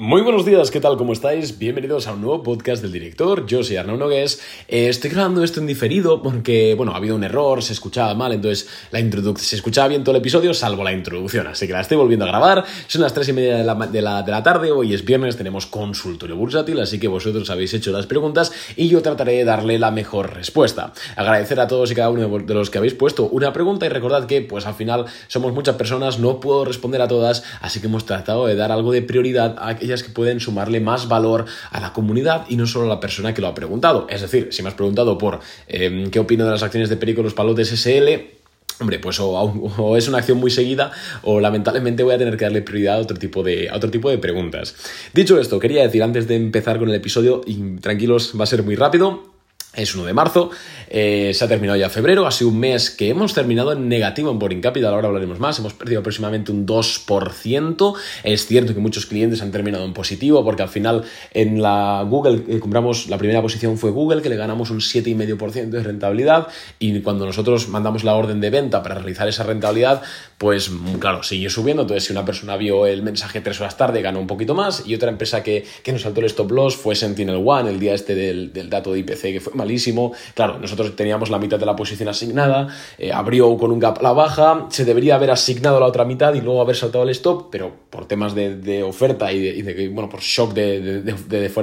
Muy 0.00 0.22
buenos 0.22 0.46
días, 0.46 0.70
¿qué 0.70 0.78
tal? 0.78 0.96
¿Cómo 0.96 1.12
estáis? 1.12 1.58
Bienvenidos 1.58 2.06
a 2.06 2.12
un 2.12 2.20
nuevo 2.20 2.44
podcast 2.44 2.82
del 2.82 2.92
director. 2.92 3.46
Yo 3.46 3.64
soy 3.64 3.78
Arnaud 3.78 3.98
Nogués. 3.98 4.40
Eh, 4.68 4.88
estoy 4.88 5.10
grabando 5.10 5.42
esto 5.42 5.58
en 5.58 5.66
diferido 5.66 6.22
porque, 6.22 6.76
bueno, 6.76 6.92
ha 6.92 6.98
habido 6.98 7.16
un 7.16 7.24
error, 7.24 7.64
se 7.64 7.72
escuchaba 7.72 8.14
mal, 8.14 8.32
entonces 8.32 8.68
la 8.92 9.00
se 9.38 9.56
escuchaba 9.56 9.88
bien 9.88 10.04
todo 10.04 10.14
el 10.14 10.20
episodio, 10.20 10.54
salvo 10.54 10.84
la 10.84 10.92
introducción. 10.92 11.48
Así 11.48 11.66
que 11.66 11.72
la 11.72 11.80
estoy 11.80 11.96
volviendo 11.96 12.24
a 12.26 12.28
grabar. 12.28 12.64
Son 12.86 13.02
las 13.02 13.12
3 13.12 13.30
y 13.30 13.32
media 13.32 13.56
de 13.56 13.64
la, 13.64 13.74
de 13.74 14.00
la, 14.00 14.22
de 14.22 14.30
la 14.30 14.40
tarde, 14.40 14.70
hoy 14.70 14.94
es 14.94 15.04
viernes, 15.04 15.36
tenemos 15.36 15.66
consultorio 15.66 16.36
bursátil, 16.36 16.78
así 16.78 17.00
que 17.00 17.08
vosotros 17.08 17.50
habéis 17.50 17.74
hecho 17.74 17.90
las 17.90 18.06
preguntas 18.06 18.52
y 18.76 18.88
yo 18.88 19.02
trataré 19.02 19.32
de 19.32 19.44
darle 19.44 19.80
la 19.80 19.90
mejor 19.90 20.32
respuesta. 20.32 20.92
Agradecer 21.16 21.58
a 21.58 21.66
todos 21.66 21.90
y 21.90 21.96
cada 21.96 22.10
uno 22.10 22.38
de 22.38 22.54
los 22.54 22.70
que 22.70 22.78
habéis 22.78 22.94
puesto 22.94 23.24
una 23.24 23.52
pregunta 23.52 23.84
y 23.86 23.88
recordad 23.88 24.26
que, 24.26 24.42
pues 24.42 24.64
al 24.64 24.74
final, 24.74 25.06
somos 25.26 25.52
muchas 25.52 25.74
personas, 25.74 26.20
no 26.20 26.38
puedo 26.38 26.64
responder 26.64 27.02
a 27.02 27.08
todas, 27.08 27.42
así 27.60 27.80
que 27.80 27.88
hemos 27.88 28.06
tratado 28.06 28.46
de 28.46 28.54
dar 28.54 28.70
algo 28.70 28.92
de 28.92 29.02
prioridad 29.02 29.56
a 29.58 29.87
que 29.96 30.10
pueden 30.10 30.40
sumarle 30.40 30.80
más 30.80 31.08
valor 31.08 31.46
a 31.70 31.80
la 31.80 31.92
comunidad 31.92 32.44
y 32.48 32.56
no 32.56 32.66
solo 32.66 32.86
a 32.86 32.88
la 32.88 33.00
persona 33.00 33.34
que 33.34 33.40
lo 33.40 33.48
ha 33.48 33.54
preguntado. 33.54 34.06
Es 34.10 34.20
decir, 34.20 34.48
si 34.50 34.62
me 34.62 34.68
has 34.68 34.74
preguntado 34.74 35.18
por 35.18 35.40
em, 35.66 36.10
qué 36.10 36.18
opino 36.18 36.44
de 36.44 36.50
las 36.50 36.62
acciones 36.62 36.88
de 36.88 36.96
Perico 36.96 37.22
los 37.22 37.34
Palotes 37.34 37.68
SL, 37.68 38.38
Hombre, 38.80 38.98
pues 39.00 39.18
o, 39.20 39.96
es 39.96 40.08
una 40.08 40.18
acción 40.18 40.38
muy 40.38 40.50
seguida 40.50 40.92
o 41.22 41.40
lamentablemente 41.40 42.02
voy 42.02 42.14
a 42.14 42.18
tener 42.18 42.36
que 42.36 42.44
darle 42.44 42.62
prioridad 42.62 42.96
a 42.96 42.98
otro, 42.98 43.16
tipo 43.16 43.42
de, 43.42 43.68
a 43.68 43.76
otro 43.76 43.90
tipo 43.90 44.10
de 44.10 44.18
preguntas. 44.18 44.74
Dicho 45.12 45.38
esto, 45.40 45.58
quería 45.58 45.82
decir 45.82 46.02
antes 46.02 46.28
de 46.28 46.36
empezar 46.36 46.78
con 46.78 46.88
el 46.88 46.94
episodio, 46.94 47.40
y 47.46 47.76
tranquilos, 47.76 48.34
va 48.38 48.44
a 48.44 48.46
ser 48.46 48.62
muy 48.62 48.76
rápido, 48.76 49.32
es 49.74 49.94
1 49.94 50.04
de 50.04 50.12
marzo, 50.14 50.50
eh, 50.90 51.32
se 51.34 51.44
ha 51.44 51.48
terminado 51.48 51.78
ya 51.78 51.90
febrero, 51.90 52.26
ha 52.26 52.30
sido 52.30 52.50
un 52.50 52.58
mes 52.58 52.90
que 52.90 53.08
hemos 53.08 53.34
terminado 53.34 53.72
en 53.72 53.88
negativo 53.88 54.30
en 54.30 54.38
Boring 54.38 54.60
Capital, 54.60 54.94
ahora 54.94 55.08
hablaremos 55.08 55.38
más, 55.38 55.58
hemos 55.58 55.74
perdido 55.74 56.00
aproximadamente 56.00 56.52
un 56.52 56.66
2%, 56.66 57.94
es 58.24 58.46
cierto 58.46 58.74
que 58.74 58.80
muchos 58.80 59.06
clientes 59.06 59.42
han 59.42 59.50
terminado 59.50 59.84
en 59.84 59.92
positivo 59.92 60.44
porque 60.44 60.62
al 60.62 60.68
final 60.68 61.04
en 61.32 61.60
la 61.62 62.04
Google 62.08 62.42
eh, 62.48 62.58
compramos, 62.58 63.08
la 63.08 63.18
primera 63.18 63.42
posición 63.42 63.78
fue 63.78 63.90
Google, 63.90 64.22
que 64.22 64.28
le 64.28 64.36
ganamos 64.36 64.70
un 64.70 64.80
7,5% 64.80 65.68
de 65.70 65.82
rentabilidad 65.82 66.48
y 66.78 67.00
cuando 67.00 67.26
nosotros 67.26 67.68
mandamos 67.68 68.04
la 68.04 68.14
orden 68.14 68.40
de 68.40 68.50
venta 68.50 68.82
para 68.82 68.96
realizar 68.96 69.28
esa 69.28 69.44
rentabilidad, 69.44 70.02
pues 70.38 70.70
claro, 70.98 71.22
sigue 71.22 71.50
subiendo, 71.50 71.82
entonces 71.82 72.04
si 72.04 72.12
una 72.12 72.24
persona 72.24 72.56
vio 72.56 72.86
el 72.86 73.02
mensaje 73.02 73.40
tres 73.40 73.60
horas 73.60 73.76
tarde 73.76 74.02
ganó 74.02 74.20
un 74.20 74.26
poquito 74.26 74.54
más 74.54 74.84
y 74.86 74.94
otra 74.94 75.10
empresa 75.10 75.42
que, 75.42 75.64
nos 75.88 76.02
saltó 76.02 76.20
el 76.20 76.26
stop 76.26 76.50
loss 76.50 76.76
fue 76.76 76.94
Sentinel 76.94 77.42
One, 77.44 77.70
el 77.70 77.80
día 77.80 77.94
este 77.94 78.14
del, 78.14 78.52
del 78.52 78.68
dato 78.68 78.92
de 78.92 79.00
IPC 79.00 79.22
que 79.22 79.40
fue 79.40 79.54
malísimo. 79.54 80.12
Claro, 80.34 80.58
nosotros 80.58 80.77
teníamos 80.96 81.30
la 81.30 81.38
mitad 81.38 81.58
de 81.58 81.66
la 81.66 81.76
posición 81.76 82.08
asignada, 82.08 82.68
eh, 82.98 83.12
abrió 83.12 83.56
con 83.56 83.70
un 83.70 83.78
gap 83.78 84.00
la 84.02 84.12
baja, 84.12 84.66
se 84.70 84.84
debería 84.84 85.16
haber 85.16 85.30
asignado 85.30 85.80
la 85.80 85.86
otra 85.86 86.04
mitad 86.04 86.34
y 86.34 86.40
luego 86.40 86.60
haber 86.60 86.76
saltado 86.76 87.04
el 87.04 87.10
stop, 87.10 87.48
pero 87.50 87.72
por 87.90 88.06
temas 88.06 88.34
de, 88.34 88.82
oferta 88.82 89.32
y 89.32 89.62
de, 89.62 89.88
bueno, 89.88 90.08
por 90.08 90.20
shock 90.20 90.52
de, 90.54 91.14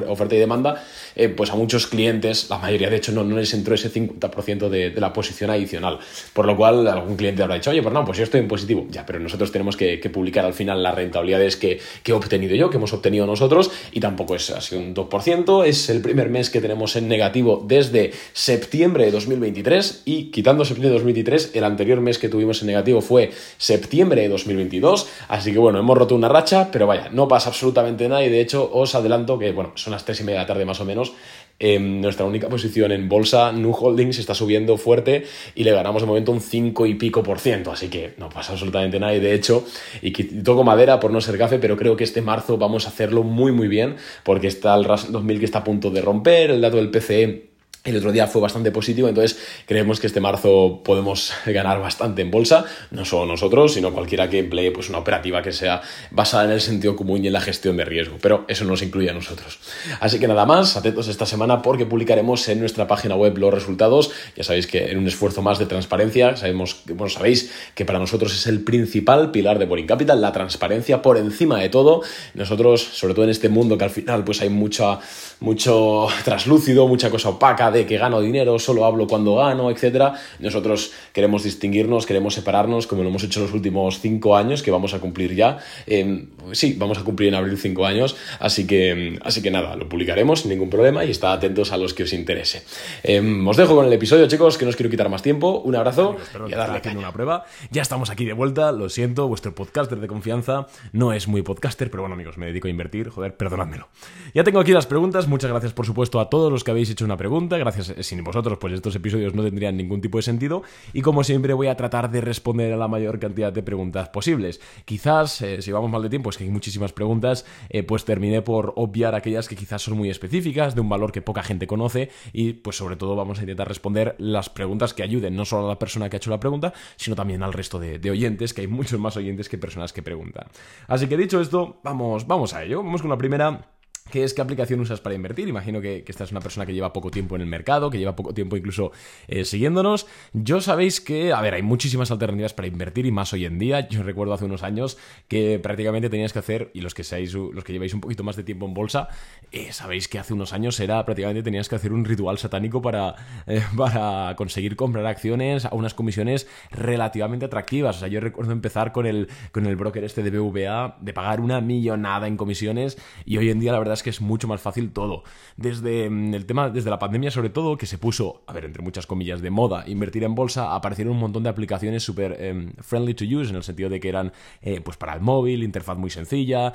oferta 0.08 0.36
y 0.36 0.40
demanda, 0.40 0.84
eh, 1.16 1.30
pues 1.30 1.50
a 1.52 1.56
muchos 1.56 1.88
clientes, 1.88 2.50
la 2.50 2.58
mayoría 2.58 2.90
de 2.90 2.98
hecho 2.98 3.12
no, 3.12 3.24
les 3.24 3.54
entró 3.54 3.76
ese 3.76 3.92
50% 3.92 4.70
de, 4.70 4.94
la 4.96 5.14
posición 5.14 5.50
adicional. 5.50 6.00
Por 6.34 6.46
lo 6.46 6.56
cual 6.56 6.88
algún 6.88 7.16
cliente 7.16 7.44
habrá 7.44 7.56
dicho, 7.56 7.70
oye, 7.70 7.82
pues 7.82 7.94
no, 7.94 8.06
pues 8.06 8.18
yo 8.18 8.24
estoy 8.24 8.40
en 8.42 8.48
positivo. 8.48 8.88
Ya, 8.90 9.06
pero 9.06 9.20
nosotros 9.20 9.52
tenemos 9.52 9.78
que, 9.78 9.98
publicar 10.14 10.46
al 10.46 10.54
final 10.54 10.82
las 10.84 10.96
rentabilidades 10.96 11.58
que, 11.58 11.80
que, 12.04 12.12
he 12.12 12.16
obtenido 12.16 12.56
yo, 12.56 12.70
que 12.70 12.78
hemos 12.78 12.94
obtenido 12.94 13.26
nosotros, 13.26 13.72
y 13.92 14.00
tampoco 14.00 14.36
es 14.36 14.50
así 14.52 14.76
un 14.76 14.94
2%, 14.94 15.66
es 15.66 15.90
el 15.90 16.02
primer 16.02 16.30
mes 16.30 16.50
que 16.50 16.62
tenemos 16.62 16.96
en 16.96 17.08
negativo 17.08 17.64
desde 17.68 17.96
de 17.96 19.05
de 19.06 19.12
2023 19.12 20.04
y 20.06 20.32
quitando 20.32 20.66
septiembre 20.66 20.90
de 20.90 20.96
2023, 20.96 21.52
el 21.54 21.64
anterior 21.64 22.02
mes 22.02 22.18
que 22.18 22.30
tuvimos 22.30 22.62
en 22.62 22.68
negativo 22.68 23.02
fue 23.02 23.32
septiembre 23.58 24.22
de 24.22 24.30
2022, 24.30 25.08
así 25.28 25.54
que 25.54 25.60
bueno, 25.60 25.80
hemos 25.80 25.98
roto 25.98 26.16
una 26.16 26.28
racha, 26.28 26.70
pero 26.72 26.88
vaya, 26.88 27.10
no 27.12 27.28
pasa 27.28 27.50
absolutamente 27.50 28.08
nada 28.10 28.24
y 28.26 28.30
de 28.30 28.42
hecho 28.42 28.70
os 28.74 28.96
adelanto 28.96 29.40
que 29.40 29.52
bueno, 29.52 29.72
son 29.76 29.92
las 29.92 30.06
3 30.06 30.22
y 30.22 30.24
media 30.24 30.40
de 30.40 30.44
la 30.44 30.48
tarde 30.48 30.66
más 30.66 30.82
o 30.82 30.86
menos, 30.86 31.14
en 31.58 32.02
nuestra 32.02 32.26
única 32.26 32.50
posición 32.50 32.92
en 32.92 33.08
bolsa, 33.08 33.52
New 33.54 33.72
Holdings 33.72 34.20
está 34.20 34.34
subiendo 34.34 34.76
fuerte 34.78 35.24
y 35.56 35.64
le 35.64 35.72
ganamos 35.72 36.02
de 36.02 36.08
momento 36.08 36.32
un 36.34 36.42
5 36.42 36.86
y 36.86 36.96
pico 36.96 37.24
por 37.24 37.40
ciento, 37.40 37.72
así 37.72 37.88
que 37.88 38.14
no 38.18 38.30
pasa 38.30 38.54
absolutamente 38.54 39.00
nada 39.00 39.16
y 39.16 39.22
de 39.22 39.34
hecho, 39.34 39.64
y 40.02 40.12
toco 40.12 40.64
madera 40.64 41.00
por 41.00 41.12
no 41.12 41.22
ser 41.22 41.38
gafe, 41.38 41.58
pero 41.60 41.78
creo 41.78 41.96
que 41.96 42.04
este 42.04 42.22
marzo 42.22 42.58
vamos 42.58 42.86
a 42.86 42.90
hacerlo 42.90 43.24
muy 43.24 43.52
muy 43.54 43.68
bien 43.68 43.96
porque 44.24 44.48
está 44.48 44.76
el 44.76 44.84
RAS 44.84 45.12
2000 45.12 45.40
que 45.40 45.46
está 45.46 45.60
a 45.60 45.64
punto 45.64 45.92
de 45.92 46.02
romper, 46.02 46.52
el 46.52 46.62
dato 46.62 46.78
del 46.78 46.92
PCE 46.92 47.55
el 47.86 47.98
otro 47.98 48.12
día 48.12 48.28
fue 48.28 48.42
bastante 48.42 48.72
positivo, 48.72 49.08
entonces 49.08 49.40
creemos 49.66 50.00
que 50.00 50.08
este 50.08 50.20
marzo 50.20 50.82
podemos 50.84 51.34
ganar 51.46 51.80
bastante 51.80 52.22
en 52.22 52.32
bolsa, 52.32 52.66
no 52.92 53.06
solo 53.06 53.26
nosotros, 53.26 53.74
sino 53.74 53.94
cualquiera 53.94 54.30
que 54.30 54.40
emplee 54.40 54.72
pues, 54.72 54.90
una 54.90 55.00
operativa 55.00 55.42
que 55.42 55.52
sea 55.52 55.82
basada 56.12 56.46
en 56.46 56.52
el 56.52 56.62
sentido 56.62 56.96
común 56.96 57.24
y 57.24 57.28
en 57.28 57.34
la 57.34 57.42
gestión 57.42 57.78
de 57.78 57.86
riesgo, 57.86 58.18
pero 58.22 58.46
eso 58.48 58.66
nos 58.66 58.82
incluye 58.82 59.10
a 59.10 59.14
nosotros. 59.14 59.60
Así 60.00 60.20
que 60.20 60.28
nada 60.28 60.46
más, 60.46 60.76
atentos 60.78 61.08
esta 61.08 61.26
semana 61.26 61.62
porque 61.62 61.86
publicaremos 61.86 62.48
en 62.50 62.60
nuestra 62.60 62.88
página 62.88 63.16
web 63.16 63.38
los 63.38 63.54
resultados, 63.54 64.12
ya 64.36 64.44
sabéis 64.44 64.68
que 64.68 64.92
en 64.92 64.98
un 64.98 65.08
esfuerzo 65.08 65.42
más 65.42 65.60
de 65.60 65.66
transparencia, 65.66 66.36
sabemos, 66.36 66.82
bueno, 66.88 67.10
sabéis 67.10 67.52
que 67.76 67.86
para 67.86 68.00
nosotros 68.00 68.34
es 68.34 68.48
el 68.48 68.64
principal 68.64 69.32
pilar 69.32 69.60
de 69.60 69.66
Boring 69.66 69.88
Capital, 69.88 70.22
la 70.22 70.32
transparencia 70.32 71.02
por 71.02 71.18
encima 71.18 71.60
de 71.60 71.70
todo. 71.70 72.02
Nosotros, 72.34 72.82
sobre 72.82 73.14
todo 73.14 73.26
en 73.26 73.32
este 73.32 73.50
mundo 73.50 73.78
que 73.78 73.84
al 73.84 73.90
final 73.90 74.24
pues 74.24 74.42
hay 74.42 74.50
mucha, 74.50 75.00
mucho 75.40 76.08
traslúcido, 76.24 76.88
mucha 76.88 77.10
cosa 77.10 77.30
opaca, 77.30 77.72
de 77.76 77.86
que 77.86 77.98
gano 77.98 78.22
dinero, 78.22 78.58
solo 78.58 78.86
hablo 78.86 79.06
cuando 79.08 79.36
gano, 79.36 79.70
etc. 79.70 80.16
Nosotros 80.40 80.92
queremos 81.14 81.44
distinguirnos, 81.44 82.06
queremos 82.06 82.34
separarnos, 82.34 82.88
como 82.88 83.04
lo 83.04 83.10
hemos 83.10 83.24
hecho 83.24 83.40
en 83.40 83.46
los 83.46 83.54
últimos 83.54 84.00
cinco 84.00 84.36
años, 84.36 84.64
que 84.64 84.72
vamos 84.72 84.94
a 84.94 85.00
cumplir 85.00 85.36
ya. 85.36 85.60
Em, 85.86 86.30
sí, 86.52 86.76
vamos 86.78 86.98
a 86.98 87.04
cumplir 87.04 87.30
en 87.30 87.36
abril 87.36 87.58
cinco 87.58 87.86
años, 87.86 88.16
así 88.40 88.66
que, 88.66 89.20
así 89.24 89.42
que 89.42 89.52
nada, 89.52 89.76
lo 89.76 89.88
publicaremos 89.88 90.42
sin 90.42 90.52
ningún 90.52 90.70
problema 90.70 91.06
y 91.06 91.12
estad 91.12 91.34
atentos 91.34 91.72
a 91.72 91.78
los 91.78 91.94
que 91.94 92.04
os 92.04 92.14
interese. 92.14 92.64
Em, 93.04 93.48
os 93.48 93.58
dejo 93.58 93.76
con 93.76 93.86
el 93.86 93.94
episodio, 93.94 94.28
chicos, 94.28 94.58
que 94.58 94.66
no 94.66 94.70
os 94.70 94.76
quiero 94.76 94.90
quitar 94.90 95.10
más 95.10 95.22
tiempo. 95.22 95.60
Un 95.60 95.76
abrazo 95.76 96.16
y 96.48 96.54
a 96.54 96.58
darle 96.58 96.82
caña. 96.82 97.00
una 97.00 97.12
prueba. 97.12 97.46
Ya 97.70 97.82
estamos 97.82 98.10
aquí 98.10 98.26
de 98.26 98.34
vuelta, 98.34 98.72
lo 98.72 98.90
siento, 98.90 99.28
vuestro 99.28 99.54
podcaster 99.54 100.00
de 100.00 100.08
confianza 100.08 100.68
no 100.92 101.14
es 101.14 101.28
muy 101.28 101.42
podcaster, 101.42 101.90
pero 101.90 102.04
bueno, 102.04 102.14
amigos, 102.14 102.38
me 102.38 102.46
dedico 102.48 102.68
a 102.68 102.72
invertir, 102.72 103.10
joder, 103.10 103.36
perdonádmelo. 103.36 103.88
Ya 104.34 104.44
tengo 104.44 104.60
aquí 104.60 104.72
las 104.72 104.86
preguntas, 104.86 105.28
muchas 105.28 105.52
gracias 105.52 105.74
por 105.74 105.86
supuesto 105.86 106.20
a 106.20 106.30
todos 106.30 106.52
los 106.52 106.64
que 106.64 106.72
habéis 106.72 106.90
hecho 106.90 107.06
una 107.06 107.18
pregunta, 107.18 107.58
gracias, 107.66 107.98
eh, 107.98 108.04
sin 108.04 108.24
vosotros 108.24 108.58
pues 108.60 108.74
estos 108.74 108.96
episodios 108.96 109.34
no 109.34 109.44
tendrían 109.44 109.76
ningún 109.78 110.02
tipo 110.02 110.18
de 110.18 110.22
sentido 110.22 110.64
y 110.94 111.02
como 111.02 111.24
siempre 111.24 111.54
voy 111.54 111.68
a 111.68 111.76
tratar 111.76 112.10
de 112.10 112.22
responder 112.22 112.74
a 112.74 112.78
la 112.78 112.88
mayor 112.88 113.20
cantidad 113.20 113.52
de 113.52 113.64
preguntas 113.64 114.10
posibles. 114.10 114.62
Quizás, 114.86 115.42
eh, 115.42 115.62
si 115.62 115.72
vamos 115.72 115.90
mal 115.90 116.02
de 116.02 116.10
tiempo, 116.10 116.30
es 116.30 116.38
que 116.38 116.44
hay 116.44 116.50
muchísimas 116.50 116.94
preguntas, 116.94 117.46
eh, 117.70 117.84
pues 117.84 118.06
terminé 118.06 118.42
por 118.42 118.74
obviar 118.76 119.16
aquellas 119.16 119.48
que 119.48 119.56
quizás 119.56 119.82
son 119.82 119.98
muy 119.98 120.10
específicas, 120.10 120.76
de 120.76 120.82
un 120.82 120.90
valor 120.90 121.12
que 121.12 121.22
poca 121.22 121.44
gente 121.44 121.68
conoce 121.68 122.10
y 122.34 122.54
pues 122.54 122.78
sobre 122.78 122.96
todo 122.96 123.16
vamos 123.16 123.40
a 123.40 123.42
intentar 123.42 123.68
responder 123.68 124.16
las 124.18 124.50
preguntas 124.50 124.94
que 124.94 125.04
ayuden 125.04 125.36
no 125.36 125.46
solo 125.46 125.66
a 125.66 125.70
la 125.70 125.80
persona 125.80 126.10
que 126.10 126.16
ha 126.16 126.20
hecho 126.20 126.32
la 126.32 126.40
pregunta, 126.40 126.74
sino 126.96 127.16
también 127.16 127.44
al 127.44 127.54
resto 127.54 127.80
de, 127.80 128.00
de 128.00 128.12
oyentes, 128.12 128.54
que 128.54 128.62
hay 128.62 128.68
muchos 128.68 129.00
más 129.00 129.18
oyentes 129.18 129.50
que 129.50 129.58
personas 129.58 129.94
que 129.94 130.02
preguntan. 130.02 130.48
Así 130.88 131.08
que 131.08 131.18
dicho 131.18 131.42
esto, 131.42 131.80
vamos, 131.84 132.28
vamos 132.28 132.54
a 132.54 132.64
ello. 132.64 132.84
Vamos 132.84 133.02
con 133.02 133.10
la 133.10 133.18
primera 133.18 133.75
¿Qué 134.12 134.24
es 134.24 134.36
qué 134.36 134.42
aplicación 134.42 134.80
usas 134.80 135.02
para 135.02 135.16
invertir? 135.16 135.48
Imagino 135.48 135.82
que, 135.82 136.04
que, 136.04 136.12
esta 136.12 136.26
es 136.26 136.32
una 136.32 136.40
persona 136.40 136.64
que 136.68 136.76
lleva 136.76 136.94
poco 136.94 137.10
tiempo 137.10 137.36
en 137.36 137.42
el 137.42 137.48
mercado, 137.48 137.90
que 137.90 137.98
lleva 137.98 138.16
poco 138.16 138.36
tiempo 138.36 138.56
incluso 138.56 138.92
eh, 139.28 139.46
siguiéndonos. 139.46 140.06
Yo 140.32 140.62
sabéis 140.62 141.02
que, 141.02 141.34
a 141.34 141.42
ver, 141.42 141.56
hay 141.56 141.64
muchísimas 141.64 142.12
alternativas 142.12 142.54
para 142.54 142.68
invertir 142.68 143.08
y 143.08 143.12
más 143.12 143.34
hoy 143.34 143.46
en 143.46 143.58
día. 143.58 143.90
Yo 143.90 144.04
recuerdo 144.04 144.36
hace 144.36 144.46
unos 144.46 144.62
años 144.62 145.00
que 145.28 145.58
prácticamente 145.58 146.12
tenías 146.12 146.34
que 146.34 146.40
hacer, 146.40 146.70
y 146.76 146.82
los 146.82 146.94
que 146.94 147.04
seáis, 147.04 147.34
los 147.34 147.64
que 147.64 147.74
lleváis 147.74 147.96
un 147.96 148.02
poquito 148.02 148.24
más 148.24 148.36
de 148.36 148.44
tiempo 148.44 148.68
en 148.68 148.76
bolsa, 148.76 149.10
eh, 149.52 149.74
sabéis 149.74 150.08
que 150.08 150.20
hace 150.20 150.36
unos 150.36 150.54
años 150.54 150.80
era 150.80 151.04
prácticamente 151.04 151.42
tenías 151.42 151.68
que 151.68 151.76
hacer 151.76 151.92
un 151.92 152.06
ritual 152.06 152.38
satánico 152.38 152.84
para, 152.84 153.16
eh, 153.48 153.64
para 153.76 154.36
conseguir 154.36 154.76
comprar 154.76 155.08
acciones 155.08 155.66
a 155.66 155.74
unas 155.74 155.96
comisiones 155.96 156.48
relativamente 156.70 157.46
atractivas. 157.46 157.98
O 157.98 158.00
sea, 158.02 158.08
yo 158.08 158.20
recuerdo 158.20 158.52
empezar 158.52 158.92
con 158.92 159.08
el, 159.08 159.30
con 159.52 159.66
el 159.66 159.76
broker 159.76 160.04
este 160.04 160.22
de 160.22 160.30
BVA, 160.30 160.98
de 161.02 161.12
pagar 161.12 161.42
una 161.42 161.60
millonada 161.60 162.28
en 162.28 162.38
comisiones, 162.38 163.00
y 163.26 163.38
hoy 163.38 163.50
en 163.50 163.60
día 163.60 163.72
la 163.72 163.80
verdad 163.80 163.95
es 163.96 164.04
que 164.04 164.12
es 164.12 164.22
mucho 164.22 164.48
más 164.48 164.62
fácil 164.62 164.92
todo. 164.92 165.24
Desde 165.58 166.10
mm, 166.10 166.34
el 166.34 166.46
tema, 166.46 166.70
desde 166.70 166.90
la 166.90 167.00
pandemia 167.00 167.32
sobre 167.32 167.50
todo, 167.50 167.78
que 167.78 167.86
se 167.86 167.98
puso, 167.98 168.44
a 168.48 168.54
ver, 168.54 168.66
entre 168.66 168.84
muchas 168.84 169.08
comillas, 169.08 169.42
de 169.42 169.50
moda 169.50 169.84
invertir 169.88 170.24
en 170.24 170.36
bolsa, 170.36 170.76
aparecieron 170.76 171.14
un 171.14 171.20
montón 171.20 171.44
de 171.44 171.50
aplicaciones 171.50 172.04
súper 172.04 172.38
em, 172.40 172.74
friendly 172.80 173.14
to 173.14 173.26
use, 173.26 173.50
en 173.50 173.56
el 173.56 173.64
sentido 173.64 173.90
de 173.90 174.00
que 174.00 174.10
eran 174.10 174.32
eh, 174.62 174.82
pues 174.82 174.98
para 174.98 175.14
el 175.14 175.22
móvil, 175.22 175.64
interfaz 175.64 175.98
muy 175.98 176.10
sencilla, 176.10 176.74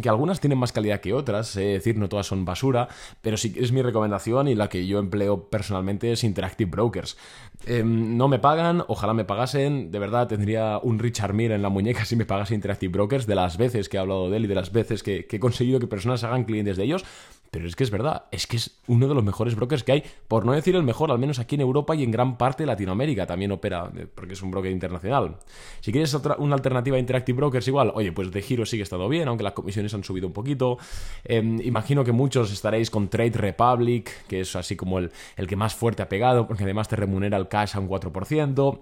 que 0.00 0.08
algunas 0.08 0.40
tienen 0.40 0.58
más 0.58 0.72
calidad 0.72 1.00
que 1.00 1.12
otras, 1.12 1.56
es 1.56 1.84
decir, 1.84 1.96
no 1.98 2.08
todas 2.08 2.26
son 2.26 2.44
basura, 2.44 2.88
pero 3.20 3.36
sí 3.36 3.54
es 3.56 3.72
mi 3.72 3.82
recomendación 3.82 4.48
y 4.48 4.54
la 4.54 4.68
que 4.68 4.86
yo 4.86 4.98
empleo 4.98 5.48
personalmente 5.48 6.12
es 6.12 6.24
Interactive 6.24 6.70
Brokers. 6.70 7.16
Em, 7.66 8.16
no 8.16 8.28
me 8.28 8.38
pagan, 8.38 8.84
ojalá 8.88 9.14
me 9.14 9.24
pagasen, 9.24 9.90
de 9.90 9.98
verdad 9.98 10.26
tendría 10.26 10.78
un 10.78 10.98
Richard 10.98 11.32
Mille 11.32 11.54
en 11.54 11.62
la 11.62 11.68
muñeca 11.68 12.04
si 12.04 12.16
me 12.16 12.26
pagase 12.26 12.54
Interactive 12.54 12.92
Brokers, 12.92 13.26
de 13.26 13.34
las 13.34 13.56
veces 13.56 13.88
que 13.88 13.96
he 13.96 14.00
hablado 14.00 14.30
de 14.30 14.36
él 14.36 14.44
y 14.44 14.48
de 14.48 14.54
las 14.54 14.72
veces 14.72 15.02
que, 15.02 15.26
que 15.26 15.36
he 15.36 15.40
conseguido 15.40 15.78
que 15.80 15.86
personas 15.86 16.24
hagan 16.24 16.44
clientes 16.52 16.76
de 16.76 16.84
ellos, 16.84 17.04
Pero 17.50 17.66
es 17.66 17.76
que 17.76 17.84
es 17.84 17.90
verdad, 17.90 18.24
es 18.30 18.46
que 18.46 18.56
es 18.56 18.78
uno 18.86 19.06
de 19.06 19.14
los 19.14 19.22
mejores 19.22 19.54
brokers 19.54 19.84
que 19.84 19.92
hay, 19.92 20.04
por 20.26 20.46
no 20.46 20.52
decir 20.52 20.74
el 20.74 20.82
mejor, 20.82 21.10
al 21.10 21.18
menos 21.18 21.38
aquí 21.38 21.56
en 21.56 21.60
Europa 21.60 21.94
y 21.94 22.02
en 22.02 22.10
gran 22.10 22.38
parte 22.38 22.62
de 22.62 22.66
Latinoamérica 22.66 23.26
también 23.26 23.52
opera, 23.52 23.92
eh, 23.94 24.06
porque 24.06 24.32
es 24.32 24.40
un 24.40 24.50
broker 24.50 24.72
internacional. 24.72 25.36
Si 25.80 25.92
quieres 25.92 26.14
otra, 26.14 26.36
una 26.38 26.54
alternativa 26.54 26.96
a 26.96 26.98
Interactive 27.00 27.36
Brokers 27.36 27.68
igual, 27.68 27.92
oye, 27.94 28.10
pues 28.10 28.30
de 28.30 28.40
giro 28.40 28.64
sigue 28.64 28.84
estando 28.84 29.06
bien, 29.06 29.28
aunque 29.28 29.44
las 29.44 29.52
comisiones 29.52 29.92
han 29.92 30.02
subido 30.02 30.26
un 30.26 30.32
poquito. 30.32 30.78
Em, 31.24 31.60
imagino 31.60 32.04
que 32.04 32.12
muchos 32.12 32.50
estaréis 32.50 32.88
con 32.88 33.08
Trade 33.08 33.32
Republic, 33.32 34.26
que 34.28 34.40
es 34.40 34.56
así 34.56 34.74
como 34.74 34.98
el, 34.98 35.12
el 35.36 35.46
que 35.46 35.56
más 35.56 35.74
fuerte 35.74 36.02
ha 36.02 36.08
pegado, 36.08 36.46
porque 36.46 36.64
además 36.64 36.88
te 36.88 36.96
remunera 36.96 37.36
el 37.36 37.48
cash 37.48 37.76
a 37.76 37.80
un 37.80 37.88
4%. 37.88 38.80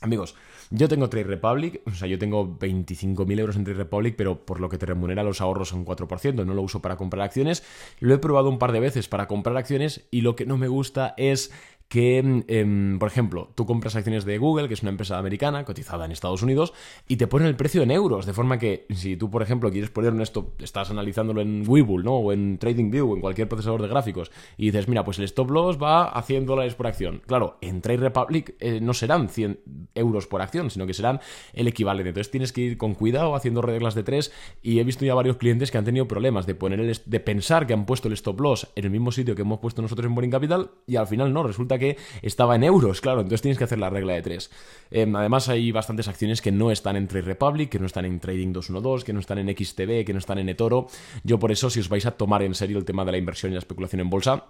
Amigos, 0.00 0.34
yo 0.70 0.88
tengo 0.88 1.08
Trade 1.08 1.24
Republic, 1.24 1.80
o 1.86 1.92
sea, 1.92 2.08
yo 2.08 2.18
tengo 2.18 2.58
25.000 2.58 3.38
euros 3.38 3.56
en 3.56 3.64
Trade 3.64 3.78
Republic, 3.78 4.14
pero 4.16 4.44
por 4.44 4.60
lo 4.60 4.68
que 4.68 4.78
te 4.78 4.86
remunera 4.86 5.22
los 5.22 5.40
ahorros 5.40 5.68
son 5.68 5.84
4%, 5.84 6.44
no 6.44 6.54
lo 6.54 6.62
uso 6.62 6.82
para 6.82 6.96
comprar 6.96 7.22
acciones. 7.22 7.62
Lo 8.00 8.14
he 8.14 8.18
probado 8.18 8.48
un 8.48 8.58
par 8.58 8.72
de 8.72 8.80
veces 8.80 9.08
para 9.08 9.26
comprar 9.26 9.56
acciones 9.56 10.06
y 10.10 10.20
lo 10.20 10.36
que 10.36 10.46
no 10.46 10.58
me 10.58 10.68
gusta 10.68 11.14
es 11.16 11.52
que, 11.88 12.18
em, 12.18 12.98
por 12.98 13.08
ejemplo, 13.08 13.50
tú 13.54 13.64
compras 13.64 13.96
acciones 13.96 14.26
de 14.26 14.36
Google, 14.36 14.68
que 14.68 14.74
es 14.74 14.82
una 14.82 14.90
empresa 14.90 15.18
americana 15.18 15.64
cotizada 15.64 16.04
en 16.04 16.12
Estados 16.12 16.42
Unidos, 16.42 16.74
y 17.08 17.16
te 17.16 17.26
ponen 17.26 17.48
el 17.48 17.56
precio 17.56 17.82
en 17.82 17.90
euros, 17.90 18.26
de 18.26 18.34
forma 18.34 18.58
que 18.58 18.86
si 18.90 19.16
tú, 19.16 19.30
por 19.30 19.42
ejemplo, 19.42 19.70
quieres 19.70 19.90
poner 19.90 20.18
esto, 20.20 20.52
estás 20.58 20.90
analizándolo 20.90 21.40
en 21.40 21.64
Webull, 21.66 22.04
¿no? 22.04 22.16
O 22.16 22.32
en 22.32 22.58
TradingView, 22.58 23.10
o 23.10 23.14
en 23.14 23.20
cualquier 23.22 23.48
procesador 23.48 23.80
de 23.80 23.88
gráficos, 23.88 24.30
y 24.58 24.66
dices, 24.66 24.86
mira, 24.86 25.02
pues 25.02 25.18
el 25.18 25.24
stop 25.24 25.50
loss 25.50 25.82
va 25.82 26.08
a 26.08 26.22
100 26.22 26.44
dólares 26.44 26.74
por 26.74 26.86
acción. 26.86 27.22
Claro, 27.26 27.56
en 27.62 27.80
Trade 27.80 27.98
Republic 27.98 28.54
eh, 28.60 28.80
no 28.82 28.92
serán 28.92 29.30
100 29.30 29.60
euros 29.94 30.26
por 30.26 30.42
acción, 30.42 30.70
sino 30.70 30.86
que 30.86 30.92
serán 30.92 31.20
el 31.54 31.68
equivalente. 31.68 32.10
Entonces 32.10 32.30
tienes 32.30 32.52
que 32.52 32.60
ir 32.60 32.76
con 32.76 32.94
cuidado 32.94 33.34
haciendo 33.34 33.62
reglas 33.62 33.94
de 33.94 34.02
tres, 34.02 34.30
y 34.62 34.78
he 34.78 34.84
visto 34.84 35.06
ya 35.06 35.14
varios 35.14 35.38
clientes 35.38 35.70
que 35.70 35.78
han 35.78 35.86
tenido 35.86 36.06
problemas 36.06 36.46
de 36.46 36.54
poner 36.54 36.80
el, 36.80 37.00
de 37.04 37.20
pensar 37.20 37.66
que 37.66 37.72
han 37.72 37.86
puesto 37.86 38.08
el 38.08 38.14
stop 38.14 38.40
loss 38.40 38.68
en 38.76 38.84
el 38.84 38.90
mismo 38.90 39.10
sitio 39.10 39.34
que 39.34 39.42
hemos 39.42 39.60
puesto 39.60 39.80
nosotros 39.80 40.06
en 40.06 40.14
Boring 40.14 40.30
Capital, 40.30 40.70
y 40.86 40.96
al 40.96 41.06
final 41.06 41.32
no, 41.32 41.42
resulta 41.42 41.77
que 41.78 41.96
estaba 42.22 42.56
en 42.56 42.64
euros, 42.64 43.00
claro, 43.00 43.20
entonces 43.20 43.42
tienes 43.42 43.58
que 43.58 43.64
hacer 43.64 43.78
la 43.78 43.90
regla 43.90 44.14
de 44.14 44.22
tres. 44.22 44.50
Em, 44.90 45.14
además 45.16 45.48
hay 45.48 45.72
bastantes 45.72 46.08
acciones 46.08 46.40
que 46.40 46.52
no 46.52 46.70
están 46.70 46.96
en 46.96 47.08
Trade 47.08 47.26
Republic, 47.26 47.70
que 47.70 47.78
no 47.78 47.86
están 47.86 48.04
en 48.04 48.20
Trading 48.20 48.52
212, 48.52 49.04
que 49.04 49.12
no 49.12 49.20
están 49.20 49.38
en 49.38 49.48
XTB, 49.48 50.04
que 50.04 50.12
no 50.12 50.18
están 50.18 50.38
en 50.38 50.48
eToro. 50.48 50.88
Yo 51.24 51.38
por 51.38 51.52
eso, 51.52 51.70
si 51.70 51.80
os 51.80 51.88
vais 51.88 52.06
a 52.06 52.12
tomar 52.12 52.42
en 52.42 52.54
serio 52.54 52.78
el 52.78 52.84
tema 52.84 53.04
de 53.04 53.12
la 53.12 53.18
inversión 53.18 53.52
y 53.52 53.54
la 53.54 53.60
especulación 53.60 54.00
en 54.00 54.10
bolsa, 54.10 54.44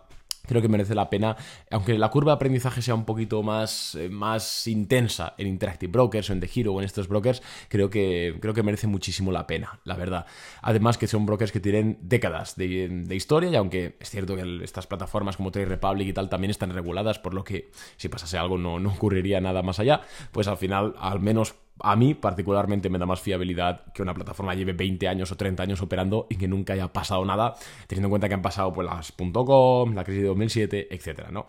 creo 0.48 0.62
que 0.62 0.68
merece 0.68 0.94
la 0.94 1.10
pena, 1.10 1.36
aunque 1.70 1.96
la 1.98 2.08
curva 2.10 2.32
de 2.32 2.36
aprendizaje 2.36 2.82
sea 2.82 2.94
un 2.94 3.04
poquito 3.04 3.42
más, 3.42 3.94
eh, 3.94 4.08
más 4.08 4.66
intensa 4.66 5.34
en 5.38 5.46
Interactive 5.46 5.92
Brokers 5.92 6.30
o 6.30 6.32
en 6.32 6.40
The 6.40 6.50
Hero 6.52 6.72
o 6.72 6.80
en 6.80 6.86
estos 6.86 7.06
brokers, 7.06 7.42
creo 7.68 7.90
que, 7.90 8.36
creo 8.40 8.54
que 8.54 8.62
merece 8.62 8.86
muchísimo 8.86 9.30
la 9.30 9.46
pena, 9.46 9.78
la 9.84 9.94
verdad. 9.94 10.26
Además 10.62 10.98
que 10.98 11.06
son 11.06 11.26
brokers 11.26 11.52
que 11.52 11.60
tienen 11.60 11.98
décadas 12.02 12.56
de, 12.56 13.06
historia 13.10 13.50
y 13.50 13.56
aunque 13.56 13.96
es 14.00 14.10
cierto 14.10 14.36
que 14.36 14.60
estas 14.62 14.86
plataformas 14.86 15.36
como 15.36 15.50
Trade 15.50 15.66
Republic 15.66 16.08
y 16.08 16.12
tal 16.12 16.28
también 16.28 16.50
están 16.50 16.70
reguladas, 16.70 17.18
por 17.18 17.34
lo 17.34 17.44
que 17.44 17.70
si 17.96 18.08
pasase 18.08 18.38
algo 18.38 18.58
no, 18.58 18.78
no 18.78 18.90
ocurriría 18.90 19.40
nada 19.40 19.62
más 19.62 19.78
allá, 19.78 20.00
pues 20.32 20.48
al 20.48 20.56
final 20.56 20.94
al 20.98 21.20
menos 21.20 21.54
a 21.80 21.96
mí 21.96 22.14
particularmente 22.14 22.88
me 22.88 22.98
da 22.98 23.06
más 23.06 23.20
fiabilidad 23.20 23.92
que 23.92 24.02
una 24.02 24.14
plataforma 24.14 24.54
lleve 24.54 24.72
20 24.72 25.08
años 25.08 25.32
o 25.32 25.36
30 25.36 25.62
años 25.62 25.82
operando 25.82 26.26
y 26.28 26.36
que 26.36 26.48
nunca 26.48 26.72
haya 26.72 26.92
pasado 26.92 27.24
nada, 27.24 27.54
teniendo 27.86 28.06
en 28.06 28.10
cuenta 28.10 28.28
que 28.28 28.34
han 28.34 28.42
pasado 28.42 28.72
pues 28.72 28.86
las 28.86 29.12
.com, 29.12 29.94
la 29.94 30.04
crisis 30.04 30.22
de 30.22 30.28
2007, 30.28 30.94
etcétera, 30.94 31.30
¿no? 31.30 31.46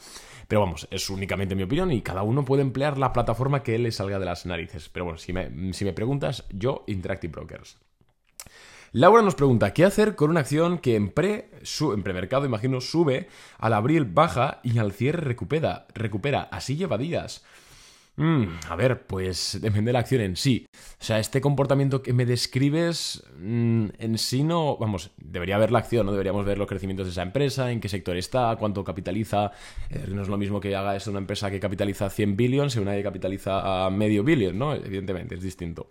Pero 0.48 0.62
vamos, 0.62 0.88
es 0.92 1.10
únicamente 1.10 1.56
mi 1.56 1.64
opinión 1.64 1.92
y 1.92 2.02
cada 2.02 2.24
uno 2.24 2.44
puede 2.46 2.62
emplear 2.62 2.98
la 2.98 3.14
plataforma 3.14 3.64
que 3.64 3.78
le 3.78 3.92
salga 3.92 4.20
de 4.20 4.26
las 4.26 4.46
narices. 4.46 4.90
Pero 4.90 5.06
bueno, 5.06 5.18
si 5.18 5.32
me, 5.32 5.94
preguntas, 5.94 6.46
yo 6.50 6.84
Interactive 6.88 7.32
Brokers. 7.32 7.78
Laura 8.92 9.22
nos 9.22 9.36
pregunta, 9.36 9.72
¿qué 9.74 9.86
hacer 9.86 10.16
con 10.16 10.32
una 10.32 10.40
acción 10.40 10.80
que 10.80 10.96
en, 10.96 11.12
pre, 11.12 11.52
en 11.80 12.04
premercado, 12.04 12.46
imagino, 12.46 12.82
sube, 12.82 13.28
al 13.60 13.74
abril 13.74 14.06
baja 14.06 14.60
y 14.64 14.80
al 14.80 14.92
cierre 14.92 15.22
recupera? 15.22 15.86
recupera 15.94 16.42
así 16.52 16.76
lleva 16.76 16.98
días. 16.98 17.46
Mm, 18.20 18.48
a 18.68 18.76
ver, 18.76 19.08
pues 19.08 19.60
depende 19.62 19.90
de 19.90 19.94
la 19.94 20.00
acción 20.00 20.20
en 20.20 20.36
sí. 20.36 20.66
O 21.00 21.04
sea, 21.04 21.20
este 21.20 21.40
comportamiento 21.40 22.04
que 22.04 22.12
me 22.12 22.26
describes 22.26 23.24
mm, 23.40 23.86
en 23.98 24.18
sí 24.18 24.44
no, 24.44 24.76
vamos, 24.76 25.12
debería 25.16 25.58
ver 25.58 25.72
la 25.72 25.80
acción, 25.80 26.06
¿no? 26.06 26.12
Deberíamos 26.12 26.46
ver 26.46 26.58
los 26.58 26.68
crecimientos 26.68 27.08
de 27.08 27.12
esa 27.12 27.22
empresa, 27.22 27.72
en 27.72 27.80
qué 27.80 27.88
sector 27.88 28.18
está, 28.18 28.58
cuánto 28.60 28.84
capitaliza. 28.84 29.54
Eh, 29.90 30.08
no 30.10 30.22
es 30.22 30.28
lo 30.28 30.38
mismo 30.38 30.60
que 30.60 30.76
haga 30.76 30.98
eso 30.98 31.12
una 31.12 31.22
empresa 31.22 31.50
que 31.50 31.62
capitaliza 31.62 32.10
100 32.10 32.36
billones 32.36 32.76
y 32.76 32.80
una 32.80 32.94
que 32.94 33.04
capitaliza 33.04 33.86
a 33.86 33.90
medio 33.90 34.26
billón, 34.26 34.60
¿no? 34.60 34.74
Evidentemente, 34.74 35.36
es 35.36 35.42
distinto. 35.42 35.90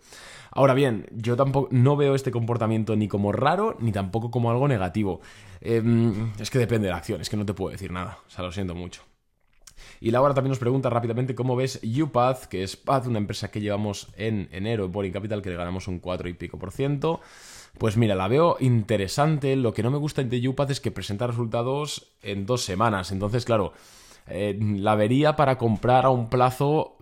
Ahora 0.51 0.75
bien, 0.75 1.07
yo 1.11 1.35
tampoco 1.35 1.69
no 1.71 1.95
veo 1.95 2.13
este 2.13 2.29
comportamiento 2.29 2.95
ni 2.95 3.07
como 3.07 3.31
raro 3.31 3.75
ni 3.79 3.91
tampoco 3.91 4.29
como 4.29 4.51
algo 4.51 4.67
negativo. 4.67 5.21
Em, 5.61 6.31
es 6.39 6.51
que 6.51 6.59
depende 6.59 6.85
de 6.85 6.91
la 6.91 6.97
acción, 6.97 7.21
es 7.21 7.29
que 7.29 7.37
no 7.37 7.45
te 7.47 7.55
puedo 7.55 7.71
decir 7.71 7.91
nada. 7.91 8.19
O 8.27 8.29
sea, 8.29 8.45
lo 8.45 8.51
siento 8.51 8.75
mucho. 8.75 9.08
Y 9.99 10.11
Laura 10.11 10.33
también 10.33 10.51
nos 10.51 10.59
pregunta 10.59 10.89
rápidamente 10.89 11.35
cómo 11.35 11.55
ves 11.55 11.79
UPath, 11.83 12.45
que 12.45 12.63
es 12.63 12.75
Path, 12.75 13.07
una 13.07 13.17
empresa 13.17 13.51
que 13.51 13.61
llevamos 13.61 14.07
en 14.17 14.49
enero 14.51 14.85
en 14.85 14.91
Boring 14.91 15.13
Capital, 15.13 15.41
que 15.41 15.49
le 15.49 15.55
ganamos 15.55 15.87
un 15.87 15.99
4 15.99 16.29
y 16.29 16.33
pico 16.33 16.57
por 16.57 16.71
ciento. 16.71 17.21
Pues 17.77 17.97
mira, 17.97 18.15
la 18.15 18.27
veo 18.27 18.57
interesante. 18.59 19.55
Lo 19.55 19.73
que 19.73 19.83
no 19.83 19.91
me 19.91 19.97
gusta 19.97 20.23
de 20.23 20.47
UPath 20.47 20.71
es 20.71 20.81
que 20.81 20.91
presenta 20.91 21.27
resultados 21.27 22.11
en 22.21 22.45
dos 22.45 22.63
semanas. 22.63 23.11
Entonces, 23.11 23.45
claro, 23.45 23.73
eh, 24.27 24.57
la 24.59 24.95
vería 24.95 25.35
para 25.35 25.57
comprar 25.57 26.05
a 26.05 26.09
un 26.09 26.29
plazo 26.29 26.97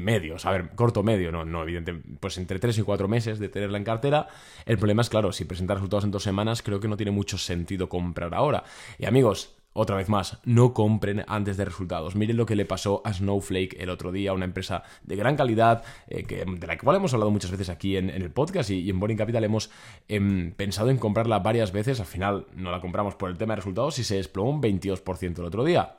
medio, 0.00 0.36
a 0.42 0.50
ver, 0.50 0.70
corto 0.74 1.02
medio, 1.02 1.30
no, 1.30 1.44
no, 1.44 1.62
evidente, 1.62 1.94
pues 2.20 2.36
entre 2.38 2.58
3 2.58 2.78
y 2.78 2.82
4 2.82 3.08
meses 3.08 3.38
de 3.38 3.48
tenerla 3.48 3.78
en 3.78 3.84
cartera. 3.84 4.28
El 4.66 4.76
problema 4.76 5.02
es, 5.02 5.08
claro, 5.08 5.32
si 5.32 5.44
presenta 5.44 5.74
resultados 5.74 6.04
en 6.04 6.10
dos 6.10 6.22
semanas, 6.22 6.62
creo 6.62 6.80
que 6.80 6.88
no 6.88 6.96
tiene 6.96 7.12
mucho 7.12 7.38
sentido 7.38 7.88
comprar 7.88 8.34
ahora. 8.34 8.64
Y 8.98 9.06
amigos, 9.06 9.57
otra 9.78 9.96
vez 9.96 10.08
más, 10.08 10.38
no 10.44 10.74
compren 10.74 11.24
antes 11.28 11.56
de 11.56 11.64
resultados. 11.64 12.16
Miren 12.16 12.36
lo 12.36 12.46
que 12.46 12.56
le 12.56 12.64
pasó 12.64 13.00
a 13.04 13.12
Snowflake 13.12 13.76
el 13.78 13.90
otro 13.90 14.10
día, 14.10 14.32
una 14.32 14.44
empresa 14.44 14.82
de 15.04 15.14
gran 15.14 15.36
calidad, 15.36 15.84
eh, 16.08 16.24
de 16.26 16.66
la 16.66 16.76
cual 16.76 16.96
hemos 16.96 17.14
hablado 17.14 17.30
muchas 17.30 17.52
veces 17.52 17.68
aquí 17.68 17.96
en, 17.96 18.10
el 18.10 18.30
podcast 18.30 18.70
y, 18.70 18.90
en 18.90 18.98
Boring 18.98 19.16
Capital 19.16 19.44
hemos 19.44 19.70
em, 20.08 20.52
pensado 20.52 20.90
en 20.90 20.98
comprarla 20.98 21.38
varias 21.38 21.70
veces. 21.70 22.00
Al 22.00 22.06
final 22.06 22.46
no 22.56 22.72
la 22.72 22.80
compramos 22.80 23.14
por 23.14 23.30
el 23.30 23.38
tema 23.38 23.52
de 23.52 23.56
resultados 23.56 23.98
y 24.00 24.04
se 24.04 24.16
desplomó 24.16 24.50
un 24.50 24.60
22% 24.60 25.38
el 25.38 25.44
otro 25.44 25.64
día. 25.64 25.98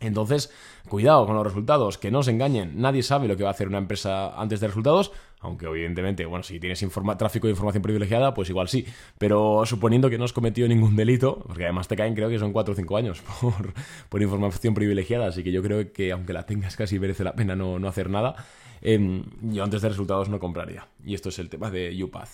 Entonces, 0.00 0.52
cuidado 0.88 1.26
con 1.26 1.36
los 1.36 1.44
resultados, 1.44 1.98
que 1.98 2.10
no 2.10 2.20
os 2.20 2.28
engañen. 2.28 2.80
Nadie 2.80 3.02
sabe 3.02 3.28
lo 3.28 3.36
que 3.36 3.44
va 3.44 3.50
a 3.50 3.52
hacer 3.52 3.68
una 3.68 3.78
empresa 3.78 4.40
antes 4.40 4.60
de 4.60 4.66
resultados, 4.66 5.10
aunque 5.40 5.66
evidentemente, 5.66 6.24
bueno, 6.26 6.42
si 6.42 6.58
tienes 6.58 6.84
tráfico 7.18 7.46
de 7.46 7.52
información 7.52 7.82
privilegiada, 7.82 8.34
pues 8.34 8.48
igual 8.48 8.68
sí. 8.68 8.86
Pero 9.18 9.64
suponiendo 9.66 10.08
que 10.10 10.18
no 10.18 10.24
has 10.24 10.32
cometido 10.32 10.66
ningún 10.66 10.96
delito, 10.96 11.42
porque 11.46 11.64
además 11.64 11.88
te 11.88 11.96
caen, 11.96 12.14
creo 12.14 12.28
que 12.28 12.38
son 12.38 12.52
4 12.52 12.72
o 12.72 12.76
5 12.76 12.96
años 12.96 13.22
por, 14.08 14.22
información 14.22 14.74
privilegiada, 14.74 15.26
así 15.26 15.44
que 15.44 15.52
yo 15.52 15.62
creo 15.62 15.92
que 15.92 16.12
aunque 16.12 16.32
la 16.32 16.46
tengas 16.46 16.76
casi 16.76 16.98
merece 16.98 17.22
la 17.22 17.34
pena 17.34 17.54
no, 17.54 17.76
hacer 17.86 18.08
nada, 18.10 18.34
em, 18.80 19.24
yo 19.42 19.62
antes 19.62 19.82
de 19.82 19.88
resultados 19.88 20.28
no 20.28 20.38
compraría. 20.38 20.88
Y 21.04 21.14
esto 21.14 21.28
es 21.28 21.38
el 21.38 21.48
tema 21.48 21.70
de 21.70 22.02
UPath. 22.02 22.30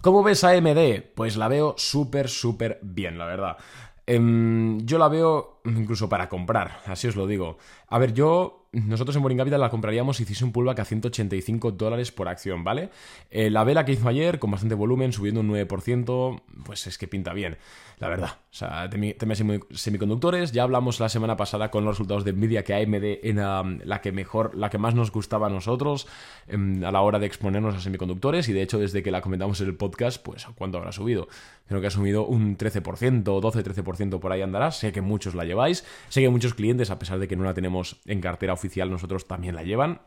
¿Cómo 0.00 0.24
ves 0.24 0.42
a 0.42 0.50
AMD? 0.50 1.02
Pues 1.14 1.36
la 1.36 1.46
veo 1.46 1.74
súper, 1.78 2.28
súper 2.28 2.80
bien, 2.82 3.16
la 3.18 3.26
verdad. 3.26 3.56
Em, 4.04 4.84
yo 4.84 4.98
la 4.98 5.08
veo 5.08 5.60
incluso 5.64 6.08
para 6.08 6.28
comprar, 6.28 6.80
así 6.86 7.08
os 7.08 7.16
lo 7.16 7.26
digo. 7.26 7.58
A 7.88 7.98
ver, 7.98 8.12
yo 8.12 8.62
nosotros 8.72 9.14
en 9.16 9.22
Boring 9.22 9.36
Capital 9.36 9.60
la 9.60 9.68
compraríamos 9.68 10.16
si 10.16 10.22
hiciese 10.22 10.46
un 10.46 10.52
pullback 10.52 10.78
a 10.78 10.84
185 10.86 11.72
dólares 11.72 12.10
por 12.10 12.28
acción, 12.28 12.64
¿vale? 12.64 12.88
Eh, 13.30 13.50
la 13.50 13.64
vela 13.64 13.84
que 13.84 13.92
hizo 13.92 14.08
ayer, 14.08 14.38
con 14.38 14.50
bastante 14.50 14.74
volumen, 14.74 15.12
subiendo 15.12 15.40
un 15.40 15.50
9%, 15.50 16.42
pues 16.64 16.86
es 16.86 16.96
que 16.96 17.06
pinta 17.06 17.34
bien, 17.34 17.58
la 17.98 18.08
verdad. 18.08 18.38
O 18.50 18.54
sea, 18.54 18.88
temas 18.88 19.42
semiconductores, 19.72 20.52
ya 20.52 20.62
hablamos 20.62 21.00
la 21.00 21.10
semana 21.10 21.36
pasada 21.36 21.70
con 21.70 21.84
los 21.84 21.96
resultados 21.96 22.24
de 22.24 22.32
Nvidia 22.32 22.64
que 22.64 22.74
AMD 22.74 23.18
era 23.22 23.62
la 23.62 24.00
que 24.00 24.10
mejor, 24.10 24.54
la 24.54 24.70
que 24.70 24.78
más 24.78 24.94
nos 24.94 25.12
gustaba 25.12 25.48
a 25.48 25.50
nosotros 25.50 26.06
em, 26.48 26.82
a 26.82 26.90
la 26.90 27.02
hora 27.02 27.18
de 27.18 27.26
exponernos 27.26 27.74
a 27.74 27.80
semiconductores, 27.80 28.48
y 28.48 28.54
de 28.54 28.62
hecho 28.62 28.78
desde 28.78 29.02
que 29.02 29.10
la 29.10 29.20
comentamos 29.20 29.60
en 29.60 29.66
el 29.66 29.74
podcast, 29.74 30.22
pues 30.22 30.46
¿cuánto 30.54 30.78
habrá 30.78 30.92
subido? 30.92 31.28
Creo 31.68 31.82
que 31.82 31.88
ha 31.88 31.90
subido 31.90 32.24
un 32.24 32.56
13%, 32.56 33.22
12-13% 33.22 34.18
por 34.18 34.32
ahí 34.32 34.40
andará, 34.40 34.70
sé 34.70 34.92
que 34.92 35.02
muchos 35.02 35.34
la 35.34 35.44
lleváis, 35.52 35.84
sé 36.08 36.20
que 36.20 36.28
muchos 36.28 36.54
clientes, 36.54 36.90
a 36.90 36.98
pesar 36.98 37.18
de 37.18 37.28
que 37.28 37.36
no 37.36 37.44
la 37.44 37.54
tenemos 37.54 38.00
en 38.06 38.20
cartera 38.20 38.52
oficial 38.52 38.90
nosotros 38.90 39.26
también 39.26 39.54
la 39.54 39.62
llevan. 39.62 40.00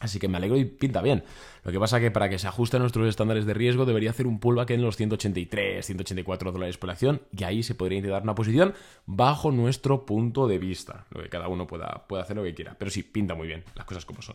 Así 0.00 0.18
que 0.18 0.26
me 0.26 0.36
alegro 0.36 0.56
y 0.56 0.64
pinta 0.64 1.00
bien. 1.00 1.22
Lo 1.62 1.70
que 1.70 1.78
pasa 1.78 2.00
que 2.00 2.10
para 2.10 2.28
que 2.28 2.40
se 2.40 2.48
ajuste 2.48 2.76
a 2.76 2.80
nuestros 2.80 3.08
estándares 3.08 3.46
de 3.46 3.54
riesgo 3.54 3.84
debería 3.84 4.10
hacer 4.10 4.26
un 4.26 4.40
pullback 4.40 4.70
en 4.70 4.82
los 4.82 4.96
183, 4.96 5.86
184 5.86 6.50
dólares 6.50 6.76
por 6.76 6.90
acción 6.90 7.22
y 7.30 7.44
ahí 7.44 7.62
se 7.62 7.76
podría 7.76 7.98
intentar 7.98 8.24
una 8.24 8.34
posición 8.34 8.74
bajo 9.06 9.52
nuestro 9.52 10.04
punto 10.04 10.48
de 10.48 10.58
vista. 10.58 11.06
Lo 11.10 11.22
que 11.22 11.28
cada 11.28 11.46
uno 11.46 11.68
pueda, 11.68 12.04
pueda 12.08 12.24
hacer 12.24 12.36
lo 12.36 12.42
que 12.42 12.52
quiera. 12.52 12.74
Pero 12.76 12.90
sí, 12.90 13.04
pinta 13.04 13.36
muy 13.36 13.46
bien, 13.46 13.62
las 13.76 13.84
cosas 13.84 14.04
como 14.04 14.22
son. 14.22 14.34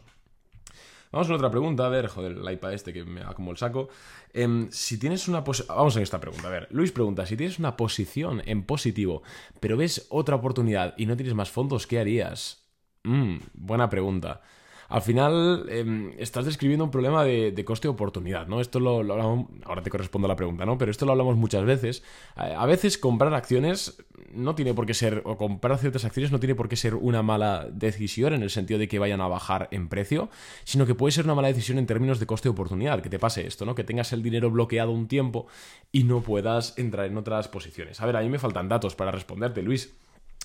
Vamos 1.12 1.30
a 1.30 1.36
otra 1.36 1.50
pregunta, 1.50 1.86
a 1.86 1.90
ver, 1.90 2.08
joder, 2.08 2.34
el 2.34 2.52
iPad 2.52 2.74
este 2.74 2.94
que 2.94 3.06
me 3.06 3.22
da 3.22 3.34
como 3.34 3.52
el 3.52 3.58
saco. 3.58 3.90
Em, 4.34 4.70
si 4.72 5.00
tienes 5.00 5.28
una 5.28 5.44
Vamos 5.70 5.98
a 5.98 6.02
esta 6.02 6.20
pregunta, 6.20 6.48
a 6.48 6.52
ver. 6.52 6.68
Luis 6.72 6.92
pregunta, 6.92 7.26
si 7.26 7.38
tienes 7.38 7.60
una 7.60 7.78
posición 7.78 8.42
en 8.46 8.64
positivo, 8.64 9.24
pero 9.60 9.78
ves 9.78 10.08
otra 10.10 10.36
oportunidad 10.36 10.94
y 10.98 11.06
no 11.06 11.16
tienes 11.16 11.34
más 11.34 11.50
fondos, 11.50 11.88
¿qué 11.88 12.00
harías? 12.00 12.66
Mm, 13.04 13.38
buena 13.54 13.90
pregunta. 13.90 14.42
Al 14.90 15.02
final 15.02 15.66
em, 15.70 16.14
estás 16.18 16.46
describiendo 16.46 16.86
un 16.86 16.92
problema 16.92 17.24
de, 17.24 17.66
coste-oportunidad, 17.66 18.48
¿no? 18.48 18.62
Esto 18.62 18.80
lo, 18.80 19.00
hablamos, 19.00 19.48
ahora 19.66 19.82
te 19.82 19.90
correspondo 19.90 20.28
a 20.28 20.30
la 20.30 20.36
pregunta, 20.36 20.66
¿no? 20.66 20.78
Pero 20.78 20.92
esto 20.92 21.06
lo 21.06 21.12
hablamos 21.12 21.36
muchas 21.36 21.66
veces. 21.66 22.04
A, 22.36 22.66
veces 22.66 22.98
comprar 22.98 23.34
acciones 23.34 23.98
no 24.32 24.56
tiene 24.56 24.74
por 24.74 24.86
qué 24.86 24.94
ser, 24.94 25.22
o 25.26 25.38
comprar 25.38 25.78
ciertas 25.78 26.06
acciones 26.06 26.32
no 26.32 26.40
tiene 26.40 26.56
por 26.56 26.70
qué 26.70 26.76
ser 26.76 26.96
una 26.96 27.22
mala 27.22 27.68
decisión 27.72 28.34
en 28.34 28.44
el 28.44 28.50
sentido 28.50 28.80
de 28.80 28.88
que 28.88 29.00
vayan 29.00 29.20
a 29.20 29.28
bajar 29.28 29.68
en 29.72 29.90
precio, 29.90 30.30
sino 30.64 30.86
que 30.86 30.96
puede 30.96 31.12
ser 31.12 31.26
una 31.26 31.36
mala 31.36 31.50
decisión 31.50 31.78
en 31.78 31.86
términos 31.86 32.20
de 32.20 32.26
coste-oportunidad, 32.26 33.02
que 33.02 33.10
te 33.10 33.20
pase 33.20 33.46
esto, 33.46 33.66
¿no? 33.66 33.76
Que 33.76 33.84
tengas 33.84 34.14
el 34.14 34.24
dinero 34.24 34.50
bloqueado 34.50 34.92
un 34.92 35.08
tiempo 35.08 35.48
y 35.92 36.04
no 36.06 36.22
puedas 36.22 36.78
entrar 36.78 37.08
en 37.08 37.18
otras 37.18 37.48
posiciones. 37.50 38.00
A 38.00 38.06
ver, 38.06 38.16
a 38.16 38.22
mí 38.22 38.30
me 38.30 38.40
faltan 38.40 38.70
datos 38.70 38.96
para 38.96 39.12
responderte, 39.12 39.62
Luis. 39.62 39.94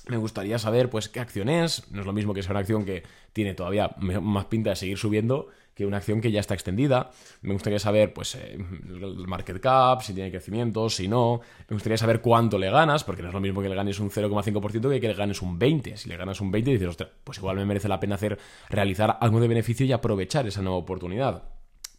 Me 0.08 0.16
gustaría 0.16 0.58
saber, 0.58 0.90
pues, 0.90 1.08
qué 1.08 1.20
acción 1.20 1.48
es. 1.48 1.90
No 1.92 2.00
es 2.00 2.06
lo 2.06 2.12
mismo 2.12 2.34
que 2.34 2.42
sea 2.42 2.50
una 2.50 2.60
acción 2.60 2.84
que 2.84 3.04
tiene 3.32 3.54
todavía 3.54 3.94
más 3.98 4.46
pinta 4.46 4.70
de 4.70 4.76
seguir 4.76 4.98
subiendo 4.98 5.48
que 5.74 5.86
una 5.86 5.98
acción 5.98 6.20
que 6.20 6.32
ya 6.32 6.40
está 6.40 6.54
extendida. 6.54 7.10
Me 7.40 7.52
gustaría 7.52 7.78
saber, 7.78 8.12
pues, 8.12 8.34
eh, 8.34 8.58
el 8.58 9.26
market 9.28 9.60
cap, 9.60 10.02
si 10.02 10.12
tiene 10.12 10.30
crecimiento, 10.30 10.90
si 10.90 11.06
no. 11.06 11.40
Me 11.68 11.74
gustaría 11.74 11.96
saber 11.96 12.20
cuánto 12.20 12.58
le 12.58 12.68
ganas, 12.68 13.04
porque 13.04 13.22
no 13.22 13.28
es 13.28 13.34
lo 13.34 13.40
mismo 13.40 13.62
que 13.62 13.68
le 13.68 13.76
ganes 13.76 14.00
un 14.00 14.10
0,5% 14.10 14.90
que 14.90 15.00
que 15.00 15.08
le 15.08 15.14
ganes 15.14 15.40
un 15.40 15.58
20%. 15.58 15.96
Si 15.96 16.08
le 16.08 16.16
ganas 16.16 16.40
un 16.40 16.52
20%, 16.52 16.64
dices, 16.64 16.88
ostras, 16.88 17.10
pues 17.22 17.38
igual 17.38 17.56
me 17.56 17.64
merece 17.64 17.88
la 17.88 18.00
pena 18.00 18.16
hacer, 18.16 18.38
realizar 18.68 19.18
algo 19.20 19.40
de 19.40 19.48
beneficio 19.48 19.86
y 19.86 19.92
aprovechar 19.92 20.46
esa 20.48 20.62
nueva 20.62 20.78
oportunidad. 20.78 21.44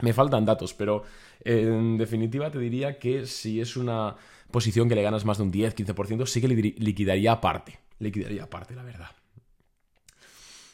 Me 0.02 0.12
faltan 0.12 0.44
datos, 0.44 0.74
pero 0.74 1.04
en 1.46 1.98
definitiva 1.98 2.52
te 2.52 2.60
diría 2.60 3.00
que 3.00 3.26
si 3.26 3.62
es 3.62 3.78
una 3.78 4.16
posición 4.52 4.90
que 4.90 4.96
le 4.96 5.02
ganas 5.02 5.24
más 5.24 5.38
de 5.38 5.44
un 5.44 5.54
10-15%, 5.54 6.26
sí 6.26 6.42
que 6.42 6.48
liquidaría 6.50 7.32
aparte 7.32 7.83
liquidaría 8.04 8.44
aparte, 8.44 8.76
la 8.76 8.84
verdad. 8.84 9.10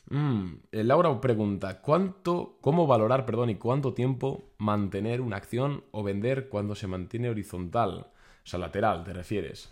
Mm, 0.10 0.54
eh, 0.72 0.84
Laura 0.84 1.22
pregunta, 1.22 1.82
¿cuánto, 1.82 2.58
cómo 2.62 2.88
valorar, 2.88 3.26
perdón, 3.26 3.52
y 3.52 3.56
cuánto 3.56 3.94
tiempo 3.94 4.52
mantener 4.58 5.22
una 5.22 5.38
acción 5.38 5.84
o 5.92 6.04
vender 6.04 6.50
cuando 6.50 6.76
se 6.76 6.88
mantiene 6.88 7.30
horizontal? 7.30 8.08
O 8.44 8.48
sea, 8.48 8.60
lateral, 8.60 9.04
¿te 9.04 9.14
refieres? 9.14 9.72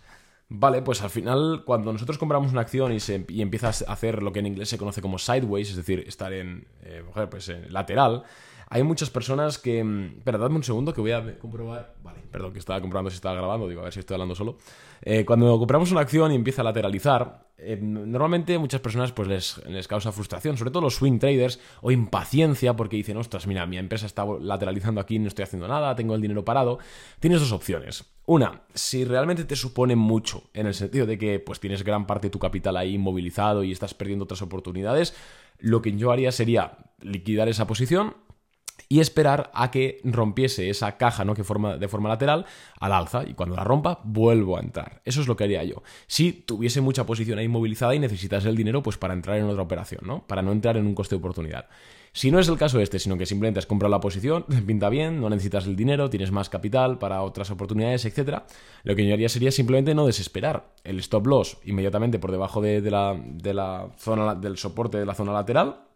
Vale, 0.50 0.80
pues 0.80 1.02
al 1.02 1.10
final, 1.10 1.62
cuando 1.66 1.92
nosotros 1.92 2.16
compramos 2.16 2.52
una 2.52 2.62
acción 2.62 2.92
y, 2.92 3.42
empiezas 3.42 3.84
a 3.86 3.92
hacer 3.92 4.22
lo 4.22 4.32
que 4.32 4.38
en 4.38 4.46
inglés 4.46 4.70
se 4.70 4.78
conoce 4.78 5.02
como 5.02 5.18
sideways, 5.18 5.70
es 5.70 5.76
decir, 5.76 6.04
estar 6.06 6.32
en, 6.32 6.66
eh, 6.82 7.02
pues, 7.30 7.50
en 7.50 7.70
lateral, 7.72 8.22
hay 8.70 8.82
muchas 8.82 9.10
personas 9.10 9.58
que... 9.58 9.82
Mm, 9.82 10.18
espera, 10.18 10.38
dadme 10.38 10.56
un 10.56 10.64
segundo 10.64 10.92
que 10.92 11.00
voy 11.00 11.12
a 11.12 11.38
comprobar... 11.38 11.94
Vale, 12.02 12.20
perdón, 12.30 12.52
que 12.52 12.58
estaba 12.58 12.80
comprobando 12.80 13.10
si 13.10 13.16
estaba 13.16 13.34
grabando, 13.34 13.68
digo, 13.68 13.80
a 13.80 13.84
ver 13.84 13.92
si 13.92 14.00
estoy 14.00 14.14
hablando 14.14 14.34
solo. 14.34 14.58
Eh, 15.02 15.24
cuando 15.24 15.58
compramos 15.58 15.90
una 15.90 16.00
acción 16.02 16.32
y 16.32 16.34
empieza 16.34 16.62
a 16.62 16.64
lateralizar, 16.64 17.48
eh, 17.56 17.78
normalmente 17.80 18.58
muchas 18.58 18.80
personas 18.80 19.12
pues 19.12 19.28
les, 19.28 19.66
les, 19.66 19.88
causa 19.88 20.12
frustración, 20.12 20.56
sobre 20.56 20.70
todo 20.70 20.82
los 20.82 20.96
swing 20.96 21.18
traders, 21.18 21.60
o 21.80 21.90
impaciencia 21.90 22.76
porque 22.76 22.96
dicen, 22.96 23.16
ostras, 23.16 23.46
mira, 23.46 23.66
mi 23.66 23.78
empresa 23.78 24.06
está 24.06 24.26
lateralizando 24.40 25.00
aquí, 25.00 25.18
no 25.18 25.28
estoy 25.28 25.44
haciendo 25.44 25.66
nada, 25.66 25.94
tengo 25.94 26.14
el 26.14 26.20
dinero 26.20 26.44
parado. 26.44 26.78
Tienes 27.20 27.40
dos 27.40 27.52
opciones. 27.52 28.04
Una, 28.26 28.62
si 28.74 29.04
realmente 29.04 29.44
te 29.44 29.56
supone 29.56 29.96
mucho, 29.96 30.50
en 30.52 30.66
el 30.66 30.74
sentido 30.74 31.06
de 31.06 31.16
que 31.16 31.40
pues 31.40 31.60
tienes 31.60 31.82
gran 31.82 32.06
parte 32.06 32.26
de 32.26 32.30
tu 32.30 32.38
capital 32.38 32.76
ahí 32.76 32.94
inmovilizado 32.94 33.64
y 33.64 33.72
estás 33.72 33.94
perdiendo 33.94 34.24
otras 34.24 34.42
oportunidades, 34.42 35.14
lo 35.58 35.80
que 35.80 35.96
yo 35.96 36.12
haría 36.12 36.30
sería 36.30 36.76
liquidar 37.00 37.48
esa 37.48 37.66
posición 37.66 38.14
y 38.88 39.00
esperar 39.00 39.50
a 39.54 39.70
que 39.70 40.00
rompiese 40.04 40.70
esa 40.70 40.96
caja 40.96 41.24
¿no? 41.24 41.34
que 41.34 41.44
forma 41.44 41.76
de 41.76 41.88
forma 41.88 42.08
lateral 42.08 42.46
al 42.80 42.92
alza 42.92 43.24
y 43.26 43.34
cuando 43.34 43.56
la 43.56 43.64
rompa 43.64 44.00
vuelvo 44.04 44.56
a 44.56 44.60
entrar. 44.60 45.02
Eso 45.04 45.20
es 45.20 45.28
lo 45.28 45.36
que 45.36 45.44
haría 45.44 45.62
yo. 45.64 45.82
Si 46.06 46.32
tuviese 46.32 46.80
mucha 46.80 47.04
posición 47.04 47.38
ahí 47.38 47.44
inmovilizada 47.44 47.94
y 47.94 47.98
necesitas 47.98 48.44
el 48.46 48.56
dinero 48.56 48.82
pues 48.82 48.96
para 48.96 49.14
entrar 49.14 49.36
en 49.36 49.44
otra 49.44 49.62
operación, 49.62 50.02
¿no? 50.04 50.26
Para 50.26 50.42
no 50.42 50.52
entrar 50.52 50.76
en 50.76 50.86
un 50.86 50.94
coste 50.94 51.14
de 51.14 51.18
oportunidad. 51.18 51.66
Si 52.12 52.30
no 52.30 52.38
es 52.38 52.48
el 52.48 52.56
caso 52.56 52.80
este, 52.80 52.98
sino 52.98 53.18
que 53.18 53.26
simplemente 53.26 53.58
has 53.58 53.66
comprado 53.66 53.90
la 53.90 54.00
posición, 54.00 54.44
pinta 54.66 54.88
bien, 54.88 55.20
no 55.20 55.28
necesitas 55.28 55.66
el 55.66 55.76
dinero, 55.76 56.08
tienes 56.08 56.32
más 56.32 56.48
capital 56.48 56.98
para 56.98 57.22
otras 57.22 57.50
oportunidades, 57.50 58.04
etc., 58.06 58.42
lo 58.84 58.96
que 58.96 59.06
yo 59.06 59.12
haría 59.12 59.28
sería 59.28 59.50
simplemente 59.50 59.94
no 59.94 60.06
desesperar. 60.06 60.72
El 60.82 60.98
stop 61.00 61.26
loss 61.26 61.58
inmediatamente 61.64 62.18
por 62.18 62.32
debajo 62.32 62.62
de, 62.62 62.80
la, 62.90 63.20
de 63.22 63.52
la 63.54 63.90
zona 63.98 64.34
del 64.34 64.56
soporte 64.56 64.98
de 64.98 65.06
la 65.06 65.14
zona 65.14 65.32
lateral, 65.32 65.87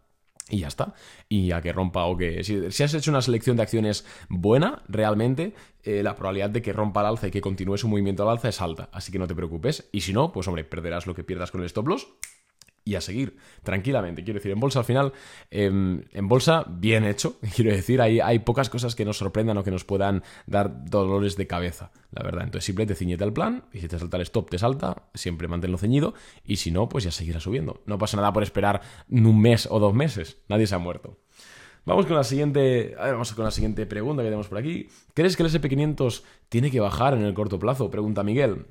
y 0.49 0.59
ya 0.59 0.67
está. 0.67 0.93
Y 1.29 1.51
a 1.51 1.61
que 1.61 1.71
rompa 1.71 2.05
o 2.05 2.17
que... 2.17 2.43
Si, 2.43 2.83
has 2.83 2.93
hecho 2.93 3.11
una 3.11 3.21
selección 3.21 3.57
de 3.57 3.63
acciones 3.63 4.05
buena, 4.29 4.83
realmente, 4.87 5.53
eh, 5.83 6.03
la 6.03 6.15
probabilidad 6.15 6.49
de 6.49 6.61
que 6.61 6.73
rompa 6.73 7.01
al 7.01 7.07
alza 7.07 7.27
y 7.27 7.31
que 7.31 7.41
continúe 7.41 7.77
su 7.77 7.87
movimiento 7.87 8.23
al 8.23 8.29
alza 8.29 8.49
es 8.49 8.61
alta. 8.61 8.89
Así 8.91 9.11
que 9.11 9.19
no 9.19 9.27
te 9.27 9.35
preocupes. 9.35 9.89
Y 9.91 10.01
si 10.01 10.13
no, 10.13 10.31
pues 10.31 10.47
hombre, 10.47 10.63
perderás 10.63 11.07
lo 11.07 11.15
que 11.15 11.23
pierdas 11.23 11.51
con 11.51 11.61
el 11.61 11.67
stop 11.67 11.87
loss 11.87 12.07
y 12.85 12.95
a 12.95 13.01
seguir 13.01 13.37
tranquilamente. 13.63 14.23
Quiero 14.23 14.39
decir, 14.39 14.51
en 14.51 14.59
bolsa 14.59 14.79
al 14.79 14.85
final, 14.85 15.13
em, 15.51 16.03
en 16.11 16.27
bolsa, 16.27 16.65
bien 16.67 17.05
hecho. 17.05 17.37
Quiero 17.55 17.71
decir, 17.71 18.01
hay, 18.01 18.19
hay 18.19 18.39
pocas 18.39 18.69
cosas 18.69 18.95
que 18.95 19.05
nos 19.05 19.17
sorprendan 19.17 19.57
o 19.57 19.63
que 19.63 19.71
nos 19.71 19.85
puedan 19.85 20.23
dar 20.47 20.85
dolores 20.85 21.37
de 21.37 21.47
cabeza, 21.47 21.91
la 22.11 22.23
verdad. 22.23 22.43
Entonces, 22.43 22.65
simplemente 22.65 22.95
ciñete 22.95 23.23
al 23.23 23.33
plan 23.33 23.65
y 23.73 23.79
si 23.79 23.87
te 23.87 23.97
salta 23.97 24.17
el 24.17 24.23
stop, 24.23 24.49
te 24.49 24.59
salta, 24.59 25.03
siempre 25.13 25.47
manténlo 25.47 25.77
ceñido 25.77 26.13
y 26.43 26.57
si 26.57 26.71
no, 26.71 26.89
pues 26.89 27.03
ya 27.03 27.11
seguirá 27.11 27.39
subiendo. 27.39 27.81
No 27.85 27.97
pasa 27.97 28.17
nada 28.17 28.33
por 28.33 28.43
esperar 28.43 28.81
un 29.09 29.41
mes 29.41 29.67
o 29.69 29.79
dos 29.79 29.93
meses. 29.93 30.37
Nadie 30.49 30.67
se 30.67 30.75
ha 30.75 30.79
muerto. 30.79 31.17
Vamos 31.85 32.05
con 32.05 32.15
la 32.15 32.23
siguiente, 32.23 32.95
vamos 32.97 33.33
con 33.33 33.43
la 33.43 33.51
siguiente 33.51 33.85
pregunta 33.85 34.23
que 34.23 34.27
tenemos 34.27 34.47
por 34.47 34.57
aquí. 34.57 34.87
¿Crees 35.13 35.35
que 35.35 35.43
el 35.43 35.49
SP500 35.49 36.23
tiene 36.47 36.71
que 36.71 36.79
bajar 36.79 37.13
en 37.13 37.23
el 37.23 37.33
corto 37.33 37.59
plazo? 37.59 37.91
Pregunta 37.91 38.23
Miguel. 38.23 38.67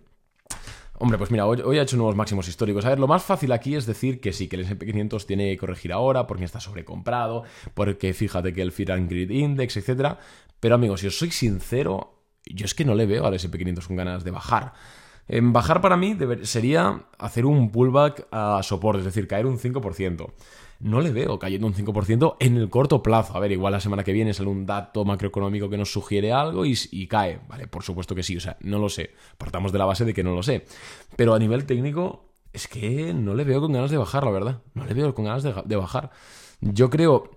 Hombre, 1.02 1.18
pues 1.18 1.32
mira, 1.32 1.46
hoy, 1.46 1.78
ha 1.78 1.82
hecho 1.82 1.96
nuevos 1.96 2.14
máximos 2.14 2.46
históricos. 2.46 2.84
A 2.84 2.90
ver, 2.90 3.00
lo 3.00 3.08
más 3.08 3.24
fácil 3.24 3.50
aquí 3.50 3.74
es 3.74 3.86
decir 3.86 4.20
que 4.20 4.32
sí, 4.32 4.46
que 4.46 4.54
el 4.54 4.64
SP500 4.64 5.26
tiene 5.26 5.50
que 5.50 5.58
corregir 5.58 5.92
ahora 5.92 6.28
porque 6.28 6.44
está 6.44 6.60
sobrecomprado, 6.60 7.42
porque 7.74 8.14
fíjate 8.14 8.52
que 8.52 8.62
el 8.62 8.70
Fear 8.70 8.92
and 8.92 9.10
Index, 9.10 9.76
etc. 9.78 10.18
Pero 10.60 10.76
amigos, 10.76 11.00
si 11.00 11.08
os 11.08 11.18
soy 11.18 11.32
sincero, 11.32 12.22
yo 12.46 12.66
es 12.66 12.74
que 12.74 12.84
no 12.84 12.94
le 12.94 13.06
veo 13.06 13.26
al 13.26 13.34
SP500 13.34 13.84
con 13.88 13.96
ganas 13.96 14.22
de 14.22 14.30
bajar. 14.30 14.74
En 15.28 15.52
bajar 15.52 15.80
para 15.80 15.96
mí 15.96 16.16
sería 16.42 17.06
hacer 17.18 17.46
un 17.46 17.70
pullback 17.70 18.26
a 18.30 18.60
soporte, 18.62 19.00
es 19.00 19.04
decir, 19.04 19.26
caer 19.26 19.46
un 19.46 19.58
5% 19.58 20.30
no 20.82 21.00
le 21.00 21.12
veo 21.12 21.38
cayendo 21.38 21.66
un 21.66 21.74
5% 21.74 22.36
en 22.40 22.56
el 22.56 22.68
corto 22.68 23.02
plazo. 23.02 23.36
A 23.36 23.40
ver, 23.40 23.52
igual 23.52 23.72
la 23.72 23.80
semana 23.80 24.02
que 24.02 24.12
viene 24.12 24.34
sale 24.34 24.48
un 24.48 24.66
dato 24.66 25.04
macroeconómico 25.04 25.70
que 25.70 25.78
nos 25.78 25.92
sugiere 25.92 26.32
algo 26.32 26.64
y, 26.66 27.06
cae. 27.06 27.40
Vale, 27.48 27.68
por 27.68 27.84
supuesto 27.84 28.14
que 28.14 28.22
sí, 28.22 28.36
o 28.36 28.40
sea, 28.40 28.56
no 28.60 28.78
lo 28.78 28.88
sé. 28.88 29.10
Partamos 29.38 29.72
de 29.72 29.78
la 29.78 29.84
base 29.84 30.04
de 30.04 30.12
que 30.12 30.24
no 30.24 30.34
lo 30.34 30.42
sé. 30.42 30.64
Pero 31.16 31.34
a 31.34 31.38
nivel 31.38 31.66
técnico, 31.66 32.24
es 32.52 32.66
que 32.66 33.14
no 33.14 33.34
le 33.34 33.44
veo 33.44 33.60
con 33.60 33.72
ganas 33.72 33.92
de 33.92 33.96
bajar, 33.96 34.24
la 34.24 34.32
verdad. 34.32 34.62
No 34.74 34.84
le 34.84 34.94
veo 34.94 35.14
con 35.14 35.24
ganas 35.24 35.44
de 35.44 35.76
bajar. 35.76 36.10
Yo 36.60 36.90
creo, 36.90 37.30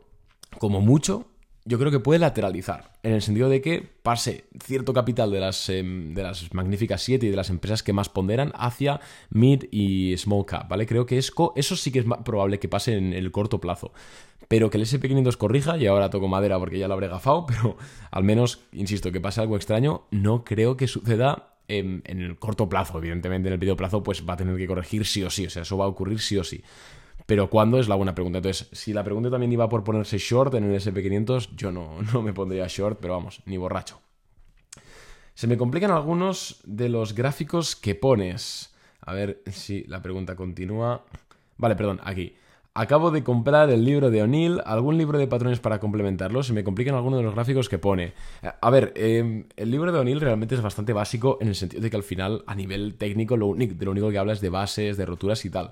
como 0.58 0.82
mucho, 0.82 1.28
yo 1.68 1.80
creo 1.80 1.92
que 1.92 2.00
puede 2.00 2.20
lateralizar, 2.20 2.92
en 3.02 3.14
el 3.14 3.24
sentido 3.24 3.50
de 3.50 3.60
que 3.60 3.82
pase 3.82 4.46
cierto 4.64 4.94
capital 4.94 5.32
de 5.32 5.40
las, 5.40 5.68
em, 5.70 6.14
de 6.14 6.22
las 6.22 6.54
magníficas 6.54 7.02
7 7.02 7.26
y 7.26 7.30
de 7.30 7.36
las 7.36 7.50
empresas 7.50 7.82
que 7.82 7.92
más 7.92 8.08
ponderan 8.08 8.52
hacia 8.56 9.02
mid 9.32 9.64
y 9.72 10.16
small 10.18 10.46
cap, 10.46 10.70
¿vale? 10.70 10.86
Creo 10.86 11.08
que 11.08 11.18
eso 11.18 11.76
sí 11.76 11.92
que 11.92 12.00
es 12.00 12.06
probable 12.24 12.60
que 12.60 12.70
pase 12.70 12.96
en 12.96 13.14
el 13.14 13.32
corto 13.32 13.60
plazo. 13.60 13.92
Pero 14.48 14.70
que 14.70 14.78
el 14.78 14.84
SP500 14.84 15.38
corrija, 15.38 15.76
y 15.78 15.88
ahora 15.88 16.12
toco 16.12 16.28
madera 16.28 16.60
porque 16.60 16.78
ya 16.78 16.88
lo 16.88 16.94
habré 16.94 17.08
gafado, 17.08 17.46
pero 17.48 17.78
al 18.12 18.24
menos, 18.24 18.60
insisto, 18.72 19.12
que 19.12 19.20
pase 19.20 19.42
algo 19.42 19.56
extraño, 19.56 20.04
no 20.12 20.44
creo 20.44 20.78
que 20.78 20.88
suceda 20.88 21.56
en, 21.68 22.04
en 22.06 22.22
el 22.22 22.38
corto 22.38 22.70
plazo. 22.70 23.00
Evidentemente, 23.00 23.48
en 23.48 23.54
el 23.54 23.60
medio 23.60 23.76
plazo, 23.76 24.04
pues 24.04 24.24
va 24.24 24.34
a 24.34 24.38
tener 24.38 24.56
que 24.56 24.68
corregir 24.68 25.04
sí 25.08 25.24
o 25.24 25.32
sí, 25.32 25.48
o 25.48 25.50
sea, 25.50 25.64
eso 25.64 25.78
va 25.78 25.86
a 25.86 25.88
ocurrir 25.88 26.20
sí 26.20 26.38
o 26.38 26.44
sí. 26.44 26.64
Pero 27.26 27.50
¿cuándo 27.50 27.80
es 27.80 27.88
la 27.88 27.96
buena 27.96 28.14
pregunta? 28.14 28.38
Entonces, 28.38 28.70
si 28.72 28.94
la 28.94 29.04
pregunta 29.04 29.32
también 29.32 29.52
iba 29.52 29.68
por 29.68 29.84
ponerse 29.84 30.18
short 30.18 30.54
en 30.54 30.66
el 30.66 30.80
SP500, 30.80 31.56
yo 31.56 31.72
no, 31.72 32.02
no 32.14 32.22
me 32.22 32.34
pondría 32.34 32.68
short, 32.68 33.00
pero 33.02 33.16
vamos, 33.16 33.42
ni 33.46 33.58
borracho. 33.58 34.00
Se 35.34 35.48
me 35.48 35.58
complican 35.58 35.92
algunos 35.92 36.62
de 36.64 36.88
los 36.88 37.14
gráficos 37.14 37.76
que 37.76 37.94
pones. 37.94 38.74
A 39.02 39.14
ver 39.14 39.42
si 39.48 39.84
la 39.84 40.02
pregunta 40.02 40.36
continúa. 40.36 41.04
Vale, 41.58 41.76
perdón, 41.76 42.00
aquí. 42.04 42.36
Acabo 42.74 43.10
de 43.10 43.24
comprar 43.24 43.70
el 43.70 43.86
libro 43.86 44.10
de 44.12 44.22
O'Neill, 44.22 44.62
algún 44.66 44.98
libro 44.98 45.18
de 45.18 45.28
patrones 45.28 45.60
para 45.60 45.80
complementarlo. 45.80 46.44
Se 46.44 46.52
me 46.52 46.64
complican 46.64 46.96
algunos 46.96 47.20
de 47.20 47.24
los 47.24 47.34
gráficos 47.34 47.70
que 47.70 47.78
pone. 47.78 48.14
A 48.62 48.70
ver, 48.70 48.92
em, 48.96 49.46
el 49.56 49.72
libro 49.72 49.92
de 49.92 50.00
O'Neill 50.00 50.20
realmente 50.20 50.56
es 50.56 50.62
bastante 50.62 50.92
básico 50.92 51.38
en 51.40 51.48
el 51.48 51.56
sentido 51.56 51.82
de 51.82 51.90
que 51.90 51.96
al 51.96 52.04
final, 52.04 52.44
a 52.48 52.56
nivel 52.56 52.96
técnico, 52.96 53.38
lo 53.38 53.48
único, 53.48 53.76
de 53.76 53.86
lo 53.86 53.92
único 53.92 54.10
que 54.10 54.18
habla 54.18 54.34
es 54.34 54.42
de 54.42 54.50
bases, 54.50 54.98
de 54.98 55.06
roturas 55.06 55.44
y 55.46 55.50
tal. 55.50 55.72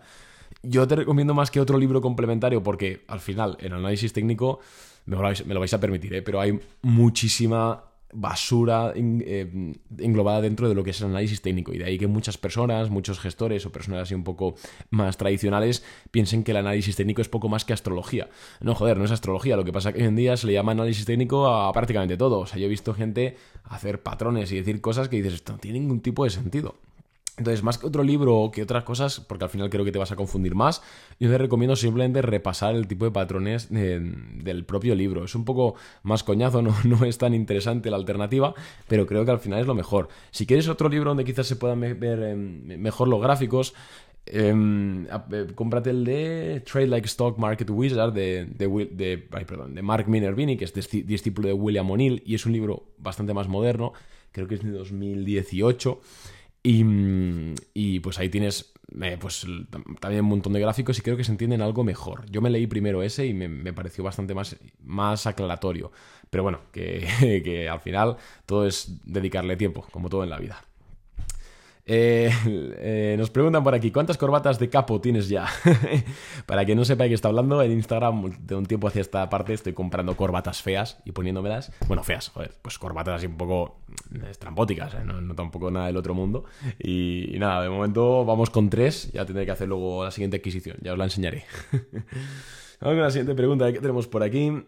Yo 0.62 0.88
te 0.88 0.96
recomiendo 0.96 1.34
más 1.34 1.52
que 1.52 1.60
otro 1.60 1.78
libro 1.78 2.02
complementario 2.02 2.62
porque 2.62 3.04
al 3.08 3.20
final, 3.20 3.58
en 3.60 3.74
análisis 3.74 4.14
técnico, 4.14 4.60
me 5.06 5.16
lo 5.16 5.60
vais, 5.60 5.74
a 5.74 5.80
permitir, 5.80 6.14
¿eh? 6.14 6.22
pero 6.22 6.40
hay 6.40 6.60
muchísima 6.82 7.84
basura 8.16 8.94
eh, 8.96 9.74
englobada 9.98 10.42
dentro 10.42 10.70
de 10.70 10.76
lo 10.76 10.84
que 10.84 10.92
es 10.92 11.02
el 11.02 11.08
análisis 11.08 11.42
técnico. 11.42 11.74
Y 11.74 11.80
de 11.80 11.86
ahí 11.86 11.98
que 11.98 12.08
muchas 12.08 12.38
personas, 12.38 12.90
muchos 12.90 13.20
gestores 13.20 13.66
o 13.66 13.72
personas 13.72 14.04
así 14.04 14.14
un 14.14 14.24
poco 14.24 14.56
más 14.92 15.18
tradicionales 15.18 15.84
piensen 16.12 16.44
que 16.44 16.52
el 16.52 16.58
análisis 16.58 16.96
técnico 16.96 17.22
es 17.22 17.30
poco 17.30 17.50
más 17.50 17.66
que 17.66 17.74
astrología. 17.74 18.30
No, 18.62 18.76
joder, 18.76 18.98
no 18.98 19.06
es 19.06 19.12
astrología. 19.12 19.58
Lo 19.58 19.66
que 19.66 19.74
pasa 19.74 19.90
es 19.90 19.96
que 19.96 20.02
hoy 20.02 20.08
en 20.08 20.16
día 20.16 20.38
se 20.38 20.48
le 20.48 20.54
llama 20.54 20.72
análisis 20.72 21.06
técnico 21.06 21.48
a 21.48 21.72
prácticamente 21.74 22.16
todo. 22.16 22.40
O 22.40 22.46
sea, 22.46 22.60
yo 22.60 22.68
he 22.68 22.70
visto 22.70 22.94
gente 22.94 23.36
hacer 23.64 24.02
patrones 24.02 24.52
y 24.52 24.58
decir 24.58 24.80
cosas 24.80 25.10
que 25.10 25.18
dices, 25.18 25.34
esto 25.34 25.54
no 25.54 25.60
tiene 25.60 25.80
ningún 25.80 26.02
tipo 26.02 26.24
de 26.24 26.30
sentido. 26.30 26.76
Entonces, 27.36 27.64
más 27.64 27.80
que 27.80 27.88
otro 27.88 28.04
libro 28.04 28.52
que 28.54 28.62
otras 28.62 28.84
cosas, 28.84 29.20
porque 29.20 29.46
al 29.46 29.50
final 29.50 29.72
creo 29.72 29.84
que 29.84 29.92
te 29.92 29.98
vas 29.98 30.12
a 30.12 30.16
confundir 30.16 30.54
más, 30.54 30.84
yo 31.20 31.32
te 31.32 31.38
recomiendo 31.40 31.76
simplemente 31.76 32.22
repasar 32.22 32.76
el 32.76 32.88
tipo 32.88 33.06
de 33.06 33.12
patrones 33.12 33.70
del 33.72 34.66
propio 34.66 34.94
libro. 34.94 35.26
Es 35.26 35.34
un 35.34 35.44
poco 35.44 35.74
más 36.04 36.24
coñazo, 36.24 36.62
no, 36.62 36.76
no, 36.84 37.06
es 37.06 37.18
tan 37.18 37.34
interesante 37.34 37.90
la 37.90 37.98
alternativa, 37.98 38.54
pero 38.88 39.08
creo 39.08 39.26
que 39.26 39.32
al 39.32 39.40
final 39.40 39.60
es 39.62 39.66
lo 39.66 39.74
mejor. 39.74 40.10
Si 40.30 40.46
quieres 40.46 40.68
otro 40.68 40.90
libro 40.90 41.10
donde 41.10 41.26
quizás 41.26 41.48
se 41.48 41.56
puedan 41.56 41.80
ver 41.80 42.22
em, 42.22 42.80
mejor 42.80 43.08
los 43.08 43.20
gráficos, 43.20 43.74
em, 44.28 45.08
eh, 45.32 45.48
cómprate 45.56 45.90
el 45.90 46.06
de 46.06 46.62
Trade 46.72 46.88
Like 46.88 47.08
Stock 47.08 47.40
Market 47.40 47.70
Wizard 47.72 48.14
de, 48.14 48.46
de, 48.46 49.18
perdón, 49.48 49.74
de 49.74 49.82
Mark 49.82 50.08
Minervini, 50.08 50.56
que 50.56 50.66
es 50.66 50.74
discípulo 50.74 51.48
de 51.48 51.56
William 51.56 51.90
O'Neill, 51.90 52.22
y 52.28 52.36
es 52.36 52.46
un 52.46 52.54
libro 52.54 52.84
bastante 53.00 53.34
más 53.34 53.48
moderno, 53.48 53.94
creo 54.32 54.48
que 54.48 54.54
es 54.54 54.64
de 54.64 54.70
2018. 54.70 56.00
Y, 56.64 58.00
pues 58.00 58.20
ahí 58.20 58.30
tienes 58.30 58.74
eh, 59.02 59.18
pues 59.20 59.46
también 60.00 60.24
un 60.24 60.30
montón 60.30 60.54
de 60.54 60.62
gráficos 60.62 60.98
y 60.98 61.02
creo 61.02 61.18
que 61.18 61.26
se 61.26 61.32
entienden 61.32 61.62
algo 61.62 61.84
mejor. 61.84 62.30
Yo 62.32 62.42
me 62.42 62.50
leí 62.50 62.68
primero 62.68 63.04
ese 63.04 63.26
y 63.26 63.34
me, 63.34 63.74
pareció 63.74 64.04
bastante 64.04 64.34
más, 64.34 64.56
más 64.82 65.28
aclaratorio. 65.28 65.92
Pero 66.30 66.44
bueno, 66.44 66.62
que, 66.72 67.06
que 67.44 67.68
al 67.68 67.82
final 67.82 68.18
todo 68.46 68.66
es 68.66 69.02
dedicarle 69.04 69.58
tiempo, 69.58 69.86
como 69.92 70.10
todo 70.10 70.24
en 70.24 70.30
la 70.30 70.40
vida. 70.40 70.64
Eh, 71.86 72.32
eh, 72.46 73.16
nos 73.18 73.30
preguntan 73.30 73.64
por 73.64 73.74
aquí, 73.74 73.92
¿cuántas 73.92 74.18
corbatas 74.18 74.60
de 74.60 74.70
capo 74.70 75.02
tienes 75.02 75.28
ya? 75.28 75.48
Para 76.46 76.66
que 76.66 76.76
no 76.76 76.86
sepa 76.86 77.04
de 77.04 77.10
qué 77.10 77.16
está 77.16 77.28
hablando, 77.28 77.62
en 77.62 77.72
Instagram 77.72 78.38
de 78.40 78.56
un 78.56 78.66
tiempo 78.66 78.88
hacia 78.88 79.02
esta 79.02 79.30
parte 79.30 79.54
estoy 79.54 79.74
comprando 79.74 80.16
corbatas 80.16 80.62
feas 80.62 81.00
y 81.06 81.12
poniéndomelas. 81.12 81.72
Bueno, 81.88 82.04
feas, 82.04 82.30
joder, 82.30 82.52
pues 82.62 82.80
corbatas 82.80 83.16
así 83.16 83.28
un 83.28 83.38
poco 83.38 83.80
mm, 84.12 84.26
estrampóticas, 84.26 84.94
¿eh? 84.96 85.04
no, 85.04 85.36
tampoco 85.36 85.70
nada 85.72 85.88
del 85.88 85.98
otro 85.98 86.14
mundo. 86.14 86.46
Y, 86.80 87.36
nada, 87.38 87.64
de 87.64 87.70
momento 87.70 88.24
vamos 88.26 88.50
con 88.50 88.70
tres, 88.70 89.12
ya 89.12 89.26
tendré 89.26 89.46
que 89.46 89.52
hacer 89.52 89.68
luego 89.68 90.04
la 90.04 90.12
siguiente 90.12 90.38
adquisición, 90.38 90.78
ya 90.82 90.94
os 90.94 90.98
la 90.98 91.06
enseñaré. 91.06 91.46
vamos 92.80 92.96
con 92.96 93.00
la 93.00 93.12
siguiente 93.12 93.36
pregunta 93.36 93.72
que 93.72 93.80
tenemos 93.80 94.08
por 94.08 94.24
aquí. 94.24 94.66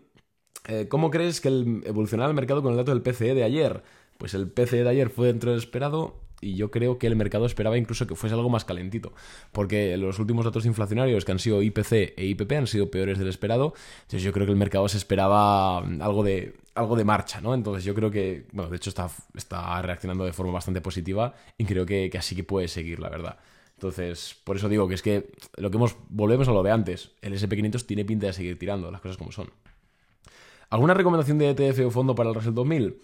¿Cómo 0.90 1.12
crees 1.12 1.42
que 1.42 1.48
el, 1.48 1.84
evolucionará 1.86 2.28
el 2.28 2.36
mercado 2.36 2.64
con 2.64 2.72
el 2.72 2.78
dato 2.78 2.92
del 2.92 3.04
PCE 3.04 3.36
de 3.36 3.44
ayer? 3.44 3.84
Pues 4.18 4.34
el 4.34 4.50
PCE 4.50 4.84
de 4.84 4.90
ayer 4.90 5.10
fue 5.12 5.28
dentro 5.28 5.52
del 5.52 5.60
esperado 5.60 6.25
y 6.42 6.56
yo 6.56 6.72
creo 6.72 6.98
que 6.98 7.08
el 7.08 7.16
mercado 7.16 7.46
esperaba 7.46 7.78
incluso 7.78 8.08
que 8.08 8.16
fuese 8.16 8.36
algo 8.36 8.50
más 8.50 8.66
calentito, 8.66 9.14
porque 9.52 9.98
los 9.98 10.20
últimos 10.20 10.46
datos 10.46 10.66
inflacionarios 10.66 11.26
que 11.26 11.32
han 11.32 11.40
sido 11.40 11.62
IPC 11.62 12.14
e 12.18 12.26
IPP 12.26 12.52
han 12.54 12.68
sido 12.68 12.92
peores 12.92 13.18
del 13.18 13.28
esperado, 13.28 13.74
entonces 14.04 14.24
yo 14.24 14.32
creo 14.32 14.46
que 14.46 14.52
el 14.52 14.58
mercado 14.58 14.88
se 14.88 14.98
esperaba 14.98 15.80
algo 15.80 16.24
de, 16.24 16.56
algo 16.76 16.96
de 16.96 17.04
marcha, 17.04 17.42
¿no? 17.42 17.54
Entonces 17.54 17.84
yo 17.84 17.96
creo 17.96 18.12
que, 18.12 18.46
bueno, 18.52 18.70
de 18.70 18.78
hecho 18.78 18.90
está, 18.90 19.10
está 19.34 19.82
reaccionando 19.82 20.26
de 20.26 20.34
forma 20.34 20.54
bastante 20.54 20.82
positiva 20.82 21.34
y 21.58 21.66
creo 21.66 21.86
que, 21.86 22.12
así 22.18 22.36
que 22.36 22.44
puede 22.44 22.68
seguir, 22.68 23.00
la 23.00 23.10
verdad. 23.10 23.38
Entonces, 23.76 24.38
por 24.44 24.56
eso 24.56 24.70
digo 24.70 24.88
que 24.88 24.96
es 24.96 25.02
que 25.02 25.32
lo 25.58 25.70
que 25.70 25.78
hemos, 25.78 25.96
volvemos 26.10 26.48
a 26.48 26.52
lo 26.52 26.64
de 26.64 26.72
antes, 26.72 27.12
el 27.22 27.34
SP500 27.34 27.86
tiene 27.86 28.06
pinta 28.06 28.28
de 28.28 28.34
seguir 28.34 28.58
tirando, 28.58 28.92
las 28.92 29.02
cosas 29.02 29.18
como 29.18 29.32
son. 29.32 29.50
¿Alguna 30.70 30.94
recomendación 30.94 31.38
de 31.38 31.50
ETF 31.52 31.88
o 31.88 31.92
fondo 31.92 32.16
para 32.16 32.30
el 32.30 32.36
Russell 32.36 32.54
2000? 32.54 32.98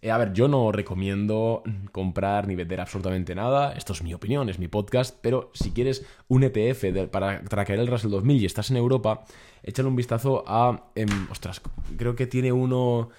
Eh, 0.00 0.10
a 0.10 0.18
ver, 0.18 0.32
yo 0.32 0.46
no 0.46 0.70
recomiendo 0.70 1.62
comprar 1.92 2.46
ni 2.46 2.54
vender 2.54 2.80
absolutamente 2.80 3.34
nada. 3.34 3.72
Esto 3.72 3.92
es 3.92 4.02
mi 4.02 4.14
opinión, 4.14 4.48
es 4.48 4.58
mi 4.58 4.68
podcast. 4.68 5.16
Pero 5.20 5.50
si 5.54 5.72
quieres 5.72 6.04
un 6.28 6.44
ETF 6.44 7.08
para 7.10 7.42
traer 7.44 7.80
el 7.80 7.88
Russell 7.88 8.10
2000 8.10 8.42
y 8.42 8.46
estás 8.46 8.70
en 8.70 8.76
Europa, 8.76 9.24
échale 9.62 9.88
un 9.88 9.96
vistazo 9.96 10.44
a. 10.46 10.90
Em, 10.94 11.08
ostras, 11.30 11.60
creo 11.96 12.14
que 12.14 12.26
tiene 12.26 12.52
uno 12.52 13.10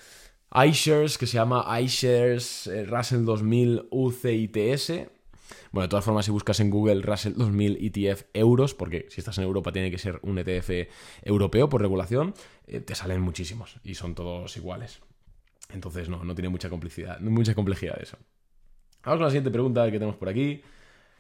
iShares 0.54 1.18
que 1.18 1.28
se 1.28 1.34
llama 1.34 1.66
iShares 1.82 2.68
eh, 2.68 2.86
Russell 2.86 3.26
2000 3.26 3.88
UCITS. 3.92 5.10
Bueno, 5.72 5.84
de 5.84 5.90
todas 5.90 6.06
formas, 6.06 6.26
si 6.26 6.32
buscas 6.32 6.60
en 6.60 6.70
Google 6.70 7.02
Russell 7.02 7.34
2000 7.36 7.78
ETF 7.82 8.24
euros, 8.34 8.74
porque 8.74 9.06
si 9.10 9.22
estás 9.22 9.38
en 9.38 9.44
Europa 9.44 9.72
tiene 9.72 9.92
que 9.92 9.98
ser 9.98 10.20
un 10.24 10.40
ETF 10.40 10.90
europeo 11.24 11.70
por 11.70 11.82
regulación, 11.82 12.34
eh, 12.68 12.80
te 12.80 12.96
salen 12.96 13.22
muchísimos 13.22 13.80
y 13.84 13.96
son 13.96 14.16
todos 14.16 14.58
iguales. 14.58 15.02
Entonces, 15.70 16.10
no, 16.10 16.24
no 16.24 16.36
tiene 16.36 16.50
mucha 16.50 16.70
complicidad, 16.70 17.20
mucha 17.20 17.54
complejidad 17.54 18.02
eso. 18.02 18.18
Vamos 19.04 19.20
con 19.20 19.26
la 19.26 19.30
siguiente 19.30 19.52
pregunta 19.52 19.86
que 19.86 19.94
tenemos 19.94 20.16
por 20.16 20.30
aquí. 20.30 20.62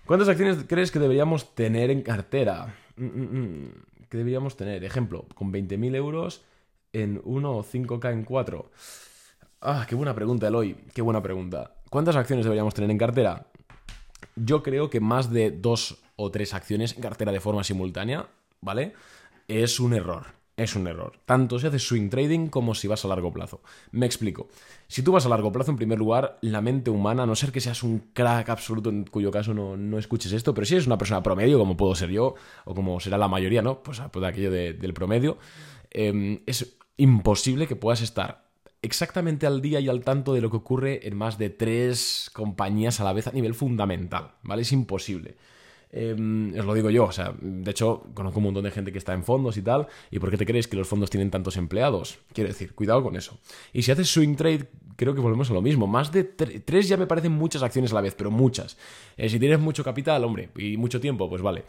¿Cuántas 0.05 0.27
acciones 0.27 0.65
crees 0.67 0.91
que 0.91 0.99
deberíamos 0.99 1.55
tener 1.55 1.91
en 1.91 2.01
cartera? 2.01 2.75
Mm, 2.95 3.05
mm, 3.05 3.39
mm. 3.39 3.71
¿Qué 4.09 4.17
deberíamos 4.17 4.57
tener? 4.57 4.83
Ejemplo, 4.83 5.25
con 5.35 5.53
20.000 5.53 5.95
euros 5.95 6.43
en 6.93 7.21
1 7.23 7.51
o 7.51 7.63
5K 7.63 8.11
en 8.11 8.23
4. 8.23 8.71
Ah, 9.61 9.85
qué 9.87 9.95
buena 9.95 10.15
pregunta, 10.15 10.47
Eloy. 10.47 10.75
Qué 10.93 11.01
buena 11.01 11.21
pregunta. 11.21 11.75
¿Cuántas 11.89 12.15
acciones 12.15 12.45
deberíamos 12.45 12.73
tener 12.73 12.89
en 12.89 12.97
cartera? 12.97 13.47
Yo 14.35 14.63
creo 14.63 14.89
que 14.89 14.99
más 14.99 15.31
de 15.31 15.51
dos 15.51 16.01
o 16.15 16.31
tres 16.31 16.53
acciones 16.53 16.95
en 16.95 17.01
cartera 17.01 17.31
de 17.31 17.39
forma 17.39 17.63
simultánea, 17.63 18.27
¿vale? 18.61 18.93
Es 19.47 19.79
un 19.79 19.93
error 19.93 20.38
es 20.63 20.75
un 20.75 20.87
error. 20.87 21.19
Tanto 21.25 21.57
si 21.59 21.67
haces 21.67 21.87
swing 21.87 22.09
trading 22.09 22.47
como 22.47 22.75
si 22.75 22.87
vas 22.87 23.03
a 23.05 23.07
largo 23.07 23.31
plazo. 23.31 23.61
Me 23.91 24.05
explico. 24.05 24.47
Si 24.87 25.03
tú 25.03 25.11
vas 25.11 25.25
a 25.25 25.29
largo 25.29 25.51
plazo, 25.51 25.71
en 25.71 25.77
primer 25.77 25.97
lugar, 25.97 26.37
la 26.41 26.61
mente 26.61 26.89
humana, 26.89 27.23
a 27.23 27.25
no 27.25 27.35
ser 27.35 27.51
que 27.51 27.61
seas 27.61 27.83
un 27.83 28.11
crack 28.13 28.49
absoluto, 28.49 28.89
en 28.89 29.05
cuyo 29.05 29.31
caso 29.31 29.53
no, 29.53 29.97
escuches 29.97 30.31
esto, 30.31 30.53
pero 30.53 30.65
si 30.65 30.75
eres 30.75 30.87
una 30.87 30.97
persona 30.97 31.23
promedio, 31.23 31.57
como 31.57 31.77
puedo 31.77 31.95
ser 31.95 32.09
yo, 32.09 32.35
o 32.65 32.75
como 32.75 32.99
será 32.99 33.17
la 33.17 33.27
mayoría, 33.27 33.61
¿no? 33.61 33.81
Pues, 33.83 34.01
pues 34.11 34.25
aquello 34.25 34.51
del 34.51 34.93
promedio, 34.93 35.37
em, 35.91 36.41
es 36.45 36.77
imposible 36.97 37.67
que 37.67 37.75
puedas 37.75 38.01
estar 38.01 38.49
exactamente 38.81 39.45
al 39.45 39.61
día 39.61 39.79
y 39.79 39.89
al 39.89 40.03
tanto 40.03 40.33
de 40.33 40.41
lo 40.41 40.49
que 40.49 40.57
ocurre 40.57 41.07
en 41.07 41.15
más 41.15 41.37
de 41.37 41.49
tres 41.49 42.29
compañías 42.33 42.99
a 42.99 43.03
la 43.03 43.13
vez 43.13 43.27
a 43.27 43.31
nivel 43.31 43.53
fundamental, 43.53 44.31
¿vale? 44.43 44.61
Es 44.61 44.71
imposible. 44.71 45.35
Em, 45.91 46.53
os 46.53 46.65
lo 46.65 46.73
digo 46.75 46.91
yo, 46.91 47.05
o 47.05 47.11
sea, 47.11 47.33
de 47.41 47.71
hecho, 47.71 48.03
conozco 48.13 48.39
un 48.39 48.45
montón 48.45 48.63
de 48.63 48.71
gente 48.71 48.91
que 48.91 48.99
está 48.99 49.13
en 49.13 49.23
fondos 49.23 49.57
y 49.57 49.63
tal. 49.63 49.87
¿Y 50.11 50.19
por 50.19 50.29
qué 50.29 50.37
te 50.37 50.45
creéis 50.45 50.67
que 50.67 50.77
los 50.77 50.87
fondos 50.87 51.09
tienen 51.09 51.31
tantos 51.31 51.57
empleados? 51.57 52.19
Quiero 52.33 52.49
decir, 52.49 52.73
cuidado 52.75 53.01
con 53.03 53.15
eso. 53.15 53.39
Y 53.73 53.81
si 53.81 53.91
haces 53.91 54.07
swing 54.07 54.35
trade, 54.35 54.69
creo 54.95 55.15
que 55.15 55.21
volvemos 55.21 55.49
a 55.49 55.53
lo 55.53 55.61
mismo. 55.61 55.87
Más 55.87 56.11
de 56.11 56.23
tres 56.25 56.87
ya 56.87 56.97
me 56.97 57.07
parecen 57.07 57.31
muchas 57.31 57.63
acciones 57.63 57.91
a 57.91 57.95
la 57.95 58.01
vez, 58.01 58.13
pero 58.15 58.29
muchas. 58.29 58.77
Eh, 59.17 59.29
si 59.29 59.39
tienes 59.39 59.59
mucho 59.59 59.83
capital, 59.83 60.23
hombre, 60.23 60.49
y 60.57 60.77
mucho 60.77 60.99
tiempo, 60.99 61.27
pues 61.27 61.41
vale. 61.41 61.63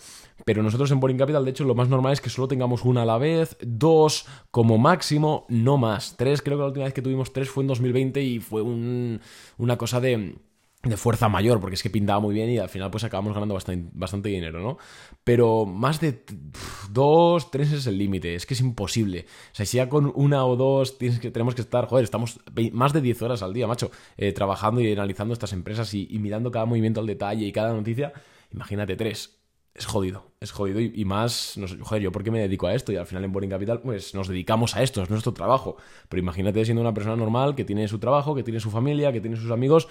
Pero 0.44 0.62
nosotros 0.62 0.90
en 0.90 1.00
Boring 1.00 1.18
Capital, 1.18 1.44
de 1.44 1.52
hecho, 1.52 1.64
lo 1.64 1.74
más 1.74 1.88
normal 1.88 2.12
es 2.12 2.20
que 2.20 2.28
solo 2.28 2.48
tengamos 2.48 2.84
una 2.84 3.02
a 3.02 3.06
la 3.06 3.16
vez, 3.16 3.56
dos 3.62 4.26
como 4.50 4.76
máximo, 4.76 5.46
no 5.48 5.78
más. 5.78 6.16
Tres, 6.18 6.42
creo 6.42 6.58
que 6.58 6.62
la 6.62 6.68
última 6.68 6.84
vez 6.84 6.94
que 6.94 7.02
tuvimos 7.02 7.32
tres 7.32 7.48
fue 7.48 7.62
en 7.62 7.68
2020 7.68 8.22
y 8.22 8.40
fue 8.40 8.62
una 8.62 9.78
cosa 9.78 10.00
de 10.00 10.34
de 10.82 10.96
fuerza 10.96 11.28
mayor, 11.28 11.60
porque 11.60 11.74
es 11.74 11.82
que 11.82 11.90
pintaba 11.90 12.20
muy 12.20 12.34
bien 12.34 12.48
y 12.48 12.58
al 12.58 12.70
final 12.70 12.90
pues 12.90 13.04
acabamos 13.04 13.34
ganando 13.34 13.52
bastante, 13.52 13.90
bastante 13.92 14.30
dinero, 14.30 14.60
¿no? 14.60 14.78
Pero 15.24 15.66
más 15.66 16.00
de 16.00 16.24
dos, 16.90 17.50
tres 17.50 17.70
es 17.72 17.86
el 17.86 17.98
límite, 17.98 18.34
es 18.34 18.46
que 18.46 18.54
es 18.54 18.60
imposible. 18.60 19.26
O 19.52 19.54
sea, 19.54 19.66
si 19.66 19.76
ya 19.76 19.90
con 19.90 20.10
una 20.14 20.46
o 20.46 20.56
dos 20.56 20.96
tienes 20.96 21.20
que, 21.20 21.30
tenemos 21.30 21.54
que 21.54 21.60
estar, 21.60 21.86
joder, 21.86 22.04
estamos 22.04 22.40
más 22.72 22.94
de 22.94 23.02
10 23.02 23.22
horas 23.22 23.42
al 23.42 23.52
día, 23.52 23.66
macho, 23.66 23.90
eh, 24.16 24.32
trabajando 24.32 24.80
y 24.80 24.90
analizando 24.90 25.34
estas 25.34 25.52
empresas 25.52 25.92
y, 25.92 26.06
mirando 26.18 26.50
cada 26.50 26.64
movimiento 26.64 27.00
al 27.00 27.06
detalle 27.06 27.44
y 27.46 27.52
cada 27.52 27.74
noticia, 27.74 28.14
imagínate 28.50 28.96
tres. 28.96 29.36
Es 29.72 29.86
jodido, 29.86 30.32
es 30.40 30.50
jodido 30.50 30.80
y, 30.80 31.04
más, 31.04 31.56
no 31.56 31.68
sé, 31.68 31.76
joder, 31.78 32.02
yo 32.02 32.10
por 32.10 32.24
qué 32.24 32.30
me 32.30 32.40
dedico 32.40 32.66
a 32.66 32.74
esto 32.74 32.90
y 32.90 32.96
al 32.96 33.06
final 33.06 33.24
en 33.24 33.32
Boring 33.32 33.50
Capital 33.50 33.80
pues 33.80 34.14
nos 34.14 34.26
dedicamos 34.26 34.74
a 34.76 34.82
esto, 34.82 35.02
es 35.02 35.10
nuestro 35.10 35.32
trabajo. 35.32 35.76
Pero 36.08 36.20
imagínate 36.20 36.64
siendo 36.64 36.80
una 36.80 36.92
persona 36.92 37.16
normal 37.16 37.54
que 37.54 37.64
tiene 37.64 37.86
su 37.86 37.98
trabajo, 37.98 38.34
que 38.34 38.42
tiene 38.42 38.58
su 38.60 38.70
familia, 38.70 39.12
que 39.12 39.20
tiene 39.20 39.36
sus 39.36 39.50
amigos, 39.50 39.88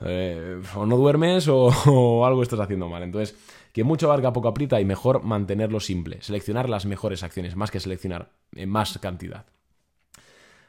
eh, 0.00 0.60
o 0.74 0.86
no 0.86 0.96
duermes 0.96 1.48
o, 1.50 2.24
algo 2.24 2.42
estás 2.42 2.60
haciendo 2.60 2.88
mal. 2.88 3.02
Entonces, 3.02 3.36
que 3.72 3.84
mucho 3.84 4.06
abarca, 4.06 4.32
poco 4.32 4.48
aprieta 4.48 4.80
y 4.80 4.84
mejor 4.84 5.22
mantenerlo 5.22 5.80
simple. 5.80 6.20
Seleccionar 6.22 6.68
las 6.68 6.86
mejores 6.86 7.22
acciones, 7.22 7.56
más 7.56 7.70
que 7.70 7.80
seleccionar 7.80 8.30
en 8.54 8.68
más 8.68 8.98
cantidad. 8.98 9.46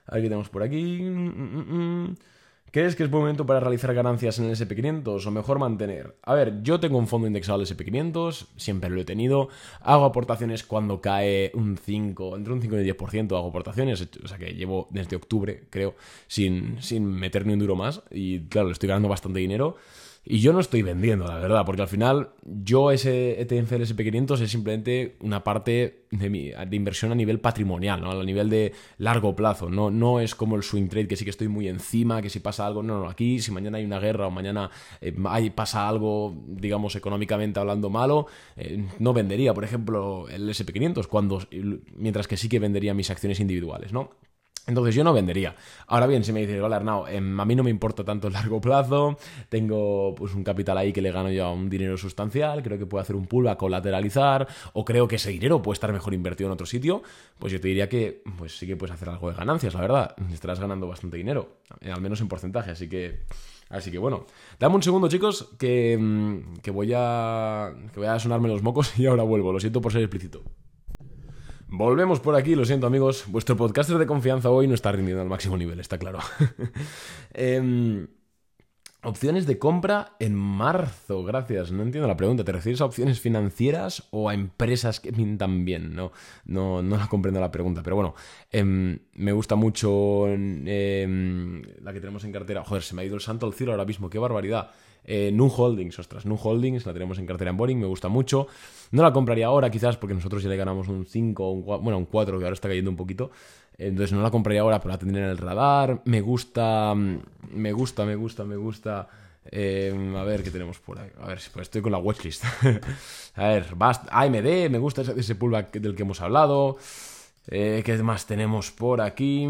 A 0.07 0.15
ver 0.15 0.23
qué 0.23 0.29
tenemos 0.29 0.49
por 0.49 0.63
aquí. 0.63 1.01
Mm, 1.01 1.29
mm, 1.29 2.05
mm, 2.05 2.15
¿Crees 2.71 2.95
que 2.95 3.03
es 3.03 3.11
buen 3.11 3.23
momento 3.23 3.45
para 3.45 3.59
realizar 3.59 3.93
ganancias 3.93 4.39
en 4.39 4.45
el 4.45 4.55
SP500 4.55 5.25
o 5.25 5.31
mejor 5.31 5.59
mantener? 5.59 6.15
A 6.23 6.33
ver, 6.33 6.63
yo 6.63 6.79
tengo 6.79 6.97
un 6.97 7.07
fondo 7.07 7.27
indexado 7.27 7.59
al 7.59 7.65
SP500, 7.67 8.47
siempre 8.55 8.89
lo 8.89 9.01
he 9.01 9.03
tenido. 9.03 9.49
Hago 9.81 10.05
aportaciones 10.05 10.63
cuando 10.63 11.01
cae 11.01 11.51
un 11.53 11.77
5, 11.77 12.37
entre 12.37 12.53
un 12.53 12.61
5 12.61 12.77
y 12.77 12.79
un 12.79 12.97
10% 12.97 13.37
hago 13.37 13.49
aportaciones. 13.49 14.07
O 14.23 14.27
sea 14.29 14.37
que 14.37 14.53
llevo 14.53 14.87
desde 14.89 15.17
octubre, 15.17 15.63
creo, 15.69 15.95
sin, 16.27 16.81
sin 16.81 17.05
meter 17.07 17.45
ni 17.45 17.51
un 17.51 17.59
duro 17.59 17.75
más. 17.75 18.03
Y 18.09 18.39
claro, 18.43 18.71
estoy 18.71 18.87
ganando 18.87 19.09
bastante 19.09 19.39
dinero. 19.39 19.75
Y 20.23 20.39
yo 20.39 20.53
no 20.53 20.59
estoy 20.59 20.83
vendiendo, 20.83 21.25
la 21.25 21.39
verdad, 21.39 21.65
porque 21.65 21.81
al 21.81 21.87
final 21.87 22.29
yo 22.43 22.91
ese 22.91 23.41
ETF 23.41 23.71
del 23.71 23.81
SP500 23.87 24.41
es 24.41 24.51
simplemente 24.51 25.15
una 25.19 25.43
parte 25.43 26.05
de, 26.11 26.29
mi, 26.29 26.49
de 26.51 26.75
inversión 26.75 27.11
a 27.11 27.15
nivel 27.15 27.39
patrimonial, 27.39 28.01
¿no? 28.01 28.11
A 28.11 28.23
nivel 28.23 28.47
de 28.47 28.71
largo 28.99 29.35
plazo. 29.35 29.71
No, 29.71 29.89
no 29.89 30.19
es 30.19 30.35
como 30.35 30.55
el 30.55 30.61
swing 30.61 30.89
trade, 30.89 31.07
que 31.07 31.15
sí 31.15 31.23
que 31.23 31.31
estoy 31.31 31.47
muy 31.47 31.67
encima, 31.67 32.21
que 32.21 32.29
si 32.29 32.39
pasa 32.39 32.67
algo, 32.67 32.83
no, 32.83 32.99
no, 32.99 33.09
aquí 33.09 33.39
si 33.39 33.51
mañana 33.51 33.79
hay 33.79 33.85
una 33.85 33.99
guerra 33.99 34.27
o 34.27 34.31
mañana 34.31 34.69
eh, 35.01 35.15
hay, 35.25 35.49
pasa 35.49 35.89
algo, 35.89 36.35
digamos, 36.45 36.95
económicamente 36.95 37.59
hablando 37.59 37.89
malo, 37.89 38.27
eh, 38.57 38.85
no 38.99 39.13
vendería, 39.13 39.55
por 39.55 39.63
ejemplo, 39.63 40.29
el 40.29 40.47
SP500, 40.47 41.07
cuando, 41.07 41.41
mientras 41.95 42.27
que 42.27 42.37
sí 42.37 42.47
que 42.47 42.59
vendería 42.59 42.93
mis 42.93 43.09
acciones 43.09 43.39
individuales, 43.39 43.91
¿no? 43.91 44.11
Entonces 44.67 44.93
yo 44.93 45.03
no 45.03 45.11
vendería. 45.11 45.55
Ahora 45.87 46.05
bien, 46.05 46.23
si 46.23 46.31
me 46.31 46.41
dices, 46.41 46.61
hola 46.61 46.75
Arnau, 46.75 47.07
em, 47.07 47.39
a 47.39 47.45
mí 47.45 47.55
no 47.55 47.63
me 47.63 47.71
importa 47.71 48.03
tanto 48.03 48.27
el 48.27 48.33
largo 48.33 48.61
plazo, 48.61 49.17
tengo 49.49 50.13
pues 50.15 50.35
un 50.35 50.43
capital 50.43 50.77
ahí 50.77 50.93
que 50.93 51.01
le 51.01 51.11
gano 51.11 51.31
ya 51.31 51.49
un 51.49 51.69
dinero 51.69 51.97
sustancial, 51.97 52.61
creo 52.61 52.77
que 52.77 52.85
puedo 52.85 53.01
hacer 53.01 53.15
un 53.15 53.25
pull 53.25 53.47
a 53.47 53.57
colateralizar, 53.57 54.47
o 54.73 54.85
creo 54.85 55.07
que 55.07 55.15
ese 55.15 55.31
dinero 55.31 55.61
puede 55.61 55.73
estar 55.73 55.91
mejor 55.91 56.13
invertido 56.13 56.47
en 56.47 56.53
otro 56.53 56.67
sitio, 56.67 57.01
pues 57.39 57.51
yo 57.51 57.59
te 57.59 57.69
diría 57.69 57.89
que 57.89 58.23
pues 58.37 58.57
sí 58.57 58.67
que 58.67 58.75
puedes 58.75 58.93
hacer 58.93 59.09
algo 59.09 59.29
de 59.29 59.35
ganancias, 59.35 59.73
la 59.73 59.81
verdad. 59.81 60.15
Estarás 60.31 60.59
ganando 60.59 60.87
bastante 60.87 61.17
dinero, 61.17 61.57
eh, 61.81 61.91
al 61.91 62.01
menos 62.01 62.21
en 62.21 62.27
porcentaje, 62.27 62.71
así 62.71 62.87
que... 62.87 63.21
Así 63.69 63.89
que 63.89 63.97
bueno, 63.99 64.25
dame 64.59 64.75
un 64.75 64.83
segundo 64.83 65.07
chicos, 65.07 65.47
que, 65.57 65.97
mm, 65.97 66.57
que 66.61 66.71
voy 66.71 66.91
a... 66.93 67.73
que 67.93 67.99
voy 68.01 68.07
a 68.07 68.19
sonarme 68.19 68.49
los 68.49 68.61
mocos 68.61 68.91
y 68.99 69.05
ahora 69.07 69.23
vuelvo, 69.23 69.53
lo 69.53 69.59
siento 69.59 69.81
por 69.81 69.93
ser 69.93 70.01
explícito. 70.01 70.43
Volvemos 71.73 72.19
por 72.19 72.35
aquí, 72.35 72.53
lo 72.53 72.65
siento 72.65 72.85
amigos, 72.85 73.23
vuestro 73.27 73.55
podcaster 73.55 73.97
de 73.97 74.05
confianza 74.05 74.49
hoy 74.49 74.67
no 74.67 74.73
está 74.73 74.91
rindiendo 74.91 75.21
al 75.21 75.29
máximo 75.29 75.55
nivel, 75.55 75.79
está 75.79 75.97
claro. 75.97 76.19
Em, 77.33 78.07
opciones 79.03 79.47
de 79.47 79.57
compra 79.57 80.17
en 80.19 80.35
marzo, 80.35 81.23
gracias. 81.23 81.71
No 81.71 81.83
entiendo 81.83 82.09
la 82.09 82.17
pregunta, 82.17 82.43
¿te 82.43 82.51
refieres 82.51 82.81
a 82.81 82.85
opciones 82.85 83.21
financieras 83.21 84.05
o 84.11 84.27
a 84.27 84.33
empresas 84.33 84.99
que 84.99 85.13
pintan 85.13 85.63
bien? 85.63 85.95
No, 85.95 86.11
no, 86.43 86.81
no 86.81 86.97
la 86.97 87.07
comprendo 87.07 87.39
la 87.39 87.51
pregunta, 87.51 87.81
pero 87.81 87.95
bueno, 87.95 88.15
em, 88.51 88.99
me 89.13 89.31
gusta 89.31 89.55
mucho 89.55 90.27
em, 90.27 91.61
la 91.81 91.93
que 91.93 92.01
tenemos 92.01 92.25
en 92.25 92.33
cartera. 92.33 92.65
Joder, 92.65 92.83
se 92.83 92.95
me 92.95 93.03
ha 93.03 93.05
ido 93.05 93.15
el 93.15 93.21
santo 93.21 93.45
al 93.45 93.53
cielo 93.53 93.71
ahora 93.71 93.85
mismo, 93.85 94.09
qué 94.09 94.19
barbaridad. 94.19 94.71
Eh, 95.03 95.31
Nu 95.33 95.47
Holdings, 95.47 95.97
ostras, 95.99 96.25
Nu 96.25 96.35
Holdings, 96.41 96.85
la 96.85 96.93
tenemos 96.93 97.17
en 97.19 97.25
cartera 97.25 97.51
en 97.51 97.57
Boring, 97.57 97.79
me 97.79 97.87
gusta 97.87 98.07
mucho. 98.07 98.47
No 98.91 99.03
la 99.03 99.13
compraría 99.13 99.47
ahora, 99.47 99.69
quizás, 99.69 99.97
porque 99.97 100.13
nosotros 100.13 100.43
ya 100.43 100.49
le 100.49 100.57
ganamos 100.57 100.87
un 100.87 101.05
5, 101.05 101.51
un 101.51 101.63
4, 101.63 101.83
bueno, 101.83 101.97
un 101.97 102.05
4, 102.05 102.37
que 102.37 102.43
ahora 102.43 102.53
está 102.53 102.67
cayendo 102.67 102.91
un 102.91 102.97
poquito. 102.97 103.31
Entonces 103.77 104.13
no 104.13 104.21
la 104.21 104.29
compraría 104.29 104.61
ahora, 104.61 104.79
pero 104.79 104.91
la 104.91 104.99
tendré 104.99 105.23
en 105.23 105.29
el 105.29 105.37
radar. 105.37 106.01
Me 106.05 106.21
gusta, 106.21 106.93
me 106.95 107.71
gusta, 107.73 108.05
me 108.05 108.15
gusta, 108.15 108.43
me 108.43 108.55
gusta. 108.55 109.07
Eh, 109.45 110.13
a 110.17 110.23
ver 110.23 110.43
qué 110.43 110.51
tenemos 110.51 110.79
por 110.79 110.99
ahí. 110.99 111.09
A 111.19 111.27
ver, 111.27 111.39
pues 111.51 111.63
estoy 111.63 111.81
con 111.81 111.91
la 111.91 111.97
watchlist. 111.97 112.43
a 113.35 113.47
ver, 113.47 113.65
AMD, 113.79 114.69
me 114.69 114.77
gusta 114.77 115.01
ese, 115.01 115.19
ese 115.19 115.35
pullback 115.35 115.71
del 115.79 115.95
que 115.95 116.03
hemos 116.03 116.21
hablado. 116.21 116.77
Eh, 117.47 117.81
¿Qué 117.83 117.97
más 118.03 118.27
tenemos 118.27 118.71
por 118.71 119.01
aquí? 119.01 119.47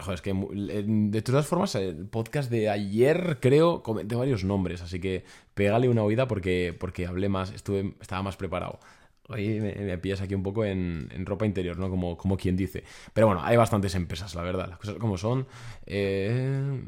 Joder, 0.00 0.14
es 0.14 0.22
que 0.22 0.32
de 0.32 1.22
todas 1.22 1.46
formas, 1.46 1.74
el 1.74 2.06
podcast 2.06 2.50
de 2.50 2.70
ayer 2.70 3.38
creo 3.40 3.82
comenté 3.82 4.14
varios 4.14 4.42
nombres, 4.42 4.80
así 4.80 5.00
que 5.00 5.24
pégale 5.54 5.88
una 5.88 6.02
oída 6.02 6.26
porque, 6.26 6.74
porque 6.78 7.06
hablé 7.06 7.28
más, 7.28 7.52
estuve, 7.52 7.94
estaba 8.00 8.22
más 8.22 8.36
preparado. 8.36 8.80
Hoy 9.28 9.60
me, 9.60 9.96
pillas 9.98 10.20
aquí 10.20 10.34
un 10.34 10.42
poco 10.42 10.64
en, 10.64 11.08
ropa 11.24 11.46
interior, 11.46 11.78
¿no? 11.78 11.88
Como, 11.88 12.16
como 12.16 12.36
quien 12.36 12.56
dice. 12.56 12.82
Pero 13.12 13.28
bueno, 13.28 13.42
hay 13.44 13.56
bastantes 13.56 13.94
empresas, 13.94 14.34
la 14.34 14.42
verdad. 14.42 14.68
Las 14.68 14.78
cosas 14.78 14.96
como 14.96 15.18
son. 15.18 15.46
Eh, 15.86 16.82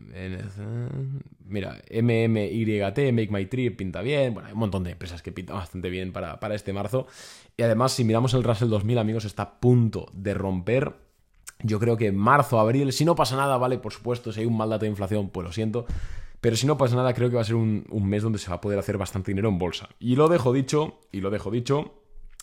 mira, 1.44 1.80
MMYT, 1.88 3.12
Make 3.12 3.28
My 3.30 3.46
Trip 3.46 3.76
pinta 3.76 4.02
bien. 4.02 4.34
Bueno, 4.34 4.48
hay 4.48 4.54
un 4.54 4.58
montón 4.58 4.82
de 4.82 4.90
empresas 4.90 5.22
que 5.22 5.30
pintan 5.30 5.54
bastante 5.54 5.88
bien 5.88 6.12
para, 6.12 6.40
para 6.40 6.56
este 6.56 6.72
marzo. 6.72 7.06
Y 7.56 7.62
además, 7.62 7.92
si 7.92 8.02
miramos 8.02 8.34
el 8.34 8.42
Russell 8.42 8.70
2000, 8.70 8.98
amigos, 8.98 9.24
está 9.24 9.42
a 9.44 9.60
punto 9.60 10.10
de 10.12 10.34
romper 10.34 11.11
yo 11.62 11.78
creo 11.78 11.96
que 11.96 12.12
marzo, 12.12 12.58
abril, 12.58 12.92
si 12.92 13.04
no 13.04 13.14
pasa 13.14 13.36
nada, 13.36 13.56
vale, 13.56 13.78
por 13.78 13.92
supuesto, 13.92 14.32
si 14.32 14.40
hay 14.40 14.46
un 14.46 14.56
mal 14.56 14.70
dato 14.70 14.84
de 14.84 14.90
inflación, 14.90 15.30
pues 15.30 15.46
lo 15.46 15.52
siento. 15.52 15.86
Pero 16.40 16.56
si 16.56 16.66
no 16.66 16.76
pasa 16.76 16.96
nada, 16.96 17.14
creo 17.14 17.30
que 17.30 17.36
va 17.36 17.42
a 17.42 17.44
ser 17.44 17.54
un, 17.54 17.86
mes 18.04 18.22
donde 18.22 18.38
se 18.38 18.50
va 18.50 18.56
a 18.56 18.60
poder 18.60 18.78
hacer 18.78 18.98
bastante 18.98 19.30
dinero 19.30 19.48
en 19.48 19.58
bolsa. 19.58 19.88
Y 20.00 20.16
lo 20.16 20.28
dejo 20.28 20.52
dicho, 20.52 20.98
y 21.12 21.20
lo 21.20 21.30
dejo 21.30 21.50
dicho. 21.50 21.94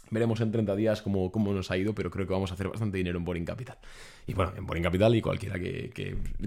Veremos 0.09 0.41
en 0.41 0.51
30 0.51 0.75
días 0.75 1.01
cómo, 1.01 1.31
cómo 1.31 1.53
nos 1.53 1.69
ha 1.69 1.77
ido, 1.77 1.93
pero 1.93 2.09
creo 2.09 2.25
que 2.25 2.33
vamos 2.33 2.49
a 2.51 2.53
hacer 2.53 2.69
bastante 2.69 2.97
dinero 2.97 3.17
en 3.17 3.25
Boring 3.25 3.45
Capital. 3.45 3.77
Y 4.25 4.33
bueno, 4.33 4.53
en 4.55 4.65
Boring 4.65 4.83
Capital 4.83 5.15
y 5.15 5.21
cualquiera 5.21 5.59
que, 5.59 5.91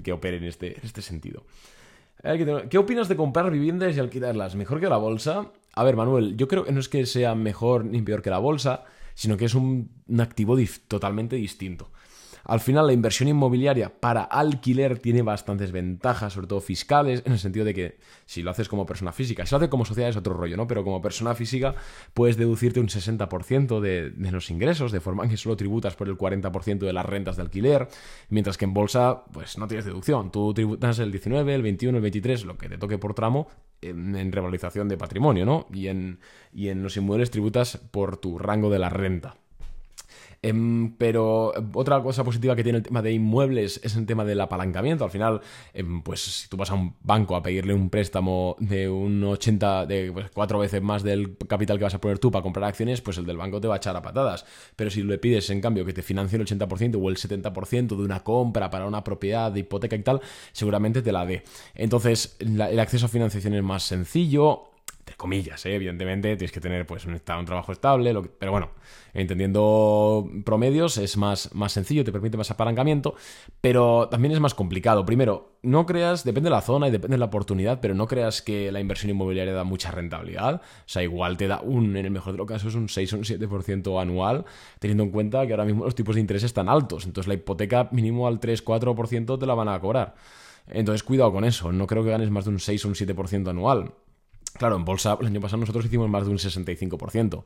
que, 0.03 0.13
opere 0.13 0.39
en 0.39 0.45
este, 0.45 0.79
en 0.79 0.85
este 0.85 1.03
sentido. 1.03 1.45
¿Qué 2.71 2.79
opinas 2.79 3.09
de 3.09 3.17
comprar 3.17 3.51
viviendas 3.51 3.97
y 3.97 4.01
alquilarlas? 4.01 4.55
¿Mejor 4.55 4.81
que 4.81 4.89
la 4.89 4.97
bolsa? 4.97 5.51
A 5.75 5.85
ver, 5.85 5.97
Manuel, 5.97 6.37
yo 6.37 6.49
creo 6.49 6.65
que 6.65 6.73
no 6.73 6.81
es 6.81 6.89
que 6.89 7.05
sea 7.07 7.35
mejor 7.35 7.85
ni 7.85 8.01
peor 8.03 8.23
que 8.23 8.31
la 8.31 8.39
bolsa, 8.39 8.85
sino 9.15 9.37
que 9.37 9.47
es 9.47 9.55
un, 9.55 9.91
activo 10.19 10.57
totalmente 10.89 11.37
distinto. 11.37 11.91
Al 12.45 12.61
final, 12.61 12.87
la 12.87 12.93
inversión 12.93 13.29
inmobiliaria 13.29 13.93
para 14.01 14.23
alquiler 14.23 14.99
tiene 14.99 15.23
bastantes 15.23 15.73
ventajas, 15.73 16.33
sobre 16.33 16.47
todo 16.47 16.61
fiscales, 16.61 17.23
en 17.25 17.33
el 17.33 17.39
sentido 17.39 17.65
de 17.65 17.75
que 17.75 17.99
si 18.27 18.43
lo 18.43 18.51
haces 18.51 18.69
como 18.69 18.87
persona 18.87 19.13
física, 19.13 19.47
si 19.47 19.53
lo 19.53 19.59
haces 19.59 19.69
como 19.69 19.85
sociedad 19.85 20.11
es 20.11 20.17
otro 20.17 20.35
rollo, 20.35 20.57
¿no? 20.57 20.67
Pero 20.67 20.85
como 20.85 21.01
persona 21.01 21.35
física 21.35 21.75
puedes 22.15 22.37
deducirte 22.37 22.81
un 22.81 22.89
60% 22.89 23.81
de, 23.81 24.13
los 24.31 24.51
ingresos, 24.51 24.93
de 24.93 25.01
forma 25.01 25.29
que 25.29 25.37
solo 25.37 25.57
tributas 25.57 25.95
por 25.95 26.09
el 26.09 26.17
40% 26.17 26.79
de 26.79 26.93
las 26.93 27.07
rentas 27.07 27.37
de 27.37 27.43
alquiler, 27.43 27.89
mientras 28.29 28.57
que 28.57 28.65
en 28.65 28.75
bolsa, 28.75 29.25
pues 29.33 29.59
no 29.59 29.67
tienes 29.69 29.85
deducción. 29.85 30.31
Tú 30.31 30.53
tributas 30.55 30.99
el 30.99 31.11
19, 31.11 31.55
el 31.55 31.63
21, 31.63 31.99
el 31.99 32.03
23, 32.03 32.45
lo 32.45 32.59
que 32.59 32.69
te 32.69 32.79
toque 32.79 32.99
por 32.99 33.15
tramo, 33.15 33.49
en, 33.81 34.33
revalorización 34.33 34.89
de 34.89 34.97
patrimonio, 34.97 35.45
¿no? 35.45 35.67
Y 35.73 35.89
en 35.89 36.19
los 36.83 36.97
inmuebles 36.97 37.31
tributas 37.31 37.77
por 37.77 38.17
tu 38.17 38.39
rango 38.39 38.71
de 38.71 38.79
la 38.79 38.89
renta. 38.89 39.42
Em, 40.45 40.97
pero 40.97 41.53
otra 41.75 42.03
cosa 42.03 42.25
positiva 42.25 42.57
que 42.57 42.65
tiene 42.65 42.79
el 42.79 42.85
tema 42.85 43.01
de 43.01 43.13
inmuebles 43.13 43.81
es 43.85 43.95
el 43.95 44.07
tema 44.07 44.25
del 44.25 44.41
apalancamiento. 44.41 45.05
Al 45.05 45.11
final, 45.13 45.41
em, 45.73 46.03
pues 46.03 46.21
si 46.21 46.49
tú 46.49 46.57
vas 46.57 46.69
a 46.73 46.75
un 46.75 46.97
banco 47.01 47.37
a 47.37 47.43
pedirle 47.45 47.73
un 47.75 47.89
préstamo 47.89 48.57
de 48.59 48.89
un 48.89 49.23
80, 49.23 49.87
de 49.87 50.11
pues, 50.13 50.31
cuatro 50.35 50.59
veces 50.59 50.83
más 50.83 51.05
del 51.05 51.37
capital 51.47 51.79
que 51.79 51.85
vas 51.85 51.95
a 51.95 52.01
poner 52.01 52.19
tú 52.19 52.33
para 52.33 52.43
comprar 52.43 52.69
acciones, 52.69 53.01
pues 53.01 53.19
el 53.19 53.27
del 53.27 53.37
banco 53.37 53.61
te 53.61 53.69
va 53.69 53.75
a 53.75 53.77
echar 53.77 53.97
a 53.97 54.03
patadas. 54.03 54.45
Pero 54.75 54.91
si 54.91 55.05
le 55.05 55.17
pides, 55.19 55.49
en 55.51 55.61
cambio, 55.61 55.85
que 55.85 55.93
te 55.93 56.03
financie 56.03 56.37
el 56.37 56.45
80% 56.45 56.97
o 57.01 57.09
el 57.09 57.17
70% 57.17 57.97
de 57.97 58.03
una 58.03 58.25
compra 58.25 58.69
para 58.69 58.87
una 58.87 59.05
propiedad 59.05 59.53
de 59.53 59.61
hipoteca 59.61 59.95
y 59.95 60.03
tal, 60.03 60.21
seguramente 60.51 61.03
te 61.03 61.13
la 61.13 61.25
dé. 61.25 61.45
Entonces, 61.75 62.37
el 62.41 62.81
acceso 62.81 63.07
a 63.07 63.09
financiación 63.09 63.55
es 63.55 63.63
más 63.63 63.85
sencillo 63.85 64.72
comillas, 65.17 65.65
¿eh? 65.67 65.75
evidentemente 65.75 66.37
tienes 66.37 66.53
que 66.53 66.61
tener 66.61 66.87
pues 66.87 67.05
un, 67.07 67.15
un 67.15 67.45
trabajo 67.45 67.73
estable, 67.73 68.15
pero 68.39 68.53
bueno, 68.53 68.71
entendiendo 69.15 70.29
promedios 70.45 70.99
es 70.99 71.17
más, 71.17 71.55
más 71.55 71.73
sencillo, 71.73 72.05
te 72.05 72.13
permite 72.13 72.37
más 72.37 72.51
apalancamiento, 72.51 73.15
pero 73.61 74.09
también 74.09 74.33
es 74.33 74.41
más 74.41 74.55
complicado. 74.55 75.05
Primero, 75.05 75.53
no 75.63 75.87
creas, 75.87 76.25
depende 76.25 76.49
de 76.49 76.57
la 76.57 76.61
zona 76.61 76.89
y 76.89 76.91
depende 76.91 77.15
de 77.15 77.19
la 77.19 77.27
oportunidad, 77.27 77.81
pero 77.81 77.95
no 77.95 78.07
creas 78.07 78.43
que 78.43 78.73
la 78.73 78.81
inversión 78.81 79.11
inmobiliaria 79.11 79.53
da 79.53 79.65
mucha 79.65 79.91
rentabilidad, 79.91 80.57
o 80.57 80.89
sea, 80.89 81.03
igual 81.03 81.37
te 81.37 81.49
da 81.49 81.61
un, 81.61 81.97
en 81.97 82.05
el 82.05 82.11
mejor 82.11 82.33
de 82.33 82.39
los 82.39 82.47
casos, 82.47 82.75
un 82.75 82.89
6 82.89 83.13
o 83.13 83.17
un 83.19 83.25
7% 83.25 84.01
anual, 84.01 84.45
teniendo 84.79 85.05
en 85.05 85.11
cuenta 85.11 85.47
que 85.47 85.53
ahora 85.53 85.65
mismo 85.65 85.85
los 85.85 85.95
tipos 85.95 86.15
de 86.15 86.21
interés 86.21 86.43
están 86.43 86.69
altos, 86.69 87.07
entonces 87.07 87.29
la 87.29 87.35
hipoteca 87.35 87.89
mínimo 87.93 88.27
al 88.27 88.41
3-4% 88.41 89.39
te 89.39 89.47
la 89.47 89.55
van 89.55 89.69
a 89.69 89.81
cobrar. 89.81 90.15
Entonces 90.69 91.03
cuidado 91.03 91.33
con 91.33 91.45
eso, 91.45 91.73
no 91.73 91.87
creo 91.87 92.05
que 92.05 92.11
ganes 92.11 92.31
más 92.31 92.45
de 92.45 92.51
un 92.51 92.59
6 92.59 92.85
o 92.85 92.89
un 92.89 92.95
7% 92.95 93.49
anual. 93.49 93.93
Claro, 94.59 94.77
en 94.77 94.85
bolsa 94.85 95.17
el 95.21 95.27
año 95.27 95.41
pasado 95.41 95.61
nosotros 95.61 95.85
hicimos 95.87 96.09
más 96.09 96.25
de 96.25 96.31
un 96.31 96.39
65%. 96.39 97.45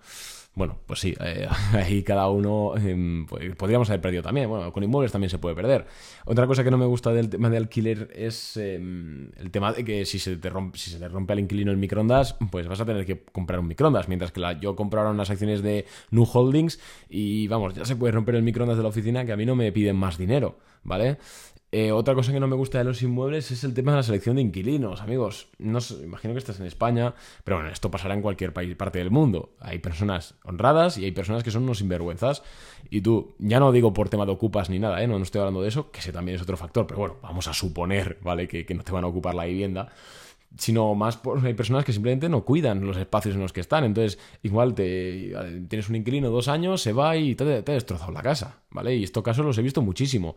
Bueno, 0.57 0.79
pues 0.87 1.01
sí, 1.01 1.15
eh, 1.21 1.47
ahí 1.75 2.03
cada 2.03 2.29
uno 2.29 2.73
pues, 3.29 3.55
podríamos 3.57 3.89
haber 3.91 4.01
perdido 4.01 4.23
también. 4.23 4.49
Bueno, 4.49 4.73
con 4.73 4.83
inmuebles 4.83 5.13
también 5.13 5.29
se 5.29 5.39
puede 5.39 5.55
perder. 5.55 5.87
Otra 6.25 6.47
cosa 6.47 6.65
que 6.65 6.71
no 6.71 6.79
me 6.79 6.87
gusta 6.87 7.13
del 7.13 7.29
tema 7.29 7.51
de 7.51 7.59
alquiler 7.59 8.11
es 8.15 8.57
em, 8.57 9.31
el 9.37 9.51
tema 9.51 9.73
de 9.73 9.85
que 9.85 10.07
si 10.07 10.19
se, 10.19 10.37
te 10.37 10.49
rompe, 10.49 10.79
si 10.79 10.91
se 10.91 10.99
le 10.99 11.09
rompe 11.09 11.35
al 11.35 11.41
inquilino 11.41 11.71
el 11.71 11.77
microondas, 11.77 12.37
pues 12.51 12.67
vas 12.67 12.81
a 12.81 12.87
tener 12.87 13.05
que 13.05 13.23
comprar 13.33 13.61
un 13.61 13.69
microondas. 13.69 14.09
Mientras 14.09 14.33
que 14.33 14.41
la, 14.41 14.59
yo 14.59 14.75
compraron 14.75 15.15
unas 15.15 15.29
acciones 15.29 15.63
de 15.63 15.85
New 16.11 16.27
Holdings 16.33 16.81
y 17.11 17.47
vamos, 17.49 17.75
ya 17.75 17.85
se 17.85 17.95
puede 17.95 18.13
romper 18.13 18.35
el 18.37 18.43
microondas 18.43 18.79
de 18.79 18.83
la 18.83 18.89
oficina 18.89 19.27
que 19.27 19.33
a 19.33 19.37
mí 19.37 19.45
no 19.45 19.57
me 19.57 19.71
piden 19.73 19.97
más 19.97 20.17
dinero, 20.17 20.59
¿vale? 20.83 21.19
Eh, 21.73 21.91
otra 21.91 22.15
cosa 22.15 22.33
que 22.33 22.39
no 22.39 22.47
me 22.47 22.55
gusta 22.55 22.79
de 22.79 22.85
los 22.85 23.03
inmuebles 23.03 23.51
es 23.51 23.65
el 23.65 23.75
tema 23.75 23.91
de 23.91 23.97
la 23.97 24.03
selección 24.05 24.37
de 24.37 24.43
inquilinos, 24.43 25.01
amigos. 25.01 25.49
No 25.59 25.81
imagino 26.03 26.33
que 26.33 26.39
estás 26.39 26.61
en 26.61 26.67
España, 26.67 27.15
pero 27.43 27.57
bueno, 27.57 27.71
esto 27.71 27.91
pasará 27.91 28.15
en 28.15 28.23
cualquier 28.23 28.53
país, 28.53 28.75
parte 28.77 28.99
del 28.99 29.11
mundo. 29.11 29.51
Hay 29.61 29.79
personas 29.79 30.37
honradas 30.45 30.97
y 30.97 31.05
hay 31.05 31.11
personas 31.13 31.43
que 31.43 31.51
son 31.51 31.65
unos 31.65 31.79
sinvergüenzas. 31.79 32.43
Y 32.89 33.01
tú, 33.01 33.35
ya 33.39 33.59
no 33.59 33.73
digo 33.73 33.93
por 33.93 34.09
tema 34.09 34.25
de 34.27 34.33
ocupas 34.33 34.71
ni 34.71 34.79
nada, 34.79 35.03
¿eh? 35.03 35.09
no, 35.09 35.19
no 35.19 35.25
estoy 35.25 35.41
hablando 35.41 35.61
de 35.61 35.69
eso, 35.69 35.91
que 35.91 35.99
ese 35.99 36.13
también 36.13 36.37
es 36.37 36.43
otro 36.43 36.57
factor, 36.57 36.87
pero 36.87 37.01
bueno, 37.01 37.17
vamos 37.21 37.49
a 37.49 37.53
suponer, 37.53 38.19
¿vale? 38.23 38.47
Que, 38.47 38.65
no 38.75 38.85
te 38.85 38.93
van 38.93 39.05
a 39.05 39.09
ocupar 39.09 39.35
la 39.35 39.45
vivienda 39.45 39.89
sino 40.59 40.95
más 40.95 41.19
por 41.19 41.45
hay 41.45 41.53
personas 41.53 41.85
que 41.85 41.93
simplemente 41.93 42.31
no 42.31 42.45
cuidan 42.45 42.87
los 42.87 42.97
espacios 42.97 43.35
en 43.35 43.43
los 43.43 43.53
que 43.53 43.61
están. 43.61 43.85
Entonces, 43.85 44.19
igual 44.43 44.75
te 44.75 45.35
tienes 45.69 45.91
un 45.91 45.97
inquilino 45.97 46.31
dos 46.31 46.49
años, 46.49 46.81
se 46.81 46.95
va 46.95 47.15
y 47.17 47.35
te, 47.35 47.63
te 47.63 47.73
ha 47.73 47.75
destrozado 47.75 48.11
la 48.13 48.23
casa, 48.23 48.61
¿vale? 48.71 48.97
Y 48.97 49.05
estos 49.05 49.23
casos 49.23 49.45
los 49.45 49.59
he 49.59 49.63
visto 49.63 49.83
muchísimo. 49.83 50.35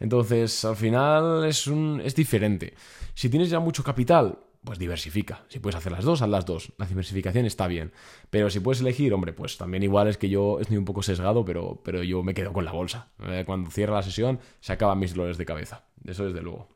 Entonces, 0.00 0.64
al 0.64 0.76
final 0.76 1.44
es, 1.44 1.66
un, 1.66 2.00
es 2.04 2.14
diferente. 2.14 2.74
Si 3.14 3.28
tienes 3.28 3.50
ya 3.50 3.60
mucho 3.60 3.84
capital, 3.84 4.38
pues 4.64 4.78
diversifica. 4.78 5.44
Si 5.48 5.60
puedes 5.60 5.76
hacer 5.76 5.92
las 5.92 6.04
dos, 6.04 6.22
haz 6.22 6.28
las 6.28 6.46
dos. 6.46 6.72
La 6.78 6.86
diversificación 6.86 7.44
está 7.44 7.66
bien. 7.66 7.92
Pero 8.30 8.50
si 8.50 8.60
puedes 8.60 8.80
elegir, 8.80 9.12
hombre, 9.12 9.32
pues 9.32 9.58
también 9.58 9.82
igual 9.82 10.08
es 10.08 10.16
que 10.16 10.28
yo 10.28 10.58
estoy 10.58 10.78
un 10.78 10.84
poco 10.84 11.02
sesgado, 11.02 11.44
pero, 11.44 11.80
pero 11.84 12.02
yo 12.02 12.22
me 12.22 12.34
quedo 12.34 12.52
con 12.52 12.64
la 12.64 12.72
bolsa. 12.72 13.08
Eh, 13.22 13.44
cuando 13.46 13.70
cierra 13.70 13.94
la 13.94 14.02
sesión, 14.02 14.40
se 14.60 14.72
acaban 14.72 14.98
mis 14.98 15.14
dolores 15.14 15.38
de 15.38 15.44
cabeza. 15.44 15.84
Eso 16.04 16.24
desde 16.24 16.40
luego. 16.40 16.68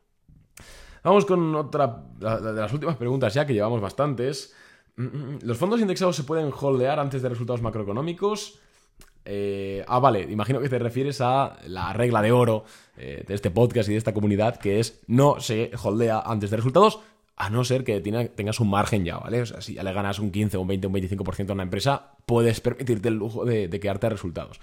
Vamos 1.03 1.25
con 1.25 1.55
otra 1.55 2.03
de 2.19 2.53
las 2.53 2.73
últimas 2.73 2.97
preguntas 2.97 3.33
ya, 3.33 3.45
que 3.45 3.53
llevamos 3.53 3.81
bastantes. 3.81 4.53
Mm, 4.95 5.03
mm, 5.03 5.07
mm. 5.07 5.39
¿Los 5.43 5.57
fondos 5.57 5.81
indexados 5.81 6.15
se 6.15 6.23
pueden 6.23 6.51
holdear 6.53 6.99
antes 6.99 7.21
de 7.21 7.29
resultados 7.29 7.61
macroeconómicos? 7.61 8.59
Eh, 9.25 9.83
ah, 9.87 9.99
vale, 9.99 10.21
imagino 10.21 10.59
que 10.59 10.69
te 10.69 10.79
refieres 10.79 11.21
a 11.21 11.57
la 11.67 11.93
regla 11.93 12.21
de 12.21 12.31
oro 12.31 12.63
eh, 12.97 13.23
de 13.27 13.33
este 13.33 13.51
podcast 13.51 13.89
y 13.89 13.93
de 13.93 13.97
esta 13.97 14.13
comunidad, 14.13 14.57
que 14.57 14.79
es 14.79 15.01
no 15.07 15.39
se 15.39 15.71
holdea 15.83 16.19
antes 16.25 16.49
de 16.49 16.57
resultados, 16.57 16.99
a 17.35 17.49
no 17.49 17.63
ser 17.63 17.83
que 17.83 18.01
tengas 18.01 18.59
un 18.59 18.69
margen 18.69 19.05
ya, 19.05 19.17
¿vale? 19.17 19.41
O 19.41 19.45
sea, 19.45 19.61
si 19.61 19.75
ya 19.75 19.83
le 19.83 19.93
ganas 19.93 20.19
un 20.19 20.31
15, 20.31 20.57
un 20.57 20.67
20, 20.67 20.87
un 20.87 20.93
25% 20.93 21.49
a 21.49 21.53
una 21.53 21.63
empresa, 21.63 22.11
puedes 22.25 22.59
permitirte 22.59 23.07
el 23.07 23.15
lujo 23.15 23.45
de, 23.45 23.67
de 23.69 23.79
quedarte 23.79 24.07
a 24.07 24.09
resultados. 24.09 24.59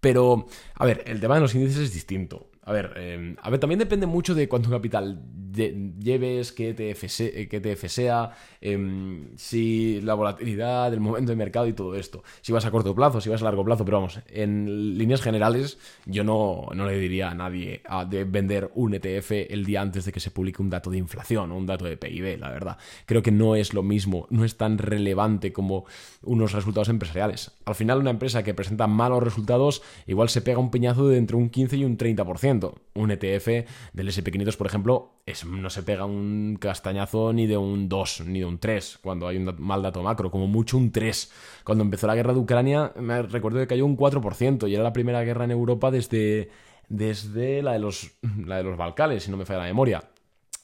Pero, 0.00 0.46
a 0.74 0.84
ver, 0.84 1.04
el 1.06 1.20
tema 1.20 1.36
de 1.36 1.40
los 1.40 1.54
índices 1.54 1.78
es 1.78 1.94
distinto. 1.94 2.50
A 2.66 2.72
ver, 2.72 2.94
em, 2.96 3.36
a 3.40 3.48
ver, 3.48 3.60
también 3.60 3.78
depende 3.78 4.06
mucho 4.06 4.34
de 4.34 4.48
cuánto 4.48 4.70
capital 4.70 5.22
lleves, 5.56 6.52
qué 6.52 6.70
ETF, 6.70 7.88
sea, 7.88 8.32
em, 8.60 9.28
si 9.36 10.00
la 10.02 10.14
volatilidad, 10.14 10.92
el 10.92 11.00
momento 11.00 11.30
de 11.30 11.36
mercado 11.36 11.68
y 11.68 11.72
todo 11.72 11.94
esto. 11.94 12.24
Si 12.42 12.52
vas 12.52 12.66
a 12.66 12.72
corto 12.72 12.92
plazo, 12.94 13.20
si 13.20 13.30
vas 13.30 13.40
a 13.40 13.44
largo 13.44 13.64
plazo, 13.64 13.84
pero 13.84 13.98
vamos, 13.98 14.20
en 14.26 14.98
líneas 14.98 15.22
generales 15.22 15.78
yo 16.06 16.24
no, 16.24 16.66
no 16.74 16.86
le 16.86 16.98
diría 16.98 17.30
a 17.30 17.34
nadie 17.34 17.82
de 18.10 18.24
vender 18.24 18.70
un 18.74 18.94
ETF 18.94 19.30
el 19.48 19.64
día 19.64 19.80
antes 19.80 20.04
de 20.04 20.12
que 20.12 20.20
se 20.20 20.32
publique 20.32 20.60
un 20.60 20.68
dato 20.68 20.90
de 20.90 20.98
inflación 20.98 21.52
o 21.52 21.56
un 21.56 21.66
dato 21.66 21.84
de 21.84 21.96
PIB, 21.96 22.38
la 22.38 22.50
verdad. 22.50 22.78
Creo 23.06 23.22
que 23.22 23.30
no 23.30 23.54
es 23.54 23.74
lo 23.74 23.84
mismo, 23.84 24.26
no 24.30 24.44
es 24.44 24.56
tan 24.56 24.78
relevante 24.78 25.52
como 25.52 25.86
unos 26.22 26.52
resultados 26.52 26.88
empresariales. 26.88 27.52
Al 27.64 27.76
final 27.76 28.00
una 28.00 28.10
empresa 28.10 28.42
que 28.42 28.54
presenta 28.54 28.88
malos 28.88 29.22
resultados 29.22 29.82
igual 30.06 30.28
se 30.28 30.42
pega 30.42 30.58
un 30.58 30.72
peñazo 30.72 31.08
de 31.08 31.16
entre 31.16 31.36
un 31.36 31.48
15 31.48 31.76
y 31.76 31.84
un 31.84 31.96
30%. 31.96 32.55
Un 32.94 33.10
ETF 33.10 33.46
del 33.92 34.08
SP500, 34.08 34.56
por 34.56 34.66
ejemplo, 34.66 35.20
no 35.46 35.70
se 35.70 35.82
pega 35.82 36.04
un 36.04 36.56
castañazo 36.60 37.32
ni 37.32 37.46
de 37.46 37.56
un 37.56 37.88
2, 37.88 38.22
ni 38.26 38.40
de 38.40 38.44
un 38.44 38.58
3, 38.58 38.98
cuando 39.02 39.28
hay 39.28 39.36
un 39.36 39.54
mal 39.58 39.82
dato 39.82 40.02
macro, 40.02 40.30
como 40.30 40.46
mucho 40.46 40.76
un 40.76 40.92
3. 40.92 41.32
Cuando 41.64 41.84
empezó 41.84 42.06
la 42.06 42.14
guerra 42.14 42.32
de 42.32 42.40
Ucrania, 42.40 42.92
me 42.96 43.22
recuerdo 43.22 43.58
que 43.58 43.66
cayó 43.66 43.84
un 43.84 43.96
4%, 43.96 44.68
y 44.68 44.74
era 44.74 44.82
la 44.82 44.92
primera 44.92 45.22
guerra 45.22 45.44
en 45.44 45.50
Europa 45.50 45.90
desde, 45.90 46.50
desde 46.88 47.62
la, 47.62 47.72
de 47.72 47.78
los, 47.78 48.12
la 48.44 48.56
de 48.56 48.64
los 48.64 48.76
Balcanes, 48.76 49.24
si 49.24 49.30
no 49.30 49.36
me 49.36 49.44
falla 49.44 49.60
la 49.60 49.66
memoria. 49.66 50.02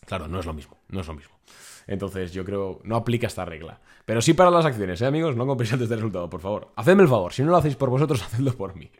Claro, 0.07 0.28
no 0.28 0.40
es 0.40 0.46
lo 0.46 0.55
mismo, 0.55 0.78
no 0.88 1.00
es 1.00 1.07
lo 1.07 1.14
mismo. 1.14 1.33
Entonces 1.87 2.33
yo 2.33 2.44
creo, 2.44 2.81
no 2.85 2.96
aplica 2.96 3.26
esta 3.26 3.44
regla. 3.44 3.81
Pero 4.05 4.20
sí 4.20 4.35
para 4.35 4.50
las 4.50 4.64
acciones, 4.64 5.00
¿eh, 5.00 5.07
amigos? 5.07 5.37
No 5.37 5.46
compréis 5.46 5.72
antes 5.72 5.88
del 5.88 5.98
resultado, 5.98 6.28
por 6.28 6.40
favor. 6.40 6.72
Hacedme 6.76 7.02
el 7.02 7.09
favor, 7.09 7.33
si 7.33 7.42
no 7.42 7.50
lo 7.50 7.57
hacéis 7.57 7.76
por 7.76 7.90
vosotros, 7.90 8.22
hacedlo 8.24 8.52
por 8.55 8.76
mí. 8.76 8.90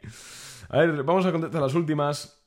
A 0.69 0.79
ver, 0.79 1.03
vamos 1.03 1.27
a 1.27 1.33
contestar 1.33 1.61
las 1.61 1.75
últimas. 1.75 2.42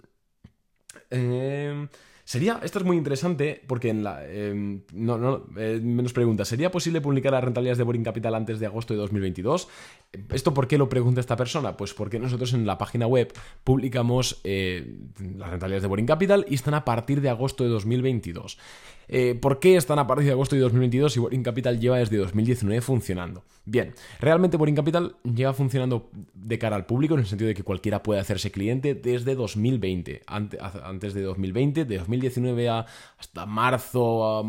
Eh, 1.16 1.88
sería, 2.26 2.60
esto 2.64 2.80
es 2.80 2.86
muy 2.86 2.98
interesante 2.98 3.62
porque 3.66 3.90
en 3.90 4.04
la... 4.04 4.26
Em, 4.28 4.82
no, 4.94 5.18
no, 5.18 5.46
eh, 5.58 5.80
menos 5.82 6.12
pregunta, 6.12 6.44
¿sería 6.44 6.72
posible 6.72 7.00
publicar 7.00 7.32
las 7.32 7.44
rentabilidades 7.44 7.78
de 7.78 7.84
Boring 7.86 8.04
Capital 8.04 8.36
antes 8.36 8.60
de 8.60 8.66
agosto 8.66 8.94
de 8.94 9.00
2022? 9.00 9.70
¿Esto 10.34 10.54
por 10.54 10.68
qué 10.68 10.78
lo 10.78 10.90
pregunta 10.90 11.22
esta 11.22 11.38
persona? 11.38 11.78
Pues 11.78 11.94
porque 11.94 12.20
nosotros 12.20 12.54
en 12.54 12.66
la 12.66 12.78
página 12.78 13.08
web 13.08 13.32
publicamos 13.64 14.42
eh, 14.44 14.98
las 15.38 15.52
rentabilidades 15.52 15.84
de 15.84 15.88
Boring 15.88 16.06
Capital 16.06 16.46
y 16.50 16.56
están 16.56 16.74
a 16.74 16.84
partir 16.84 17.22
de 17.22 17.30
agosto 17.30 17.64
de 17.64 17.70
2022. 17.70 18.58
Eh, 19.08 19.36
¿Por 19.36 19.60
qué 19.60 19.76
están 19.76 20.00
a 20.00 20.08
partir 20.08 20.26
de 20.26 20.32
agosto 20.32 20.56
de 20.56 20.62
2022 20.62 21.14
si 21.14 21.20
Boring 21.20 21.44
Capital 21.44 21.80
lleva 21.80 21.98
desde 21.98 22.18
2019 22.18 22.82
funcionando? 22.82 23.44
Bien, 23.66 23.94
realmente 24.20 24.58
Boring 24.58 24.76
Capital 24.76 25.16
lleva 25.24 25.54
funcionando 25.54 26.10
de 26.34 26.60
cara 26.60 26.76
al 26.76 26.86
público 26.86 27.14
en 27.14 27.22
el 27.22 27.26
sentido 27.26 27.48
de 27.48 27.54
que 27.54 27.64
cualquiera 27.64 28.04
puede 28.04 28.20
hacerse 28.20 28.52
cliente 28.52 28.96
desde 28.96 29.36
2020. 29.36 30.24
Antes 30.28 31.14
de 31.14 31.22
2020, 31.22 31.86
de 31.86 31.98
2019 32.20 32.70
hasta 32.70 33.46
marzo, 33.46 34.44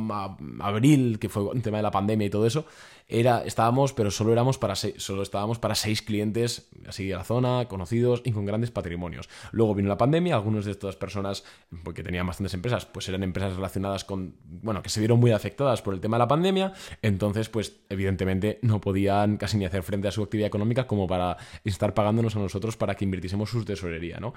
abril, 0.61 1.19
que 1.19 1.29
fue 1.29 1.51
el 1.55 1.63
tema 1.63 1.79
de 1.79 1.83
la 1.83 1.91
pandemia 1.91 2.27
y 2.27 2.31
todo 2.31 2.47
eso, 2.47 2.67
era, 3.09 3.45
estábamos, 3.45 3.93
pero 3.93 4.11
solo 4.11 4.33
éramos 4.33 4.59
para 4.59 4.75
seis, 4.75 4.95
solo 4.99 5.23
estábamos 5.23 5.61
para 5.61 5.77
seis 5.77 6.03
clientes 6.03 6.69
así 6.89 7.07
de 7.07 7.15
la 7.15 7.23
zona, 7.23 7.67
conocidos 7.69 8.21
y 8.25 8.33
con 8.33 8.47
grandes 8.47 8.73
patrimonios. 8.73 9.29
Luego 9.53 9.77
vino 9.77 9.89
la 9.89 9.97
pandemia, 9.97 10.35
algunas 10.35 10.65
de 10.65 10.73
estas 10.73 10.97
personas, 10.97 11.45
porque 11.85 12.03
tenían 12.03 12.27
bastantes 12.27 12.55
empresas, 12.55 12.85
pues 12.85 13.09
eran 13.09 13.23
empresas 13.23 13.55
relacionadas 13.55 14.05
con, 14.05 14.35
bueno, 14.45 14.83
que 14.83 14.89
se 14.89 14.99
vieron 14.99 15.21
muy 15.21 15.31
afectadas 15.31 15.83
por 15.83 15.95
el 15.95 16.01
tema 16.01 16.17
de 16.17 16.21
la 16.21 16.29
pandemia, 16.29 16.73
entonces, 17.01 17.49
pues 17.49 17.81
evidentemente 17.89 18.59
no 18.63 18.81
podían 18.81 19.37
casi 19.37 19.57
ni 19.57 19.65
hacer 19.65 19.85
frente 19.85 20.09
a 20.09 20.11
su 20.11 20.25
actividad 20.25 20.49
económica 20.49 20.89
como 20.89 21.07
para 21.07 21.37
estar 21.65 21.95
pagándonos 21.95 22.35
a 22.35 22.41
nosotros 22.41 22.77
para 22.77 22.97
que 22.97 23.05
invirtiésemos 23.05 23.51
su 23.51 23.65
tesorería, 23.65 24.19
¿no? 24.19 24.35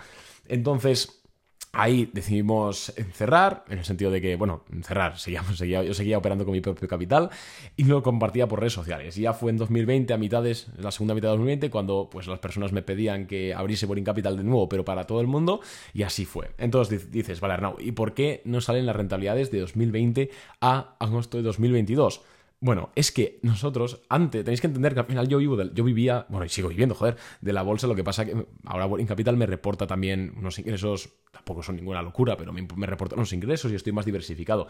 Entonces, 0.47 1.23
Ahí 1.71 2.09
decidimos 2.11 2.91
encerrar, 2.97 3.63
en 3.69 3.77
el 3.77 3.85
sentido 3.85 4.09
de 4.09 4.19
que, 4.21 4.35
bueno, 4.35 4.63
encerrar, 4.71 5.19
seguíamos, 5.19 5.59
yo 5.59 5.93
seguía 5.93 6.17
operando 6.17 6.43
con 6.43 6.53
mi 6.53 6.61
propio 6.61 6.87
capital 6.87 7.29
y 7.77 7.83
lo 7.83 8.01
compartía 8.01 8.47
por 8.47 8.59
redes 8.59 8.73
sociales. 8.73 9.15
Ya 9.15 9.33
fue 9.33 9.51
en 9.51 9.57
2020, 9.57 10.11
a 10.13 10.17
mitades, 10.17 10.67
la 10.77 10.91
segunda 10.91 11.13
mitad 11.13 11.27
de 11.27 11.33
2020, 11.33 11.69
cuando 11.69 12.09
pues 12.11 12.25
las 12.27 12.39
personas 12.39 12.71
me 12.71 12.81
pedían 12.81 13.27
que 13.27 13.53
abriese 13.53 13.85
Boring 13.85 14.03
Capital 14.03 14.35
de 14.35 14.43
nuevo, 14.43 14.67
pero 14.67 14.83
para 14.83 15.05
todo 15.05 15.21
el 15.21 15.27
mundo, 15.27 15.61
y 15.93 16.03
así 16.03 16.25
fue. 16.25 16.51
Entonces 16.57 17.11
dices, 17.11 17.39
vale, 17.39 17.53
Arnau, 17.53 17.75
¿y 17.79 17.91
por 17.91 18.15
qué 18.15 18.41
no 18.45 18.61
salen 18.61 18.85
las 18.87 18.95
rentabilidades 18.95 19.51
de 19.51 19.59
2020 19.59 20.31
a 20.61 20.95
agosto 20.99 21.37
de 21.37 21.43
2022? 21.43 22.21
Bueno, 22.61 22.89
es 22.95 23.13
que 23.13 23.39
nosotros, 23.41 24.01
antes, 24.09 24.43
tenéis 24.43 24.59
que 24.59 24.67
entender 24.67 24.93
que 24.93 24.99
al 24.99 25.05
final 25.05 25.29
yo 25.29 25.37
vivo, 25.37 25.61
yo 25.63 25.83
vivía, 25.85 26.25
bueno, 26.27 26.45
y 26.45 26.49
sigo 26.49 26.67
viviendo, 26.67 26.93
joder, 26.93 27.15
de 27.39 27.53
la 27.53 27.61
bolsa, 27.61 27.87
lo 27.87 27.95
que 27.95 28.03
pasa 28.03 28.25
que 28.25 28.35
ahora 28.65 28.85
Boring 28.85 29.07
Capital 29.07 29.37
me 29.37 29.45
reporta 29.45 29.87
también 29.87 30.33
unos 30.35 30.59
ingresos, 30.59 31.09
tampoco 31.31 31.61
son 31.61 31.75
ninguna 31.75 32.01
locura, 32.01 32.35
pero 32.35 32.51
me, 32.51 32.67
me 32.75 32.87
reportan 32.87 33.19
unos 33.19 33.33
ingresos 33.33 33.71
y 33.71 33.75
estoy 33.75 33.93
más 33.93 34.05
diversificado. 34.05 34.67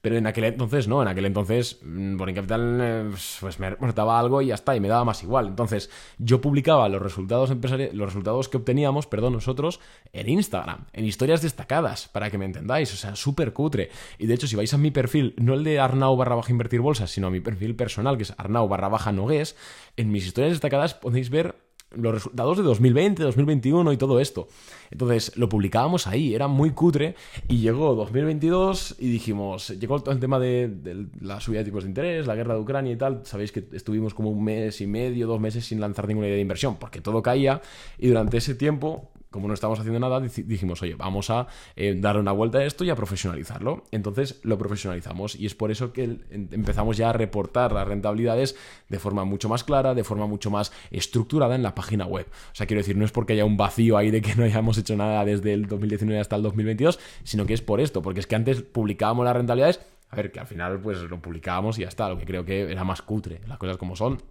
Pero 0.00 0.16
en 0.16 0.26
aquel 0.26 0.44
entonces, 0.44 0.86
no, 0.86 1.00
en 1.00 1.08
aquel 1.08 1.24
entonces 1.24 1.78
mm, 1.82 2.16
Boring 2.16 2.34
Capital 2.34 2.78
eh, 2.80 3.10
pues 3.40 3.58
me 3.58 3.70
reportaba 3.70 4.18
algo 4.18 4.42
y 4.42 4.46
ya 4.46 4.54
está, 4.54 4.76
y 4.76 4.80
me 4.80 4.88
daba 4.88 5.04
más 5.04 5.22
igual. 5.22 5.48
Entonces, 5.48 5.90
yo 6.18 6.40
publicaba 6.40 6.88
los 6.88 7.00
resultados 7.00 7.50
los 7.50 8.06
resultados 8.06 8.48
que 8.48 8.58
obteníamos, 8.58 9.06
perdón, 9.06 9.32
nosotros, 9.34 9.80
en 10.12 10.28
Instagram, 10.28 10.86
en 10.92 11.04
historias 11.04 11.40
destacadas, 11.42 12.08
para 12.08 12.30
que 12.30 12.38
me 12.38 12.44
entendáis, 12.44 12.92
o 12.92 12.96
sea, 12.96 13.16
súper 13.16 13.52
cutre. 13.52 13.90
Y 14.18 14.26
de 14.26 14.34
hecho, 14.34 14.46
si 14.46 14.56
vais 14.56 14.72
a 14.74 14.78
mi 14.78 14.90
perfil, 14.90 15.34
no 15.38 15.54
el 15.54 15.64
de 15.64 15.80
Arnau 15.80 16.16
barra 16.16 16.34
baja 16.34 16.52
invertir 16.52 16.80
bolsas, 16.80 17.10
sino 17.10 17.30
mi 17.30 17.40
perfil 17.40 17.74
personal, 17.74 18.16
que 18.16 18.24
es 18.24 18.34
Arnau 18.36 18.68
barra 18.68 18.88
baja 18.88 19.12
Nogués, 19.12 19.56
en 19.96 20.10
mis 20.10 20.26
historias 20.26 20.52
destacadas 20.52 20.94
podéis 20.94 21.30
ver 21.30 21.71
los 21.96 22.14
resultados 22.14 22.56
de 22.56 22.62
2020, 22.62 23.22
2021 23.22 23.92
y 23.92 23.96
todo 23.96 24.20
esto. 24.20 24.48
Entonces 24.90 25.36
lo 25.36 25.48
publicábamos 25.48 26.06
ahí, 26.06 26.34
era 26.34 26.48
muy 26.48 26.70
cutre 26.70 27.14
y 27.48 27.58
llegó 27.58 27.94
2022 27.94 28.96
y 28.98 29.08
dijimos, 29.08 29.68
llegó 29.78 30.00
todo 30.00 30.14
el 30.14 30.20
tema 30.20 30.38
de, 30.38 31.06
la 31.20 31.40
subida 31.40 31.60
de 31.60 31.64
tipos 31.64 31.84
de 31.84 31.90
interés, 31.90 32.26
la 32.26 32.34
guerra 32.34 32.54
de 32.54 32.60
Ucrania 32.60 32.92
y 32.92 32.96
tal, 32.96 33.22
sabéis 33.24 33.52
que 33.52 33.64
estuvimos 33.72 34.14
como 34.14 34.30
un 34.30 34.42
mes 34.44 34.80
y 34.80 34.86
medio, 34.86 35.26
dos 35.26 35.40
meses 35.40 35.64
sin 35.64 35.80
lanzar 35.80 36.08
ninguna 36.08 36.26
idea 36.26 36.36
de 36.36 36.42
inversión 36.42 36.76
porque 36.76 37.00
todo 37.00 37.22
caía 37.22 37.60
y 37.98 38.08
durante 38.08 38.36
ese 38.36 38.54
tiempo 38.54 39.11
como 39.32 39.48
no 39.48 39.54
estábamos 39.54 39.80
haciendo 39.80 39.98
nada, 39.98 40.20
dijimos, 40.20 40.80
oye, 40.82 40.94
vamos 40.94 41.30
a 41.30 41.48
eh, 41.74 41.96
darle 41.98 42.20
una 42.20 42.30
vuelta 42.30 42.58
a 42.58 42.64
esto 42.64 42.84
y 42.84 42.90
a 42.90 42.94
profesionalizarlo. 42.94 43.84
Entonces 43.90 44.38
lo 44.44 44.56
profesionalizamos 44.58 45.34
y 45.34 45.46
es 45.46 45.56
por 45.56 45.72
eso 45.72 45.92
que 45.92 46.18
empezamos 46.30 46.96
ya 46.96 47.10
a 47.10 47.12
reportar 47.12 47.72
las 47.72 47.88
rentabilidades 47.88 48.54
de 48.88 48.98
forma 49.00 49.24
mucho 49.24 49.48
más 49.48 49.64
clara, 49.64 49.94
de 49.94 50.04
forma 50.04 50.26
mucho 50.26 50.50
más 50.50 50.72
estructurada 50.90 51.56
en 51.56 51.64
la 51.64 51.74
página 51.74 52.06
web. 52.06 52.26
O 52.52 52.54
sea, 52.54 52.66
quiero 52.66 52.80
decir, 52.80 52.96
no 52.96 53.04
es 53.04 53.10
porque 53.10 53.32
haya 53.32 53.44
un 53.44 53.56
vacío 53.56 53.96
ahí 53.96 54.10
de 54.10 54.22
que 54.22 54.34
no 54.36 54.44
hayamos 54.44 54.78
hecho 54.78 54.96
nada 54.96 55.24
desde 55.24 55.52
el 55.52 55.66
2019 55.66 56.20
hasta 56.20 56.36
el 56.36 56.42
2022, 56.42 57.00
sino 57.24 57.46
que 57.46 57.54
es 57.54 57.62
por 57.62 57.80
esto, 57.80 58.02
porque 58.02 58.20
es 58.20 58.26
que 58.26 58.36
antes 58.36 58.62
publicábamos 58.62 59.24
las 59.24 59.34
rentabilidades, 59.34 59.80
a 60.10 60.16
ver, 60.16 60.30
que 60.30 60.40
al 60.40 60.46
final 60.46 60.78
pues 60.78 60.98
lo 60.98 61.20
publicábamos 61.20 61.78
y 61.78 61.82
ya 61.82 61.88
está, 61.88 62.08
lo 62.08 62.18
que 62.18 62.26
creo 62.26 62.44
que 62.44 62.70
era 62.70 62.84
más 62.84 63.00
cutre, 63.00 63.40
las 63.48 63.56
cosas 63.56 63.78
como 63.78 63.96
son, 63.96 64.22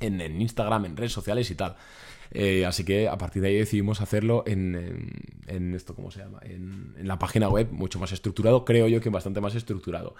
en, 0.00 0.20
en 0.20 0.40
Instagram, 0.40 0.86
en 0.86 0.96
redes 0.96 1.12
sociales 1.12 1.50
y 1.50 1.54
tal. 1.54 1.76
Eh, 2.32 2.66
así 2.66 2.84
que 2.84 3.08
a 3.08 3.18
partir 3.18 3.42
de 3.42 3.48
ahí 3.48 3.56
decidimos 3.56 4.00
hacerlo 4.00 4.44
en, 4.46 5.12
en, 5.46 5.74
esto, 5.74 5.94
¿cómo 5.94 6.10
se 6.10 6.20
llama? 6.20 6.40
En, 6.42 6.94
en, 6.98 7.08
la 7.08 7.18
página 7.18 7.48
web, 7.48 7.68
mucho 7.70 7.98
más 7.98 8.12
estructurado, 8.12 8.64
creo 8.64 8.88
yo 8.88 9.00
que 9.00 9.10
bastante 9.10 9.40
más 9.40 9.54
estructurado. 9.54 10.14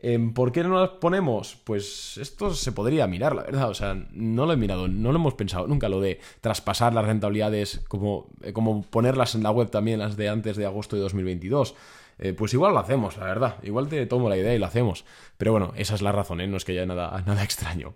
Em, 0.00 0.32
¿Por 0.32 0.52
qué 0.52 0.62
no 0.62 0.80
las 0.80 0.90
ponemos? 0.90 1.56
Pues 1.64 2.18
esto 2.18 2.54
se 2.54 2.70
podría 2.70 3.06
mirar, 3.08 3.34
la 3.34 3.42
verdad. 3.42 3.68
O 3.68 3.74
sea, 3.74 3.94
no 4.12 4.46
lo 4.46 4.52
he 4.52 4.56
mirado, 4.56 4.86
no 4.86 5.10
lo 5.10 5.18
hemos 5.18 5.34
pensado 5.34 5.66
nunca, 5.66 5.88
lo 5.88 6.00
de 6.00 6.20
traspasar 6.40 6.94
las 6.94 7.04
rentabilidades, 7.04 7.80
como, 7.88 8.28
eh, 8.42 8.52
como 8.52 8.82
ponerlas 8.82 9.34
en 9.34 9.42
la 9.42 9.50
web 9.50 9.70
también, 9.70 9.98
las 9.98 10.16
de 10.16 10.28
antes 10.28 10.56
de 10.56 10.66
agosto 10.66 10.94
de 10.94 11.02
2022. 11.02 11.74
Eh, 12.20 12.32
pues 12.32 12.52
igual 12.52 12.74
lo 12.74 12.80
hacemos, 12.80 13.16
la 13.16 13.24
verdad. 13.24 13.56
Igual 13.62 13.88
te 13.88 14.06
tomo 14.06 14.28
la 14.28 14.36
idea 14.36 14.54
y 14.54 14.58
lo 14.58 14.66
hacemos. 14.66 15.04
Pero 15.36 15.52
bueno, 15.52 15.72
esa 15.76 15.94
es 15.94 16.02
la 16.02 16.12
razón. 16.12 16.38
No 16.48 16.56
es 16.56 16.64
que 16.64 16.72
haya 16.72 16.86
nada, 16.86 17.22
nada 17.26 17.42
extraño. 17.42 17.94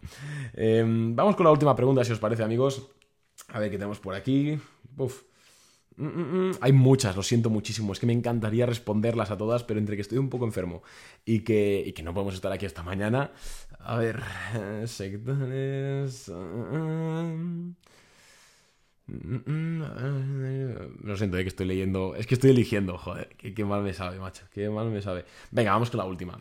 Em, 0.54 1.14
vamos 1.14 1.36
con 1.36 1.44
la 1.44 1.52
última 1.52 1.76
pregunta, 1.76 2.04
si 2.04 2.12
os 2.12 2.18
parece, 2.18 2.42
amigos. 2.42 2.88
A 3.52 3.58
ver 3.58 3.70
qué 3.70 3.76
tenemos 3.76 4.00
por 4.00 4.14
aquí. 4.14 4.58
Uf. 4.96 5.22
Mm, 5.96 6.06
mm, 6.06 6.48
mm. 6.48 6.52
Hay 6.62 6.72
muchas, 6.72 7.14
lo 7.14 7.22
siento 7.22 7.50
muchísimo. 7.50 7.92
Es 7.92 8.00
que 8.00 8.06
me 8.06 8.14
encantaría 8.14 8.64
responderlas 8.64 9.30
a 9.30 9.36
todas, 9.36 9.62
pero 9.62 9.78
entre 9.78 9.96
que 9.96 10.02
estoy 10.02 10.18
un 10.18 10.30
poco 10.30 10.46
enfermo 10.46 10.82
y 11.24 11.40
que, 11.40 11.82
y 11.86 11.92
que 11.92 12.02
no 12.02 12.14
podemos 12.14 12.34
estar 12.34 12.50
aquí 12.50 12.64
hasta 12.64 12.82
mañana. 12.82 13.32
A 13.78 13.98
ver, 13.98 14.22
sectores. 14.86 16.28
Lo 16.28 17.74
siento, 21.16 21.36
eh, 21.36 21.42
que 21.42 21.48
estoy 21.48 21.66
leyendo. 21.66 22.14
Es 22.14 22.26
que 22.26 22.34
estoy 22.34 22.50
eligiendo, 22.50 22.96
joder. 22.96 23.36
Qué, 23.36 23.64
mal 23.64 23.82
me 23.82 23.92
sabe, 23.92 24.18
macho. 24.18 24.46
Qué 24.50 24.70
mal 24.70 24.90
me 24.90 25.02
sabe. 25.02 25.26
Venga, 25.50 25.72
vamos 25.72 25.90
con 25.90 25.98
la 25.98 26.06
última. 26.06 26.40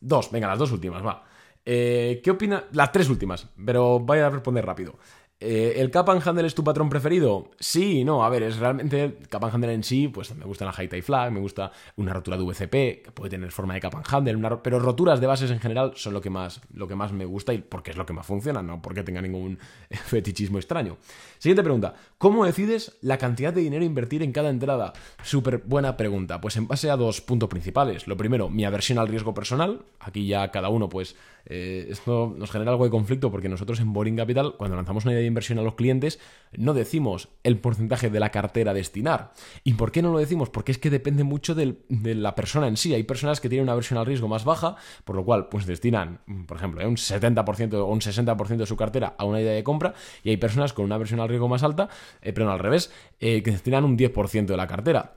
Dos, 0.00 0.30
venga, 0.30 0.48
las 0.48 0.58
dos 0.58 0.72
últimas, 0.72 1.04
va. 1.04 1.24
Eh, 1.64 2.20
¿Qué 2.22 2.30
opina? 2.30 2.64
Las 2.72 2.92
tres 2.92 3.08
últimas, 3.08 3.48
pero 3.64 3.98
voy 3.98 4.18
a 4.18 4.30
responder 4.30 4.64
rápido. 4.64 4.98
Eh, 5.40 5.74
¿El 5.76 5.92
Cap 5.92 6.08
and 6.10 6.26
Handle 6.26 6.48
es 6.48 6.54
tu 6.54 6.64
patrón 6.64 6.88
preferido? 6.88 7.50
Sí, 7.60 8.02
no, 8.02 8.24
a 8.24 8.28
ver, 8.28 8.42
es 8.42 8.56
realmente 8.56 9.18
Cap 9.28 9.44
and 9.44 9.54
Handle 9.54 9.72
en 9.72 9.84
sí, 9.84 10.08
pues 10.08 10.34
me 10.34 10.44
gusta 10.44 10.64
la 10.64 10.72
High 10.72 10.88
Tie 10.88 11.02
Flag, 11.02 11.30
me 11.30 11.38
gusta 11.38 11.70
una 11.94 12.12
rotura 12.12 12.36
de 12.36 12.42
VCP, 12.42 13.04
que 13.04 13.12
puede 13.14 13.30
tener 13.30 13.52
forma 13.52 13.74
de 13.74 13.80
Cap 13.80 13.94
and 13.94 14.04
Handle, 14.10 14.58
pero 14.64 14.80
roturas 14.80 15.20
de 15.20 15.28
bases 15.28 15.52
en 15.52 15.60
general 15.60 15.92
son 15.94 16.12
lo 16.14 16.20
que, 16.20 16.28
más, 16.28 16.60
lo 16.74 16.88
que 16.88 16.96
más 16.96 17.12
me 17.12 17.24
gusta 17.24 17.54
y 17.54 17.58
porque 17.58 17.92
es 17.92 17.96
lo 17.96 18.04
que 18.04 18.12
más 18.12 18.26
funciona, 18.26 18.62
no 18.62 18.82
porque 18.82 19.04
tenga 19.04 19.22
ningún 19.22 19.60
fetichismo 19.90 20.58
extraño. 20.58 20.96
Siguiente 21.38 21.62
pregunta, 21.62 21.94
¿cómo 22.18 22.44
decides 22.44 22.96
la 23.00 23.18
cantidad 23.18 23.52
de 23.52 23.60
dinero 23.60 23.84
a 23.84 23.86
invertir 23.86 24.24
en 24.24 24.32
cada 24.32 24.50
entrada? 24.50 24.92
Súper 25.22 25.58
buena 25.58 25.96
pregunta, 25.96 26.40
pues 26.40 26.56
en 26.56 26.66
base 26.66 26.90
a 26.90 26.96
dos 26.96 27.20
puntos 27.20 27.48
principales. 27.48 28.08
Lo 28.08 28.16
primero, 28.16 28.48
mi 28.48 28.64
aversión 28.64 28.98
al 28.98 29.06
riesgo 29.06 29.34
personal, 29.34 29.82
aquí 30.00 30.26
ya 30.26 30.50
cada 30.50 30.68
uno 30.68 30.88
pues 30.88 31.14
eh, 31.50 31.86
esto 31.90 32.34
nos 32.36 32.50
genera 32.50 32.72
algo 32.72 32.84
de 32.84 32.90
conflicto 32.90 33.30
porque 33.30 33.48
nosotros 33.48 33.80
en 33.80 33.92
Boring 33.92 34.16
Capital, 34.16 34.54
cuando 34.58 34.76
lanzamos 34.76 35.04
una 35.04 35.12
idea 35.12 35.22
de 35.22 35.27
inversión 35.28 35.58
a 35.58 35.62
los 35.62 35.74
clientes, 35.74 36.18
no 36.56 36.74
decimos 36.74 37.28
el 37.44 37.58
porcentaje 37.58 38.10
de 38.10 38.20
la 38.20 38.30
cartera 38.30 38.74
destinar. 38.74 39.32
¿Y 39.64 39.74
por 39.74 39.92
qué 39.92 40.02
no 40.02 40.12
lo 40.12 40.18
decimos? 40.18 40.50
Porque 40.50 40.72
es 40.72 40.78
que 40.78 40.90
depende 40.90 41.24
mucho 41.24 41.54
de 41.54 41.76
la 41.88 42.34
persona 42.34 42.68
en 42.68 42.76
sí. 42.76 42.94
Hay 42.94 43.02
personas 43.02 43.40
que 43.40 43.48
tienen 43.48 43.64
una 43.64 43.74
versión 43.74 43.98
al 43.98 44.06
riesgo 44.06 44.28
más 44.28 44.44
baja, 44.44 44.76
por 45.04 45.16
lo 45.16 45.24
cual 45.24 45.48
pues 45.48 45.66
destinan, 45.66 46.20
por 46.46 46.56
ejemplo, 46.56 46.86
un 46.88 46.96
70% 46.96 47.74
o 47.74 47.86
un 47.86 48.00
60% 48.00 48.56
de 48.56 48.66
su 48.66 48.76
cartera 48.76 49.14
a 49.18 49.24
una 49.24 49.40
idea 49.40 49.52
de 49.52 49.62
compra 49.62 49.94
y 50.22 50.30
hay 50.30 50.36
personas 50.36 50.72
con 50.72 50.84
una 50.84 50.98
versión 50.98 51.20
al 51.20 51.28
riesgo 51.28 51.48
más 51.48 51.62
alta, 51.62 51.88
eh, 52.22 52.32
pero 52.32 52.50
al 52.50 52.58
revés, 52.58 52.92
eh, 53.20 53.42
que 53.42 53.50
destinan 53.50 53.84
un 53.84 53.96
10% 53.96 54.46
de 54.46 54.56
la 54.56 54.66
cartera. 54.66 55.14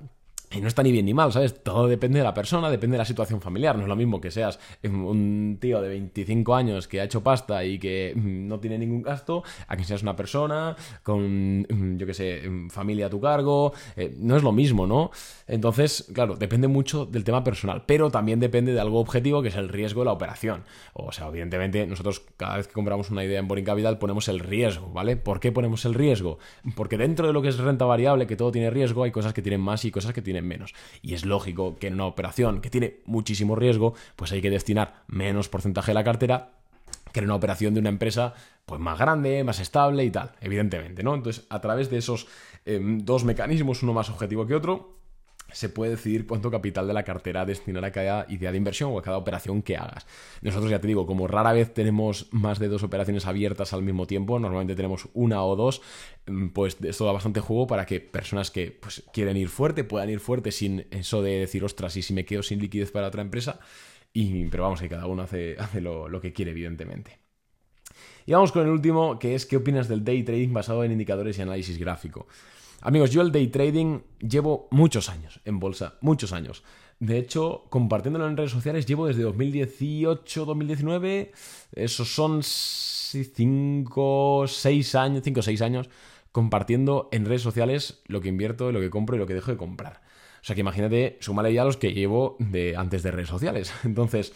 Y 0.53 0.59
no 0.59 0.67
está 0.67 0.83
ni 0.83 0.91
bien 0.91 1.05
ni 1.05 1.13
mal, 1.13 1.31
¿sabes? 1.31 1.63
Todo 1.63 1.87
depende 1.87 2.19
de 2.19 2.25
la 2.25 2.33
persona, 2.33 2.69
depende 2.69 2.95
de 2.95 2.97
la 2.99 3.05
situación 3.05 3.39
familiar. 3.39 3.77
No 3.77 3.83
es 3.83 3.87
lo 3.87 3.95
mismo 3.95 4.19
que 4.19 4.31
seas 4.31 4.59
un 4.83 5.57
tío 5.61 5.81
de 5.81 5.87
25 5.87 6.53
años 6.55 6.89
que 6.89 6.99
ha 6.99 7.05
hecho 7.05 7.23
pasta 7.23 7.63
y 7.63 7.79
que 7.79 8.13
mm, 8.13 8.47
no 8.47 8.59
tiene 8.59 8.77
ningún 8.77 9.01
gasto, 9.01 9.43
a 9.67 9.77
que 9.77 9.85
seas 9.85 10.01
una 10.01 10.15
persona 10.15 10.75
con, 11.03 11.61
mm, 11.61 11.97
yo 11.97 12.05
qué 12.05 12.13
sé, 12.13 12.49
mm, 12.49 12.69
familia 12.69 13.05
a 13.05 13.09
tu 13.09 13.21
cargo. 13.21 13.71
Eh, 13.95 14.13
no 14.17 14.35
es 14.35 14.43
lo 14.43 14.51
mismo, 14.51 14.85
¿no? 14.85 15.11
Entonces, 15.47 16.09
claro, 16.13 16.35
depende 16.35 16.67
mucho 16.67 17.05
del 17.05 17.23
tema 17.23 17.45
personal, 17.45 17.83
pero 17.85 18.11
también 18.11 18.41
depende 18.41 18.73
de 18.73 18.79
algo 18.81 18.99
objetivo 18.99 19.41
que 19.41 19.47
es 19.47 19.55
el 19.55 19.69
riesgo 19.69 20.01
de 20.01 20.05
la 20.05 20.11
operación. 20.11 20.65
O 20.93 21.13
sea, 21.13 21.27
evidentemente, 21.27 21.87
nosotros 21.87 22.23
cada 22.35 22.57
vez 22.57 22.67
que 22.67 22.73
compramos 22.73 23.09
una 23.09 23.23
idea 23.23 23.39
en 23.39 23.47
Boring 23.47 23.65
Capital 23.65 23.97
ponemos 23.99 24.27
el 24.27 24.39
riesgo, 24.39 24.91
¿vale? 24.91 25.15
¿Por 25.15 25.39
qué 25.39 25.53
ponemos 25.53 25.85
el 25.85 25.93
riesgo? 25.93 26.39
Porque 26.75 26.97
dentro 26.97 27.27
de 27.27 27.33
lo 27.33 27.41
que 27.41 27.47
es 27.47 27.57
renta 27.57 27.85
variable, 27.85 28.27
que 28.27 28.35
todo 28.35 28.51
tiene 28.51 28.69
riesgo, 28.69 29.03
hay 29.03 29.11
cosas 29.11 29.33
que 29.33 29.41
tienen 29.41 29.61
más 29.61 29.85
y 29.85 29.91
cosas 29.91 30.11
que 30.11 30.21
tienen 30.21 30.40
menos. 30.47 30.73
Y 31.01 31.13
es 31.13 31.25
lógico 31.25 31.77
que 31.77 31.87
en 31.87 31.95
una 31.95 32.05
operación 32.05 32.61
que 32.61 32.69
tiene 32.69 32.99
muchísimo 33.05 33.55
riesgo, 33.55 33.93
pues 34.15 34.31
hay 34.31 34.41
que 34.41 34.49
destinar 34.49 35.03
menos 35.07 35.49
porcentaje 35.49 35.91
de 35.91 35.95
la 35.95 36.03
cartera 36.03 36.51
que 37.11 37.19
en 37.19 37.25
una 37.25 37.35
operación 37.35 37.73
de 37.73 37.79
una 37.79 37.89
empresa 37.89 38.33
pues 38.65 38.79
más 38.79 38.97
grande, 38.97 39.43
más 39.43 39.59
estable 39.59 40.05
y 40.05 40.11
tal, 40.11 40.31
evidentemente, 40.39 41.03
¿no? 41.03 41.13
Entonces, 41.13 41.45
a 41.49 41.59
través 41.59 41.89
de 41.89 41.97
esos 41.97 42.27
em, 42.65 42.99
dos 42.99 43.25
mecanismos, 43.25 43.83
uno 43.83 43.93
más 43.93 44.09
objetivo 44.09 44.47
que 44.47 44.55
otro, 44.55 45.00
se 45.53 45.69
puede 45.69 45.91
decidir 45.91 46.27
cuánto 46.27 46.51
capital 46.51 46.87
de 46.87 46.93
la 46.93 47.03
cartera 47.03 47.45
destinar 47.45 47.85
a 47.85 47.91
cada 47.91 48.25
idea 48.29 48.51
de 48.51 48.57
inversión 48.57 48.91
o 48.93 48.99
a 48.99 49.01
cada 49.01 49.17
operación 49.17 49.61
que 49.61 49.77
hagas. 49.77 50.05
Nosotros 50.41 50.71
ya 50.71 50.79
te 50.79 50.87
digo, 50.87 51.05
como 51.05 51.27
rara 51.27 51.53
vez 51.53 51.73
tenemos 51.73 52.27
más 52.31 52.59
de 52.59 52.67
dos 52.67 52.83
operaciones 52.83 53.25
abiertas 53.25 53.73
al 53.73 53.83
mismo 53.83 54.07
tiempo, 54.07 54.39
normalmente 54.39 54.75
tenemos 54.75 55.09
una 55.13 55.43
o 55.43 55.55
dos, 55.55 55.81
mm, 56.27 56.49
pues 56.49 56.77
esto 56.81 57.05
da 57.05 57.11
bastante 57.11 57.39
juego 57.39 57.67
para 57.67 57.85
que 57.85 57.99
personas 57.99 58.51
que 58.51 58.71
pues, 58.71 59.03
quieren 59.13 59.37
ir 59.37 59.49
fuerte 59.49 59.83
puedan 59.83 60.09
ir 60.09 60.19
fuerte 60.19 60.51
sin 60.51 60.87
eso 60.91 61.21
de 61.21 61.39
decir, 61.39 61.63
ostras, 61.63 61.95
y 61.97 62.01
si 62.01 62.13
me 62.13 62.25
quedo 62.25 62.43
sin 62.43 62.59
liquidez 62.59 62.91
para 62.91 63.07
otra 63.07 63.21
empresa. 63.21 63.59
Y, 64.13 64.45
pero 64.45 64.63
vamos, 64.63 64.81
que 64.81 64.89
cada 64.89 65.07
uno 65.07 65.23
hace, 65.23 65.55
hace 65.59 65.81
lo, 65.81 66.09
lo 66.09 66.21
que 66.21 66.33
quiere, 66.33 66.51
evidentemente. 66.51 67.19
Y 68.25 68.33
vamos 68.33 68.51
con 68.51 68.63
el 68.63 68.69
último, 68.69 69.19
que 69.19 69.35
es 69.35 69.45
qué 69.45 69.57
opinas 69.57 69.87
del 69.87 70.03
day 70.03 70.23
trading 70.23 70.53
basado 70.53 70.83
en 70.83 70.91
indicadores 70.91 71.37
y 71.37 71.41
análisis 71.41 71.77
gráfico. 71.77 72.27
Amigos, 72.83 73.11
yo 73.11 73.21
el 73.21 73.31
day 73.31 73.47
trading 73.47 73.99
llevo 74.19 74.67
muchos 74.71 75.09
años 75.09 75.39
en 75.45 75.59
bolsa, 75.59 75.99
muchos 76.01 76.33
años. 76.33 76.63
De 76.99 77.19
hecho, 77.19 77.65
compartiéndolo 77.69 78.27
en 78.27 78.35
redes 78.35 78.49
sociales 78.49 78.87
llevo 78.87 79.05
desde 79.05 79.21
2018, 79.21 80.45
2019, 80.45 81.31
esos 81.73 82.13
son 82.13 82.41
5, 82.41 84.45
6 84.47 84.95
años, 84.95 85.21
5 85.23 85.39
o 85.39 85.43
6 85.43 85.61
años 85.61 85.89
compartiendo 86.31 87.09
en 87.11 87.25
redes 87.25 87.43
sociales 87.43 88.01
lo 88.07 88.19
que 88.19 88.29
invierto, 88.29 88.71
lo 88.71 88.79
que 88.79 88.89
compro 88.89 89.15
y 89.15 89.19
lo 89.19 89.27
que 89.27 89.35
dejo 89.35 89.51
de 89.51 89.57
comprar. 89.57 90.01
O 90.41 90.43
sea 90.43 90.55
que 90.55 90.61
imagínate, 90.61 91.17
súmale 91.19 91.53
ya 91.53 91.63
los 91.63 91.77
que 91.77 91.93
llevo 91.93 92.35
de 92.39 92.75
antes 92.77 93.03
de 93.03 93.11
redes 93.11 93.29
sociales. 93.29 93.71
Entonces, 93.83 94.33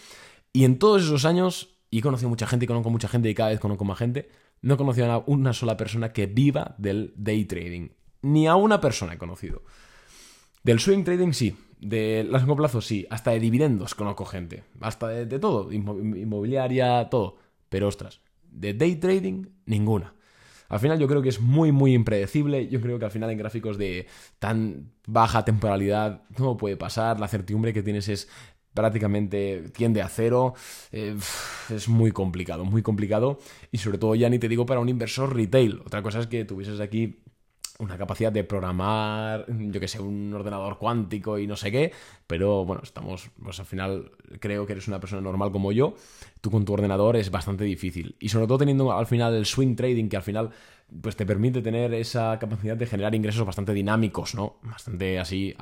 y 0.54 0.66
en 0.66 0.78
todos 0.78 1.02
esos 1.02 1.26
años, 1.26 1.80
y 1.90 2.00
he 2.00 2.02
conocido 2.04 2.30
mucha 2.30 2.46
gente 2.46 2.66
y 2.66 2.68
conozco 2.68 2.92
mucha 2.92 3.08
gente 3.08 3.28
y 3.28 3.34
cada 3.34 3.50
vez 3.50 3.60
conozco 3.60 3.86
más 3.86 3.98
gente, 3.98 4.30
no 4.62 4.76
he 4.76 4.78
conocido 4.78 5.12
a 5.12 5.24
una 5.26 5.54
sola 5.54 5.78
persona 5.78 6.14
que 6.14 6.28
viva 6.28 6.76
del 6.78 7.12
day 7.16 7.46
trading 7.46 7.90
ni 8.26 8.48
a 8.48 8.56
una 8.56 8.82
persona 8.82 9.14
he 9.14 9.18
conocido. 9.18 9.62
Del 10.64 10.80
swing 10.80 11.04
trading 11.04 11.34
sí, 11.34 11.56
de 11.80 12.26
largo 12.28 12.56
plazo 12.56 12.82
sí, 12.82 13.06
hasta 13.12 13.32
de 13.32 13.40
dividendos 13.40 13.94
conozco 13.94 14.26
gente, 14.26 14.64
hasta 14.82 15.10
de, 15.10 15.40
todo, 15.40 15.72
inmobiliaria, 15.72 17.08
todo. 17.10 17.38
Pero 17.70 17.88
ostras, 17.88 18.22
de 18.50 18.74
day 18.74 18.96
trading, 18.96 19.46
ninguna. 19.66 20.16
Al 20.70 20.80
final 20.80 20.98
yo 20.98 21.08
creo 21.08 21.22
que 21.22 21.30
es 21.30 21.40
muy, 21.40 21.72
muy 21.72 21.94
impredecible. 21.94 22.68
Yo 22.68 22.82
creo 22.82 22.98
que 22.98 23.06
al 23.06 23.12
final 23.12 23.30
en 23.30 23.38
gráficos 23.38 23.78
de 23.78 24.08
tan 24.40 24.92
baja 25.06 25.46
temporalidad 25.46 26.24
no 26.40 26.58
puede 26.58 26.78
pasar. 26.78 27.20
La 27.20 27.28
certidumbre 27.28 27.72
que 27.72 27.84
tienes 27.84 28.10
es 28.10 28.28
prácticamente 28.74 29.70
tiende 29.70 30.02
a 30.02 30.10
cero. 30.10 30.56
Eh, 30.92 31.16
es 31.70 31.88
muy 31.88 32.12
complicado, 32.12 32.66
muy 32.66 32.82
complicado. 32.82 33.38
Y 33.72 33.78
sobre 33.78 34.00
todo 34.00 34.16
ya 34.16 34.28
ni 34.30 34.40
te 34.40 34.50
digo 34.50 34.66
para 34.66 34.80
un 34.80 34.90
inversor 34.90 35.36
retail. 35.36 35.82
Otra 35.86 36.02
cosa 36.02 36.22
es 36.22 36.26
que 36.28 36.44
tuvieses 36.44 36.80
aquí 36.80 37.20
una 37.80 37.98
capacidad 37.98 38.32
de 38.32 38.44
programar, 38.44 39.46
yo 39.48 39.80
que 39.80 39.88
sé, 39.88 40.00
un 40.00 40.34
ordenador 40.34 40.78
cuántico 40.78 41.38
y 41.38 41.48
no 41.48 41.56
sé 41.56 41.72
qué, 41.72 41.92
pero 42.26 42.64
bueno, 42.66 42.82
estamos, 42.84 43.30
pues 43.42 43.60
al 43.60 43.66
final 43.66 44.12
creo 44.40 44.66
que 44.66 44.74
eres 44.74 44.88
una 44.88 45.00
persona 45.00 45.22
normal 45.22 45.52
como 45.52 45.72
yo, 45.72 45.96
tú 46.42 46.52
con 46.52 46.64
tu 46.64 46.74
ordenador 46.74 47.18
es 47.18 47.32
bastante 47.32 47.66
difícil. 47.66 48.16
Y 48.20 48.30
sobre 48.30 48.48
todo 48.48 48.60
teniendo 48.60 48.92
al 48.92 49.08
final 49.08 49.36
el 49.36 49.46
swing 49.46 49.76
trading, 49.76 50.08
que 50.08 50.18
al 50.18 50.24
final 50.24 50.52
pues 51.02 51.16
te 51.16 51.26
permite 51.26 51.62
tener 51.62 51.94
esa 51.94 52.38
capacidad 52.40 52.78
de 52.78 52.86
generar 52.86 53.14
ingresos 53.16 53.46
bastante 53.46 53.74
dinámicos, 53.74 54.36
¿no? 54.36 54.58
Bastante 54.64 55.20
así, 55.20 55.54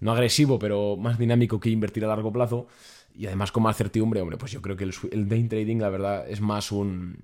no 0.00 0.12
agresivo, 0.12 0.58
pero 0.58 0.96
más 0.96 1.18
dinámico 1.18 1.60
que 1.60 1.68
invertir 1.70 2.04
a 2.04 2.08
largo 2.08 2.32
plazo. 2.32 2.68
Y 3.14 3.26
además 3.26 3.52
con 3.52 3.64
más 3.64 3.76
certidumbre, 3.76 4.22
hombre, 4.22 4.38
pues 4.38 4.52
yo 4.52 4.62
creo 4.62 4.76
que 4.76 4.84
el, 4.84 4.94
el 5.10 5.28
day 5.28 5.46
trading, 5.46 5.78
la 5.78 5.90
verdad, 5.90 6.26
es 6.30 6.40
más 6.40 6.72
un 6.72 7.18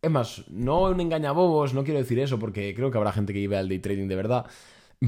es 0.00 0.10
más, 0.10 0.44
no 0.48 0.82
un 0.82 1.00
engañabobos, 1.00 1.74
no 1.74 1.84
quiero 1.84 1.98
decir 1.98 2.18
eso 2.18 2.38
porque 2.38 2.74
creo 2.74 2.90
que 2.90 2.98
habrá 2.98 3.12
gente 3.12 3.32
que 3.32 3.40
lleve 3.40 3.56
al 3.56 3.68
day 3.68 3.78
trading 3.78 4.08
de 4.08 4.16
verdad, 4.16 4.46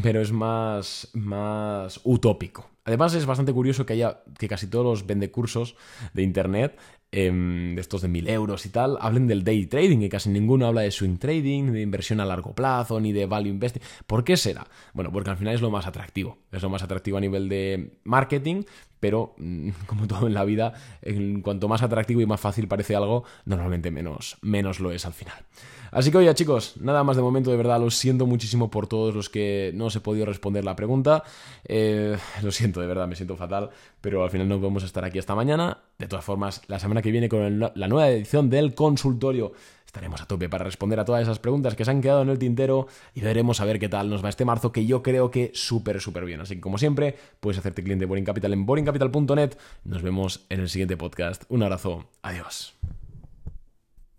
pero 0.03 0.21
es 0.21 0.33
más, 0.33 1.11
más 1.15 2.01
utópico. 2.05 2.69
Además 2.85 3.15
es 3.15 3.27
bastante 3.27 3.53
curioso 3.53 3.87
que 3.87 3.93
haya 3.93 4.23
que 4.39 4.49
casi 4.49 4.67
todos 4.67 4.85
los 4.85 5.07
vendecursos 5.07 5.77
de 6.13 6.23
internet, 6.23 6.79
em, 7.13 7.75
de 7.75 7.81
estos 7.81 8.03
de 8.03 8.09
mil 8.09 8.29
euros 8.29 8.67
y 8.67 8.69
tal, 8.69 8.97
hablen 9.01 9.27
del 9.27 9.45
day 9.45 9.67
trading 9.67 10.01
y 10.03 10.09
casi 10.09 10.31
ninguno 10.31 10.67
habla 10.67 10.83
de 10.83 10.91
swing 10.91 11.19
trading, 11.19 11.73
de 11.73 11.83
inversión 11.83 12.21
a 12.21 12.25
largo 12.25 12.55
plazo, 12.55 13.01
ni 13.01 13.13
de 13.13 13.27
value 13.27 13.51
investing. 13.51 13.83
¿Por 14.07 14.25
qué 14.25 14.37
será? 14.37 14.67
Bueno, 14.93 15.11
porque 15.13 15.31
al 15.31 15.37
final 15.37 15.55
es 15.55 15.61
lo 15.61 15.71
más 15.71 15.87
atractivo. 15.87 16.39
Es 16.53 16.63
lo 16.63 16.71
más 16.71 16.83
atractivo 16.83 17.19
a 17.19 17.21
nivel 17.21 17.49
de 17.49 17.99
marketing, 18.05 18.63
pero 19.01 19.35
mm, 19.39 19.71
como 19.87 20.07
todo 20.07 20.27
en 20.27 20.35
la 20.35 20.45
vida, 20.45 20.75
en 21.03 21.43
cuanto 21.43 21.69
más 21.69 21.83
atractivo 21.83 22.21
y 22.21 22.27
más 22.27 22.41
fácil 22.41 22.69
parece 22.69 22.95
algo, 22.95 23.25
normalmente 23.45 23.91
menos, 23.91 24.37
menos 24.43 24.81
lo 24.81 24.93
es 24.93 25.07
al 25.07 25.15
final. 25.15 25.45
Así 25.91 26.11
que 26.11 26.19
oye 26.19 26.35
chicos, 26.35 26.75
nada 26.81 27.05
más 27.05 27.17
de 27.17 27.23
momento, 27.23 27.51
de 27.51 27.57
verdad, 27.57 27.81
lo 27.81 27.91
siento 27.91 28.27
muchísimo 28.27 28.71
por 28.71 28.87
todos 28.87 29.15
los 29.15 29.29
que 29.29 29.73
no 29.75 29.87
os 29.87 29.97
he 29.97 30.01
podido 30.01 30.27
responder 30.27 30.65
la 30.65 30.77
pregunta. 30.77 31.25
Eh, 31.65 32.17
lo 32.43 32.53
siento, 32.53 32.81
de 32.81 32.87
verdad, 32.87 33.09
me 33.09 33.17
siento 33.17 33.37
fatal, 33.37 33.71
pero 34.01 34.23
al 34.23 34.31
final 34.31 34.49
no 34.49 34.59
podemos 34.59 34.85
estar 34.85 35.05
aquí 35.05 35.19
hasta 35.19 35.35
mañana. 35.35 35.79
De 35.99 36.07
todas 36.07 36.25
formas, 36.25 36.63
la 36.67 36.79
semana 36.79 37.03
que 37.03 37.11
viene 37.11 37.29
con 37.29 37.59
la 37.59 37.89
nueva 37.89 38.09
edición 38.09 38.51
del 38.51 38.75
consultorio 38.75 39.53
estaremos 39.91 40.23
a 40.23 40.27
tope 40.27 40.49
para 40.49 40.65
responder 40.65 41.01
a 41.01 41.05
todas 41.05 41.23
esas 41.23 41.41
preguntas 41.41 41.75
que 41.75 41.85
se 41.85 41.91
han 41.91 42.01
quedado 42.01 42.23
en 42.23 42.29
el 42.29 42.39
tintero 42.39 42.87
y 43.13 43.23
veremos 43.23 43.61
a 43.61 43.65
ver 43.65 43.81
qué 43.81 43.89
tal 43.89 44.09
nos 44.09 44.25
va 44.25 44.29
este 44.29 44.45
marzo, 44.45 44.71
que 44.71 44.87
yo 44.87 45.03
creo 45.03 45.33
que 45.33 45.51
súper, 45.53 46.01
súper 46.01 46.25
bien. 46.25 46.41
Así 46.41 46.55
que 46.55 46.61
como 46.61 46.79
siempre, 46.79 47.17
puedes 47.41 47.59
hacerte 47.59 47.83
cliente 47.83 48.05
de 48.05 48.07
Boring 48.07 48.25
Capital 48.25 48.53
en 48.53 48.67
boringcapital.net. 48.67 49.57
Nos 49.85 50.03
vemos 50.03 50.47
en 50.49 50.61
el 50.61 50.69
siguiente 50.69 50.97
podcast. 50.97 51.43
Un 51.49 51.65
abrazo. 51.65 52.05
Adiós. 52.23 52.75